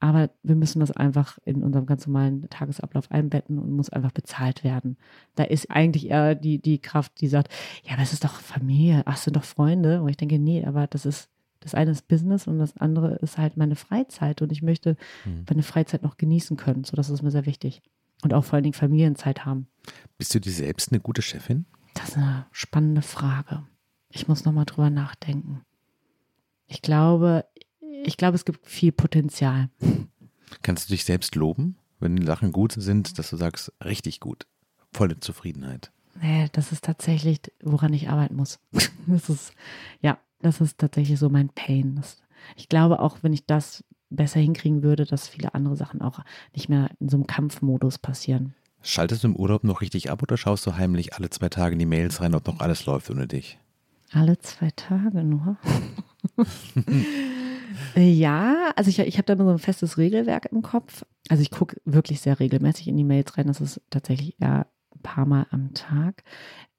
Aber 0.00 0.30
wir 0.44 0.54
müssen 0.54 0.78
das 0.78 0.92
einfach 0.92 1.38
in 1.44 1.64
unserem 1.64 1.86
ganz 1.86 2.06
normalen 2.06 2.48
Tagesablauf 2.50 3.10
einbetten 3.10 3.58
und 3.58 3.72
muss 3.72 3.90
einfach 3.90 4.12
bezahlt 4.12 4.62
werden. 4.62 4.96
Da 5.34 5.44
ist 5.44 5.70
eigentlich 5.70 6.08
eher 6.08 6.36
die, 6.36 6.60
die 6.60 6.78
Kraft, 6.78 7.20
die 7.20 7.26
sagt, 7.26 7.52
ja, 7.84 7.94
aber 7.94 8.02
es 8.02 8.12
ist 8.12 8.24
doch 8.24 8.34
Familie, 8.34 9.02
ach, 9.06 9.16
sind 9.16 9.34
doch 9.36 9.44
Freunde. 9.44 10.00
Und 10.00 10.08
ich 10.08 10.16
denke, 10.16 10.38
nee, 10.38 10.64
aber 10.64 10.86
das 10.86 11.04
ist, 11.04 11.30
das 11.60 11.74
eine 11.74 11.90
ist 11.90 12.06
Business 12.06 12.46
und 12.46 12.58
das 12.58 12.76
andere 12.76 13.16
ist 13.16 13.38
halt 13.38 13.56
meine 13.56 13.74
Freizeit. 13.74 14.40
Und 14.40 14.52
ich 14.52 14.62
möchte 14.62 14.96
mhm. 15.24 15.44
meine 15.48 15.64
Freizeit 15.64 16.04
noch 16.04 16.16
genießen 16.16 16.56
können. 16.56 16.84
So, 16.84 16.94
das 16.94 17.10
ist 17.10 17.22
mir 17.22 17.32
sehr 17.32 17.46
wichtig. 17.46 17.82
Und 18.22 18.34
auch 18.34 18.44
vor 18.44 18.54
allen 18.54 18.64
Dingen 18.64 18.74
Familienzeit 18.74 19.44
haben. 19.44 19.66
Bist 20.16 20.32
du 20.34 20.40
dir 20.40 20.52
selbst 20.52 20.92
eine 20.92 21.00
gute 21.00 21.22
Chefin? 21.22 21.66
Das 21.94 22.10
ist 22.10 22.16
eine 22.18 22.46
spannende 22.52 23.02
Frage. 23.02 23.64
Ich 24.10 24.28
muss 24.28 24.44
nochmal 24.44 24.64
drüber 24.64 24.90
nachdenken. 24.90 25.62
Ich 26.66 26.82
glaube, 26.82 27.44
ich 28.04 28.16
glaube, 28.16 28.34
es 28.36 28.44
gibt 28.44 28.66
viel 28.66 28.92
Potenzial. 28.92 29.68
Kannst 30.62 30.88
du 30.88 30.92
dich 30.92 31.04
selbst 31.04 31.34
loben, 31.34 31.76
wenn 32.00 32.16
die 32.16 32.26
Sachen 32.26 32.52
gut 32.52 32.72
sind, 32.72 33.18
dass 33.18 33.30
du 33.30 33.36
sagst, 33.36 33.72
richtig 33.84 34.20
gut, 34.20 34.46
volle 34.92 35.20
Zufriedenheit? 35.20 35.92
Nee, 36.20 36.48
das 36.52 36.72
ist 36.72 36.84
tatsächlich, 36.84 37.40
woran 37.62 37.92
ich 37.92 38.08
arbeiten 38.08 38.36
muss. 38.36 38.58
Das 39.06 39.30
ist, 39.30 39.54
ja, 40.02 40.18
das 40.42 40.60
ist 40.60 40.76
tatsächlich 40.76 41.18
so 41.18 41.30
mein 41.30 41.48
Pain. 41.48 41.96
Das, 41.96 42.20
ich 42.56 42.68
glaube 42.68 43.00
auch, 43.00 43.22
wenn 43.22 43.32
ich 43.32 43.46
das 43.46 43.82
besser 44.10 44.38
hinkriegen 44.38 44.82
würde, 44.82 45.06
dass 45.06 45.28
viele 45.28 45.54
andere 45.54 45.76
Sachen 45.76 46.02
auch 46.02 46.20
nicht 46.54 46.68
mehr 46.68 46.90
in 47.00 47.08
so 47.08 47.16
einem 47.16 47.26
Kampfmodus 47.26 47.96
passieren. 47.96 48.54
Schaltest 48.82 49.24
du 49.24 49.28
im 49.28 49.36
Urlaub 49.36 49.64
noch 49.64 49.80
richtig 49.80 50.10
ab 50.10 50.22
oder 50.22 50.36
schaust 50.36 50.66
du 50.66 50.76
heimlich 50.76 51.14
alle 51.14 51.30
zwei 51.30 51.48
Tage 51.48 51.72
in 51.72 51.78
die 51.78 51.86
Mails 51.86 52.20
rein, 52.20 52.34
ob 52.34 52.46
noch 52.46 52.60
alles 52.60 52.84
läuft 52.84 53.08
ohne 53.08 53.26
dich? 53.26 53.58
Alle 54.12 54.38
zwei 54.40 54.70
Tage 54.72 55.24
nur? 55.24 55.56
Ja, 57.96 58.72
also 58.76 58.90
ich, 58.90 58.98
ich 58.98 59.18
habe 59.18 59.26
da 59.26 59.34
immer 59.34 59.44
so 59.44 59.50
ein 59.50 59.58
festes 59.58 59.98
Regelwerk 59.98 60.46
im 60.52 60.62
Kopf. 60.62 61.04
Also 61.28 61.42
ich 61.42 61.50
gucke 61.50 61.80
wirklich 61.84 62.20
sehr 62.20 62.40
regelmäßig 62.40 62.88
in 62.88 62.96
die 62.96 63.04
Mails 63.04 63.36
rein. 63.36 63.46
Das 63.46 63.60
ist 63.60 63.80
tatsächlich 63.90 64.40
eher 64.40 64.66
ein 64.94 65.02
paar 65.02 65.26
Mal 65.26 65.46
am 65.50 65.74
Tag. 65.74 66.24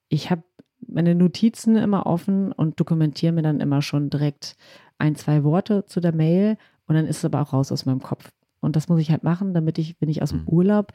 Ich 0.07 0.31
habe 0.31 0.43
meine 0.87 1.15
Notizen 1.15 1.75
immer 1.75 2.05
offen 2.05 2.51
und 2.51 2.79
dokumentiere 2.79 3.33
mir 3.33 3.41
dann 3.41 3.59
immer 3.59 3.81
schon 3.81 4.09
direkt 4.09 4.55
ein, 4.97 5.15
zwei 5.15 5.43
Worte 5.43 5.85
zu 5.85 5.99
der 5.99 6.13
Mail 6.13 6.57
und 6.87 6.95
dann 6.95 7.05
ist 7.05 7.17
es 7.17 7.25
aber 7.25 7.41
auch 7.41 7.53
raus 7.53 7.71
aus 7.71 7.85
meinem 7.85 8.01
Kopf. 8.01 8.31
Und 8.59 8.75
das 8.75 8.89
muss 8.89 8.99
ich 8.99 9.11
halt 9.11 9.23
machen, 9.23 9.53
damit 9.53 9.77
ich, 9.77 9.95
wenn 10.01 10.09
ich 10.09 10.21
aus 10.21 10.31
dem 10.31 10.41
mhm. 10.41 10.47
Urlaub 10.47 10.93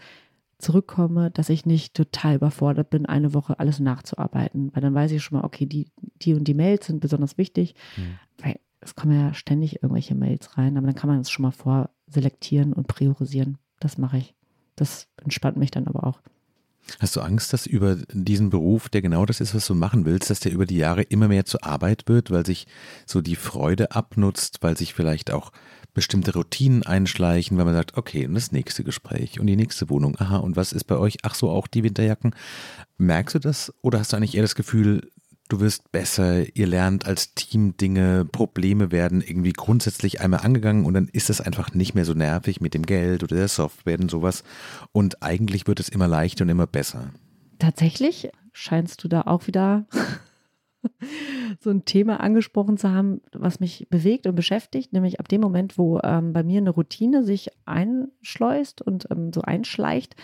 zurückkomme, 0.59 1.31
dass 1.31 1.49
ich 1.49 1.67
nicht 1.67 1.95
total 1.95 2.37
überfordert 2.37 2.91
bin, 2.91 3.07
eine 3.07 3.35
Woche 3.35 3.59
alles 3.59 3.81
nachzuarbeiten. 3.81 4.71
Weil 4.75 4.83
dann 4.83 4.95
weiß 4.95 5.13
ich 5.13 5.23
schon 5.23 5.39
mal, 5.39 5.45
okay, 5.45 5.67
die, 5.67 5.91
die 6.23 6.35
und 6.35 6.45
die 6.45 6.55
Mails 6.55 6.87
sind 6.87 7.01
besonders 7.01 7.39
wichtig. 7.39 7.75
Mhm. 7.97 8.19
Weil 8.43 8.61
es 8.85 8.95
kommen 8.95 9.19
ja 9.19 9.35
ständig 9.35 9.83
irgendwelche 9.83 10.15
Mails 10.15 10.57
rein, 10.59 10.77
aber 10.77 10.87
dann 10.87 10.97
kann 10.97 11.09
man 11.09 11.19
das 11.19 11.31
schon 11.31 11.45
mal 11.45 11.53
vorselektieren 11.53 12.73
und 12.73 12.87
priorisieren. 12.87 13.59
Das 13.81 13.99
mache 13.99 14.19
ich. 14.19 14.35
Das 14.77 15.09
entspannt 15.23 15.57
mich 15.57 15.71
dann 15.71 15.87
aber 15.87 16.07
auch. 16.07 16.21
Hast 17.01 17.17
du 17.17 17.21
Angst, 17.23 17.53
dass 17.53 17.67
über 17.67 17.97
diesen 18.13 18.51
Beruf, 18.51 18.91
der 18.91 19.01
genau 19.01 19.25
das 19.25 19.41
ist, 19.41 19.55
was 19.55 19.67
du 19.67 19.75
machen 19.75 20.05
willst, 20.05 20.29
dass 20.29 20.41
der 20.41 20.53
über 20.53 20.67
die 20.67 20.77
Jahre 20.77 21.03
immer 21.03 21.29
mehr 21.29 21.47
zur 21.47 21.65
Arbeit 21.65 22.05
wird, 22.09 22.31
weil 22.31 22.45
sich 22.45 22.67
so 23.07 23.23
die 23.23 23.37
Freude 23.37 23.93
abnutzt, 23.93 24.59
weil 24.61 24.77
sich 24.77 24.93
vielleicht 24.93 25.31
auch 25.31 25.51
bestimmte 25.95 26.35
Routinen 26.35 26.83
einschleichen, 26.83 27.57
weil 27.57 27.65
man 27.65 27.75
sagt, 27.75 27.97
okay, 27.97 28.27
und 28.27 28.35
das 28.35 28.53
nächste 28.53 28.85
Gespräch 28.85 29.41
und 29.41 29.47
die 29.47 29.57
nächste 29.57 29.89
Wohnung, 29.89 30.17
aha, 30.19 30.39
und 30.39 30.57
was 30.57 30.73
ist 30.73 30.85
bei 30.85 30.99
euch? 30.99 31.19
Ach 31.23 31.35
so, 31.35 31.51
auch 31.51 31.69
die 31.69 31.85
Winterjacken. 31.85 32.35
Merkst 32.99 33.37
du 33.37 33.39
das 33.39 33.73
oder 33.81 34.01
hast 34.01 34.13
du 34.13 34.17
eigentlich 34.17 34.35
eher 34.35 34.43
das 34.43 34.57
Gefühl, 34.57 35.11
du 35.49 35.61
wirst 35.61 35.93
besser, 35.93 36.57
ihr 36.57 36.67
lernt 36.67 37.07
als 37.07 37.35
Team 37.35 37.77
Dinge, 37.77 38.25
Probleme 38.25 38.91
werden 38.93 39.21
irgendwie 39.21 39.53
grundsätzlich 39.53 40.21
einmal 40.21 40.41
angegangen 40.41 40.85
und 40.85 40.95
dann 40.95 41.09
ist 41.09 41.31
es 41.31 41.41
einfach 41.41 41.75
nicht 41.75 41.95
mehr 41.95 42.05
so 42.05 42.15
nervig 42.15 42.61
mit 42.61 42.75
dem 42.75 42.87
Geld 42.87 43.23
oder 43.23 43.37
der 43.37 43.49
Software 43.49 44.01
und 44.01 44.11
sowas 44.11 44.45
und 44.93 45.23
eigentlich 45.23 45.67
wird 45.67 45.81
es 45.81 45.89
immer 45.89 46.09
leichter 46.09 46.45
und 46.45 46.49
immer 46.49 46.67
besser. 46.67 47.11
Tatsächlich 47.59 48.31
scheinst 48.53 49.05
du 49.05 49.09
da 49.09 49.23
auch 49.23 49.47
wieder 49.47 49.87
so 51.61 51.71
ein 51.71 51.85
Thema 51.85 52.21
angesprochen 52.21 52.77
zu 52.77 52.91
haben, 52.91 53.21
was 53.33 53.61
mich 53.61 53.87
bewegt 53.91 54.27
und 54.27 54.35
beschäftigt, 54.35 54.93
nämlich 54.93 55.21
ab 55.21 55.29
dem 55.29 55.41
Moment, 55.41 55.79
wo 55.79 56.01
ähm, 56.03 56.33
bei 56.33 56.43
mir 56.43 56.59
eine 56.59 56.71
Routine 56.71 57.25
sich 57.25 57.51
einschleust 57.67 58.83
und 58.83 59.09
ähm, 59.11 59.33
so 59.33 59.43
einschleicht, 59.43 60.17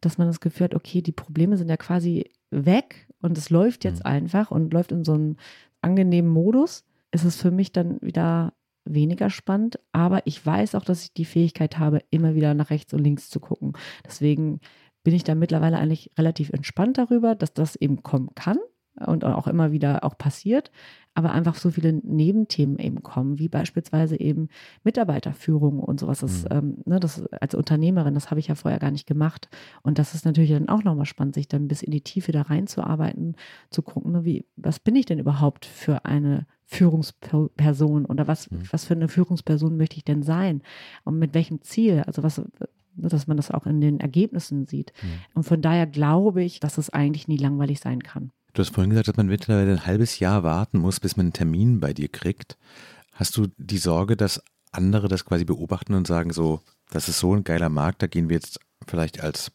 dass 0.00 0.16
man 0.16 0.28
das 0.28 0.40
Gefühl 0.40 0.64
hat, 0.64 0.74
okay, 0.74 1.02
die 1.02 1.12
Probleme 1.12 1.56
sind 1.56 1.68
ja 1.68 1.76
quasi 1.76 2.30
weg 2.50 3.06
und 3.20 3.36
es 3.38 3.50
läuft 3.50 3.84
jetzt 3.84 4.00
mhm. 4.00 4.10
einfach 4.10 4.50
und 4.50 4.72
läuft 4.72 4.92
in 4.92 5.04
so 5.04 5.12
einem 5.12 5.36
angenehmen 5.82 6.30
Modus, 6.30 6.84
ist 7.10 7.24
es 7.24 7.36
für 7.36 7.50
mich 7.50 7.72
dann 7.72 8.00
wieder 8.00 8.52
weniger 8.84 9.30
spannend. 9.30 9.78
Aber 9.92 10.26
ich 10.26 10.44
weiß 10.44 10.74
auch, 10.74 10.84
dass 10.84 11.04
ich 11.04 11.12
die 11.12 11.24
Fähigkeit 11.24 11.78
habe, 11.78 12.02
immer 12.10 12.34
wieder 12.34 12.54
nach 12.54 12.70
rechts 12.70 12.92
und 12.92 13.00
links 13.00 13.28
zu 13.28 13.40
gucken. 13.40 13.72
Deswegen 14.04 14.60
bin 15.02 15.14
ich 15.14 15.24
da 15.24 15.34
mittlerweile 15.34 15.78
eigentlich 15.78 16.10
relativ 16.18 16.50
entspannt 16.50 16.98
darüber, 16.98 17.34
dass 17.34 17.54
das 17.54 17.76
eben 17.76 18.02
kommen 18.02 18.30
kann 18.34 18.58
und 19.06 19.24
auch 19.24 19.46
immer 19.46 19.72
wieder 19.72 20.04
auch 20.04 20.16
passiert, 20.16 20.70
aber 21.14 21.32
einfach 21.32 21.56
so 21.56 21.70
viele 21.70 21.92
Nebenthemen 21.92 22.78
eben 22.78 23.02
kommen, 23.02 23.38
wie 23.38 23.48
beispielsweise 23.48 24.18
eben 24.18 24.48
Mitarbeiterführung 24.84 25.80
und 25.80 26.00
sowas. 26.00 26.20
Das, 26.20 26.44
mhm. 26.44 26.48
ähm, 26.50 26.76
ne, 26.84 27.00
das 27.00 27.26
als 27.32 27.54
Unternehmerin, 27.54 28.14
das 28.14 28.30
habe 28.30 28.40
ich 28.40 28.48
ja 28.48 28.54
vorher 28.54 28.78
gar 28.78 28.90
nicht 28.90 29.06
gemacht. 29.06 29.48
Und 29.82 29.98
das 29.98 30.14
ist 30.14 30.24
natürlich 30.24 30.50
dann 30.52 30.68
auch 30.68 30.84
nochmal 30.84 31.06
spannend, 31.06 31.34
sich 31.34 31.48
dann 31.48 31.68
bis 31.68 31.82
in 31.82 31.90
die 31.90 32.02
Tiefe 32.02 32.32
da 32.32 32.42
reinzuarbeiten, 32.42 33.36
zu 33.70 33.82
gucken, 33.82 34.12
ne, 34.12 34.24
wie, 34.24 34.46
was 34.56 34.78
bin 34.78 34.96
ich 34.96 35.06
denn 35.06 35.18
überhaupt 35.18 35.66
für 35.66 36.04
eine 36.04 36.46
Führungsperson 36.64 38.06
oder 38.06 38.28
was, 38.28 38.50
mhm. 38.50 38.62
was 38.70 38.84
für 38.84 38.94
eine 38.94 39.08
Führungsperson 39.08 39.76
möchte 39.76 39.96
ich 39.96 40.04
denn 40.04 40.22
sein 40.22 40.62
und 41.04 41.18
mit 41.18 41.34
welchem 41.34 41.60
Ziel? 41.62 42.04
Also 42.06 42.22
was, 42.22 42.38
ne, 42.38 43.08
dass 43.08 43.26
man 43.26 43.36
das 43.36 43.50
auch 43.50 43.66
in 43.66 43.80
den 43.80 43.98
Ergebnissen 43.98 44.66
sieht. 44.66 44.92
Mhm. 45.02 45.08
Und 45.34 45.42
von 45.42 45.60
daher 45.60 45.88
glaube 45.88 46.44
ich, 46.44 46.60
dass 46.60 46.78
es 46.78 46.90
eigentlich 46.90 47.26
nie 47.26 47.36
langweilig 47.36 47.80
sein 47.80 48.02
kann. 48.02 48.30
Du 48.52 48.60
hast 48.60 48.74
vorhin 48.74 48.90
gesagt, 48.90 49.08
dass 49.08 49.16
man 49.16 49.26
mittlerweile 49.26 49.72
ein 49.72 49.86
halbes 49.86 50.18
Jahr 50.18 50.42
warten 50.42 50.78
muss, 50.78 51.00
bis 51.00 51.16
man 51.16 51.26
einen 51.26 51.32
Termin 51.32 51.80
bei 51.80 51.92
dir 51.92 52.08
kriegt. 52.08 52.58
Hast 53.14 53.36
du 53.36 53.48
die 53.56 53.78
Sorge, 53.78 54.16
dass 54.16 54.42
andere 54.72 55.08
das 55.08 55.24
quasi 55.24 55.44
beobachten 55.44 55.94
und 55.94 56.06
sagen 56.06 56.32
so, 56.32 56.60
das 56.90 57.08
ist 57.08 57.18
so 57.18 57.34
ein 57.34 57.44
geiler 57.44 57.68
Markt, 57.68 58.02
da 58.02 58.06
gehen 58.06 58.28
wir 58.28 58.36
jetzt 58.36 58.60
vielleicht 58.86 59.20
als 59.20 59.52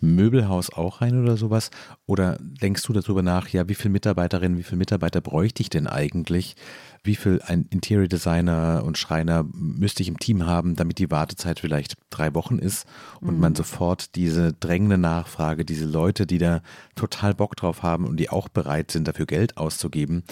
Möbelhaus 0.00 0.70
auch 0.70 1.00
rein 1.00 1.20
oder 1.20 1.36
sowas? 1.36 1.70
Oder 2.06 2.38
denkst 2.40 2.82
du 2.82 2.92
darüber 2.92 3.22
nach, 3.22 3.48
ja, 3.48 3.68
wie 3.68 3.74
viele 3.74 3.92
Mitarbeiterinnen, 3.92 4.58
wie 4.58 4.62
viele 4.62 4.78
Mitarbeiter 4.78 5.20
bräuchte 5.20 5.62
ich 5.62 5.70
denn 5.70 5.86
eigentlich? 5.86 6.56
Wie 7.02 7.16
viel 7.16 7.40
ein 7.44 7.66
Interior 7.70 8.08
Designer 8.08 8.82
und 8.84 8.98
Schreiner 8.98 9.44
müsste 9.52 10.02
ich 10.02 10.08
im 10.08 10.18
Team 10.18 10.46
haben, 10.46 10.76
damit 10.76 10.98
die 10.98 11.10
Wartezeit 11.10 11.60
vielleicht 11.60 11.96
drei 12.10 12.34
Wochen 12.34 12.58
ist 12.58 12.86
und 13.20 13.34
mhm. 13.34 13.40
man 13.40 13.54
sofort 13.54 14.14
diese 14.14 14.52
drängende 14.52 14.98
Nachfrage, 14.98 15.64
diese 15.64 15.86
Leute, 15.86 16.26
die 16.26 16.38
da 16.38 16.62
total 16.94 17.34
Bock 17.34 17.56
drauf 17.56 17.82
haben 17.82 18.04
und 18.04 18.18
die 18.18 18.30
auch 18.30 18.48
bereit 18.48 18.90
sind, 18.90 19.08
dafür 19.08 19.26
Geld 19.26 19.56
auszugeben, 19.56 20.24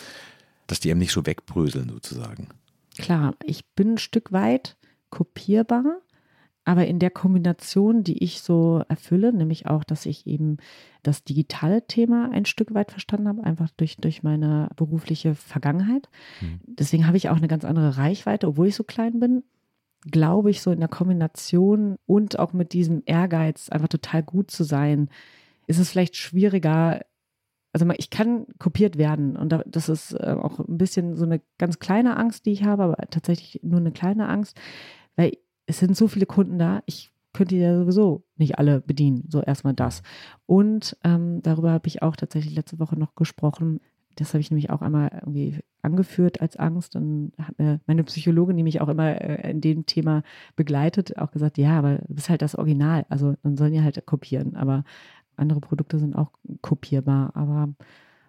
dass 0.66 0.80
die 0.80 0.90
eben 0.90 0.98
nicht 0.98 1.12
so 1.12 1.26
wegbröseln 1.26 1.88
sozusagen? 1.88 2.48
Klar, 2.98 3.34
ich 3.44 3.66
bin 3.74 3.94
ein 3.94 3.98
Stück 3.98 4.32
weit 4.32 4.76
kopierbar 5.10 6.00
Aber 6.66 6.84
in 6.88 6.98
der 6.98 7.10
Kombination, 7.10 8.02
die 8.02 8.24
ich 8.24 8.40
so 8.40 8.82
erfülle, 8.88 9.32
nämlich 9.32 9.66
auch, 9.66 9.84
dass 9.84 10.04
ich 10.04 10.26
eben 10.26 10.56
das 11.04 11.22
digitale 11.22 11.86
Thema 11.86 12.28
ein 12.32 12.44
Stück 12.44 12.74
weit 12.74 12.90
verstanden 12.90 13.28
habe, 13.28 13.44
einfach 13.44 13.70
durch, 13.76 13.98
durch 13.98 14.24
meine 14.24 14.68
berufliche 14.74 15.36
Vergangenheit. 15.36 16.08
Mhm. 16.40 16.58
Deswegen 16.66 17.06
habe 17.06 17.18
ich 17.18 17.28
auch 17.28 17.36
eine 17.36 17.46
ganz 17.46 17.64
andere 17.64 17.98
Reichweite, 17.98 18.48
obwohl 18.48 18.66
ich 18.66 18.74
so 18.74 18.82
klein 18.82 19.20
bin. 19.20 19.44
Glaube 20.10 20.50
ich, 20.50 20.60
so 20.60 20.72
in 20.72 20.80
der 20.80 20.88
Kombination 20.88 21.98
und 22.04 22.40
auch 22.40 22.52
mit 22.52 22.72
diesem 22.72 23.04
Ehrgeiz, 23.06 23.68
einfach 23.68 23.88
total 23.88 24.24
gut 24.24 24.50
zu 24.50 24.64
sein, 24.64 25.08
ist 25.68 25.78
es 25.78 25.90
vielleicht 25.90 26.16
schwieriger. 26.16 27.00
Also 27.72 27.88
ich 27.96 28.10
kann 28.10 28.46
kopiert 28.58 28.98
werden 28.98 29.36
und 29.36 29.56
das 29.66 29.88
ist 29.88 30.14
äh, 30.14 30.34
auch 30.36 30.58
ein 30.58 30.78
bisschen 30.78 31.14
so 31.14 31.26
eine 31.26 31.40
ganz 31.58 31.78
kleine 31.78 32.16
Angst, 32.16 32.44
die 32.44 32.52
ich 32.52 32.64
habe, 32.64 32.82
aber 32.82 32.96
tatsächlich 33.08 33.62
nur 33.62 33.78
eine 33.78 33.92
kleine 33.92 34.28
Angst, 34.28 34.60
weil 35.14 35.32
es 35.66 35.78
sind 35.78 35.96
so 35.96 36.08
viele 36.08 36.26
Kunden 36.26 36.58
da, 36.58 36.82
ich 36.86 37.12
könnte 37.36 37.56
ja 37.56 37.78
sowieso 37.78 38.24
nicht 38.36 38.58
alle 38.58 38.80
bedienen. 38.80 39.24
So 39.28 39.42
erstmal 39.42 39.74
das. 39.74 40.02
Und 40.46 40.96
ähm, 41.04 41.42
darüber 41.42 41.70
habe 41.70 41.86
ich 41.86 42.02
auch 42.02 42.16
tatsächlich 42.16 42.54
letzte 42.54 42.78
Woche 42.78 42.98
noch 42.98 43.14
gesprochen. 43.14 43.80
Das 44.14 44.32
habe 44.32 44.40
ich 44.40 44.50
nämlich 44.50 44.70
auch 44.70 44.80
einmal 44.80 45.10
irgendwie 45.12 45.60
angeführt 45.82 46.40
als 46.40 46.56
Angst. 46.56 46.94
Dann 46.94 47.32
hat 47.38 47.58
mir 47.58 47.80
meine 47.86 48.04
Psychologin, 48.04 48.56
die 48.56 48.62
mich 48.62 48.80
auch 48.80 48.88
immer 48.88 49.20
äh, 49.20 49.50
in 49.50 49.60
dem 49.60 49.84
Thema 49.84 50.22
begleitet, 50.56 51.18
auch 51.18 51.30
gesagt, 51.30 51.58
ja, 51.58 51.78
aber 51.78 51.96
du 51.98 52.14
bist 52.14 52.30
halt 52.30 52.40
das 52.40 52.54
Original. 52.54 53.04
Also 53.10 53.34
dann 53.42 53.58
sollen 53.58 53.74
die 53.74 53.82
halt 53.82 54.06
kopieren. 54.06 54.56
Aber 54.56 54.84
andere 55.36 55.60
Produkte 55.60 55.98
sind 55.98 56.16
auch 56.16 56.30
kopierbar. 56.62 57.32
Aber 57.36 57.68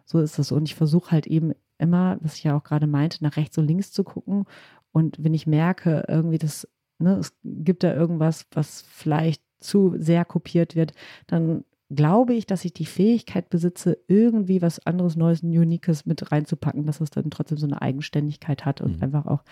so 0.03 0.19
ist 0.19 0.38
es. 0.38 0.51
Und 0.51 0.65
ich 0.65 0.75
versuche 0.75 1.11
halt 1.11 1.27
eben 1.27 1.53
immer, 1.77 2.17
was 2.19 2.35
ich 2.35 2.43
ja 2.43 2.57
auch 2.57 2.63
gerade 2.63 2.88
meinte, 2.88 3.23
nach 3.23 3.38
rechts 3.38 3.57
und 3.57 3.67
links 3.67 3.93
zu 3.93 4.03
gucken. 4.03 4.43
Und 4.91 5.23
wenn 5.23 5.33
ich 5.33 5.47
merke, 5.47 6.03
irgendwie 6.09 6.39
das 6.39 6.67
ne, 6.99 7.17
es 7.17 7.33
gibt 7.43 7.83
da 7.83 7.93
irgendwas, 7.93 8.45
was 8.51 8.81
vielleicht 8.81 9.41
zu 9.59 9.95
sehr 9.97 10.25
kopiert 10.25 10.75
wird, 10.75 10.93
dann 11.25 11.63
glaube 11.89 12.33
ich, 12.33 12.45
dass 12.45 12.65
ich 12.65 12.73
die 12.73 12.85
Fähigkeit 12.85 13.49
besitze, 13.49 13.97
irgendwie 14.07 14.61
was 14.61 14.85
anderes, 14.85 15.15
Neues, 15.15 15.41
Uniques 15.41 16.05
mit 16.05 16.31
reinzupacken, 16.31 16.85
dass 16.85 17.01
es 17.01 17.09
dann 17.09 17.31
trotzdem 17.31 17.57
so 17.57 17.65
eine 17.65 17.81
Eigenständigkeit 17.81 18.65
hat 18.65 18.81
und 18.81 18.97
mhm. 18.97 19.03
einfach 19.03 19.25
auch 19.25 19.43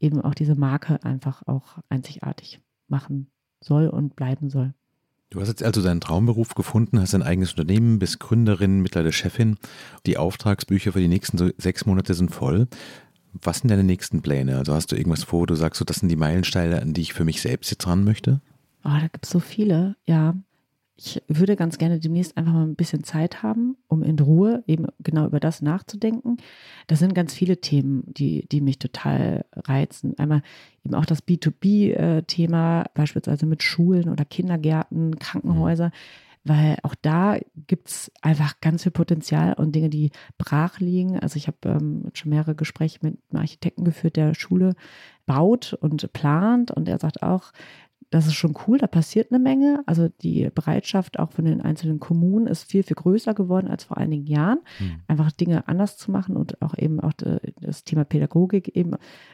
eben 0.00 0.20
auch 0.20 0.34
diese 0.34 0.56
Marke 0.56 1.02
einfach 1.04 1.42
auch 1.46 1.78
einzigartig 1.88 2.60
machen 2.88 3.30
soll 3.60 3.88
und 3.88 4.16
bleiben 4.16 4.50
soll. 4.50 4.74
Du 5.30 5.40
hast 5.40 5.48
jetzt 5.48 5.64
also 5.64 5.82
deinen 5.82 6.00
Traumberuf 6.00 6.54
gefunden, 6.54 7.00
hast 7.00 7.14
ein 7.14 7.22
eigenes 7.22 7.52
Unternehmen, 7.52 7.98
bist 7.98 8.20
Gründerin, 8.20 8.80
mittlerweile 8.80 9.12
Chefin. 9.12 9.56
Die 10.06 10.18
Auftragsbücher 10.18 10.92
für 10.92 11.00
die 11.00 11.08
nächsten 11.08 11.52
sechs 11.58 11.84
Monate 11.84 12.14
sind 12.14 12.30
voll. 12.30 12.68
Was 13.42 13.58
sind 13.58 13.70
deine 13.70 13.84
nächsten 13.84 14.22
Pläne? 14.22 14.56
Also 14.56 14.74
hast 14.74 14.92
du 14.92 14.96
irgendwas 14.96 15.24
vor, 15.24 15.40
wo 15.40 15.46
du 15.46 15.54
sagst, 15.54 15.78
so, 15.78 15.84
das 15.84 15.96
sind 15.96 16.08
die 16.08 16.16
Meilensteine, 16.16 16.80
an 16.82 16.92
die 16.92 17.02
ich 17.02 17.12
für 17.12 17.24
mich 17.24 17.40
selbst 17.40 17.70
jetzt 17.70 17.86
ran 17.86 18.04
möchte? 18.04 18.40
Oh, 18.84 18.90
da 19.00 19.08
gibt 19.08 19.24
es 19.24 19.30
so 19.30 19.40
viele, 19.40 19.96
ja. 20.06 20.34
Ich 20.98 21.22
würde 21.28 21.56
ganz 21.56 21.76
gerne 21.76 22.00
demnächst 22.00 22.38
einfach 22.38 22.54
mal 22.54 22.62
ein 22.62 22.74
bisschen 22.74 23.04
Zeit 23.04 23.42
haben, 23.42 23.76
um 23.86 24.02
in 24.02 24.18
Ruhe 24.18 24.64
eben 24.66 24.86
genau 25.00 25.26
über 25.26 25.40
das 25.40 25.60
nachzudenken. 25.60 26.38
Das 26.86 27.00
sind 27.00 27.14
ganz 27.14 27.34
viele 27.34 27.60
Themen, 27.60 28.04
die, 28.06 28.48
die 28.48 28.62
mich 28.62 28.78
total 28.78 29.44
reizen. 29.54 30.18
Einmal 30.18 30.42
eben 30.84 30.94
auch 30.94 31.04
das 31.04 31.22
B2B-Thema, 31.22 32.82
äh, 32.82 32.84
beispielsweise 32.94 33.44
mit 33.44 33.62
Schulen 33.62 34.08
oder 34.08 34.24
Kindergärten, 34.24 35.18
Krankenhäuser. 35.18 35.88
Mhm 35.88 36.25
weil 36.46 36.78
auch 36.82 36.94
da 36.94 37.38
gibt 37.66 37.88
es 37.88 38.12
einfach 38.22 38.60
ganz 38.60 38.84
viel 38.84 38.92
Potenzial 38.92 39.54
und 39.54 39.74
Dinge, 39.74 39.90
die 39.90 40.10
brach 40.38 40.78
liegen. 40.78 41.18
Also 41.18 41.36
ich 41.36 41.48
habe 41.48 41.58
ähm, 41.64 42.10
schon 42.14 42.30
mehrere 42.30 42.54
Gespräche 42.54 42.98
mit 43.02 43.18
einem 43.30 43.40
Architekten 43.40 43.84
geführt, 43.84 44.16
der 44.16 44.34
Schule 44.34 44.74
baut 45.26 45.72
und 45.74 46.12
plant 46.12 46.70
und 46.70 46.88
er 46.88 46.98
sagt 46.98 47.22
auch, 47.22 47.52
das 48.10 48.26
ist 48.26 48.34
schon 48.34 48.54
cool, 48.66 48.78
da 48.78 48.86
passiert 48.86 49.32
eine 49.32 49.40
Menge. 49.40 49.82
Also 49.86 50.08
die 50.08 50.48
Bereitschaft 50.54 51.18
auch 51.18 51.32
von 51.32 51.44
den 51.44 51.60
einzelnen 51.60 51.98
Kommunen 51.98 52.46
ist 52.46 52.70
viel, 52.70 52.84
viel 52.84 52.94
größer 52.94 53.34
geworden 53.34 53.66
als 53.66 53.84
vor 53.84 53.96
einigen 53.96 54.26
Jahren, 54.26 54.60
mhm. 54.78 55.00
einfach 55.08 55.32
Dinge 55.32 55.66
anders 55.66 55.96
zu 55.96 56.12
machen 56.12 56.36
und 56.36 56.62
auch 56.62 56.78
eben 56.78 57.00
auch 57.00 57.12
das 57.60 57.82
Thema 57.82 58.04
Pädagogik 58.04 58.76
eben 58.76 58.92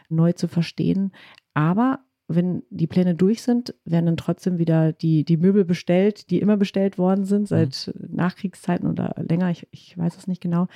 neu 0.08 0.32
zu 0.32 0.48
verstehen. 0.48 1.12
Aber 1.52 2.00
wenn 2.35 2.62
die 2.70 2.87
Pläne 2.87 3.14
durch 3.14 3.43
sind, 3.43 3.74
werden 3.85 4.07
dann 4.07 4.16
trotzdem 4.16 4.59
wieder 4.59 4.93
die, 4.93 5.24
die 5.24 5.37
Möbel 5.37 5.64
bestellt, 5.64 6.30
die 6.30 6.41
immer 6.41 6.57
bestellt 6.57 6.99
worden 6.99 7.24
sind, 7.24 7.49
seit 7.49 7.93
mhm. 7.95 8.16
Nachkriegszeiten 8.16 8.89
oder 8.89 9.14
länger, 9.16 9.51
ich, 9.51 9.66
ich 9.70 9.97
weiß 9.97 10.16
es 10.16 10.26
nicht 10.26 10.41
genau, 10.41 10.68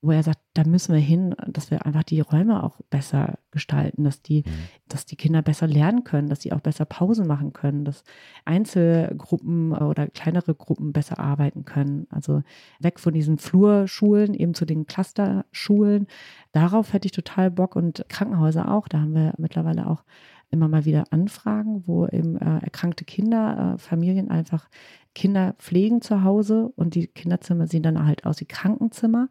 wo 0.00 0.10
er 0.10 0.22
sagt, 0.22 0.40
da 0.54 0.64
müssen 0.64 0.94
wir 0.94 1.00
hin, 1.00 1.34
dass 1.46 1.70
wir 1.70 1.86
einfach 1.86 2.02
die 2.02 2.20
Räume 2.20 2.62
auch 2.62 2.76
besser 2.90 3.38
gestalten, 3.50 4.04
dass 4.04 4.22
die, 4.22 4.44
mhm. 4.46 4.50
dass 4.88 5.06
die 5.06 5.16
Kinder 5.16 5.42
besser 5.42 5.66
lernen 5.66 6.04
können, 6.04 6.28
dass 6.28 6.42
sie 6.42 6.52
auch 6.52 6.60
besser 6.60 6.84
Pause 6.84 7.24
machen 7.24 7.52
können, 7.52 7.84
dass 7.84 8.04
Einzelgruppen 8.44 9.72
oder 9.72 10.08
kleinere 10.08 10.54
Gruppen 10.54 10.92
besser 10.92 11.18
arbeiten 11.18 11.64
können. 11.64 12.06
Also 12.10 12.42
weg 12.80 12.98
von 12.98 13.14
diesen 13.14 13.38
Flurschulen 13.38 14.34
eben 14.34 14.54
zu 14.54 14.64
den 14.64 14.86
Clusterschulen. 14.86 16.06
Darauf 16.52 16.92
hätte 16.92 17.06
ich 17.06 17.12
total 17.12 17.50
Bock 17.50 17.76
und 17.76 18.04
Krankenhäuser 18.08 18.70
auch. 18.72 18.88
Da 18.88 19.00
haben 19.00 19.14
wir 19.14 19.34
mittlerweile 19.38 19.86
auch 19.86 20.04
immer 20.52 20.68
mal 20.68 20.84
wieder 20.84 21.04
Anfragen, 21.10 21.86
wo 21.86 22.06
eben 22.06 22.36
äh, 22.36 22.58
erkrankte 22.58 23.04
Kinder, 23.04 23.74
äh, 23.74 23.78
Familien 23.78 24.30
einfach 24.30 24.68
Kinder 25.14 25.54
pflegen 25.58 26.00
zu 26.02 26.22
Hause 26.22 26.72
und 26.76 26.94
die 26.94 27.08
Kinderzimmer 27.08 27.66
sehen 27.66 27.82
dann 27.82 28.06
halt 28.06 28.24
aus 28.24 28.40
wie 28.40 28.44
Krankenzimmer. 28.44 29.28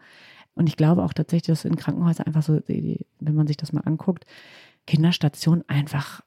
Und 0.53 0.67
ich 0.67 0.75
glaube 0.75 1.03
auch 1.03 1.13
tatsächlich, 1.13 1.47
dass 1.47 1.65
in 1.65 1.77
Krankenhäusern 1.77 2.27
einfach 2.27 2.43
so, 2.43 2.59
wenn 2.67 3.35
man 3.35 3.47
sich 3.47 3.57
das 3.57 3.71
mal 3.71 3.81
anguckt, 3.85 4.25
Kinderstationen 4.85 5.63
einfach 5.69 6.21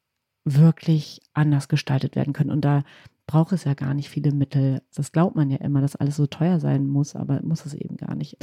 wirklich 0.45 1.20
anders 1.34 1.68
gestaltet 1.68 2.16
werden 2.16 2.32
können. 2.32 2.51
Und 2.51 2.64
da 2.64 2.84
braucht 3.26 3.53
es 3.53 3.64
ja 3.64 3.74
gar 3.74 3.95
nicht 3.95 4.09
viele 4.09 4.32
Mittel. 4.32 4.82
Das 4.95 5.12
glaubt 5.12 5.36
man 5.36 5.51
ja 5.51 5.59
immer, 5.59 5.80
dass 5.80 5.97
alles 5.97 6.16
so 6.16 6.26
teuer 6.26 6.61
sein 6.61 6.86
muss, 6.86 7.16
aber 7.16 7.42
muss 7.42 7.66
es 7.66 7.74
eben 7.74 7.97
gar 7.97 8.14
nicht. 8.14 8.36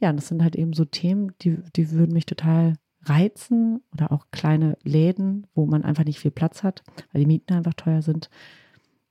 Ja, 0.00 0.12
das 0.12 0.28
sind 0.28 0.42
halt 0.42 0.56
eben 0.56 0.74
so 0.74 0.84
Themen, 0.84 1.32
die, 1.42 1.58
die 1.74 1.90
würden 1.90 2.12
mich 2.12 2.26
total 2.26 2.74
reizen 3.04 3.82
oder 3.92 4.12
auch 4.12 4.26
kleine 4.30 4.76
Läden, 4.82 5.46
wo 5.54 5.66
man 5.66 5.84
einfach 5.84 6.04
nicht 6.04 6.18
viel 6.18 6.30
Platz 6.30 6.62
hat, 6.62 6.82
weil 7.12 7.20
die 7.20 7.26
Mieten 7.26 7.54
einfach 7.54 7.74
teuer 7.74 8.02
sind. 8.02 8.30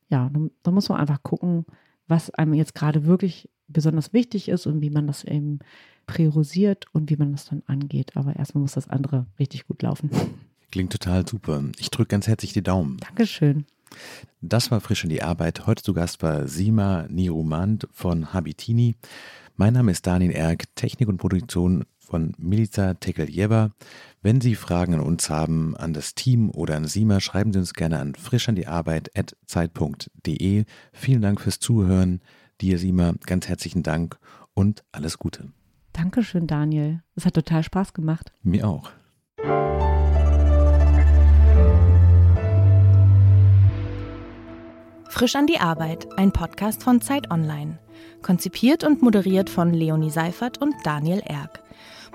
Ja, 0.09 0.31
da 0.63 0.71
muss 0.71 0.89
man 0.89 0.99
einfach 0.99 1.23
gucken, 1.23 1.65
was 2.07 2.29
einem 2.29 2.53
jetzt 2.53 2.75
gerade 2.75 3.05
wirklich 3.05 3.49
besonders 3.67 4.13
wichtig 4.13 4.49
ist 4.49 4.65
und 4.65 4.81
wie 4.81 4.89
man 4.89 5.07
das 5.07 5.23
eben 5.23 5.59
priorisiert 6.05 6.85
und 6.93 7.09
wie 7.09 7.17
man 7.17 7.33
das 7.33 7.45
dann 7.45 7.63
angeht. 7.67 8.15
Aber 8.15 8.35
erstmal 8.35 8.61
muss 8.61 8.73
das 8.73 8.88
andere 8.88 9.25
richtig 9.39 9.67
gut 9.67 9.81
laufen. 9.81 10.09
Klingt 10.71 10.91
total 10.91 11.27
super. 11.27 11.63
Ich 11.77 11.89
drücke 11.91 12.09
ganz 12.09 12.27
herzlich 12.27 12.53
die 12.53 12.63
Daumen. 12.63 12.97
Dankeschön. 12.97 13.65
Das 14.41 14.71
war 14.71 14.81
frisch 14.81 15.03
in 15.03 15.09
die 15.09 15.23
Arbeit. 15.23 15.65
Heute 15.65 15.83
zu 15.83 15.93
Gast 15.93 16.21
war 16.21 16.47
Sima 16.47 17.07
Nirumand 17.09 17.88
von 17.91 18.33
Habitini. 18.33 18.95
Mein 19.55 19.73
Name 19.73 19.91
ist 19.91 20.05
Daniel 20.05 20.31
Erk, 20.31 20.75
Technik 20.75 21.07
und 21.09 21.17
Produktion 21.17 21.85
von 22.08 22.34
Milica 22.38 22.95
Tekeljeva. 22.95 23.72
Wenn 24.22 24.41
Sie 24.41 24.55
Fragen 24.55 24.95
an 24.95 25.01
uns 25.01 25.30
haben, 25.30 25.78
an 25.78 25.93
das 25.93 26.16
Team 26.16 26.49
oder 26.49 26.76
an 26.76 26.86
Sima, 26.86 27.20
schreiben 27.20 27.53
Sie 27.53 27.60
uns 27.60 27.74
gerne 27.74 27.99
an 27.99 28.16
frischandiarbeit.zeit.de. 28.16 30.66
Vielen 30.93 31.22
Dank 31.22 31.41
fürs 31.41 31.60
Zuhören. 31.60 32.22
Dir, 32.62 32.80
Sima, 32.80 33.14
ganz 33.26 33.47
herzlichen 33.47 33.84
Dank 33.84 34.18
und 34.53 34.84
alles 34.91 35.20
Gute. 35.20 35.51
Dankeschön, 35.93 36.47
Daniel. 36.47 37.03
Es 37.16 37.26
hat 37.26 37.36
total 37.36 37.64
Spaß 37.64 37.93
gemacht. 37.93 38.34
Mir 38.41 38.68
auch. 38.68 38.89
Frisch 45.10 45.36
an 45.36 45.47
die 45.47 45.60
Arbeit, 45.60 46.08
ein 46.18 46.32
Podcast 46.32 46.84
von 46.84 47.01
Zeit 47.01 47.32
Online. 47.32 47.80
Konzipiert 48.22 48.84
und 48.84 49.01
moderiert 49.01 49.49
von 49.49 49.74
Leonie 49.74 50.12
Seifert 50.12 50.60
und 50.60 50.76
Daniel 50.84 51.22
Erck. 51.26 51.64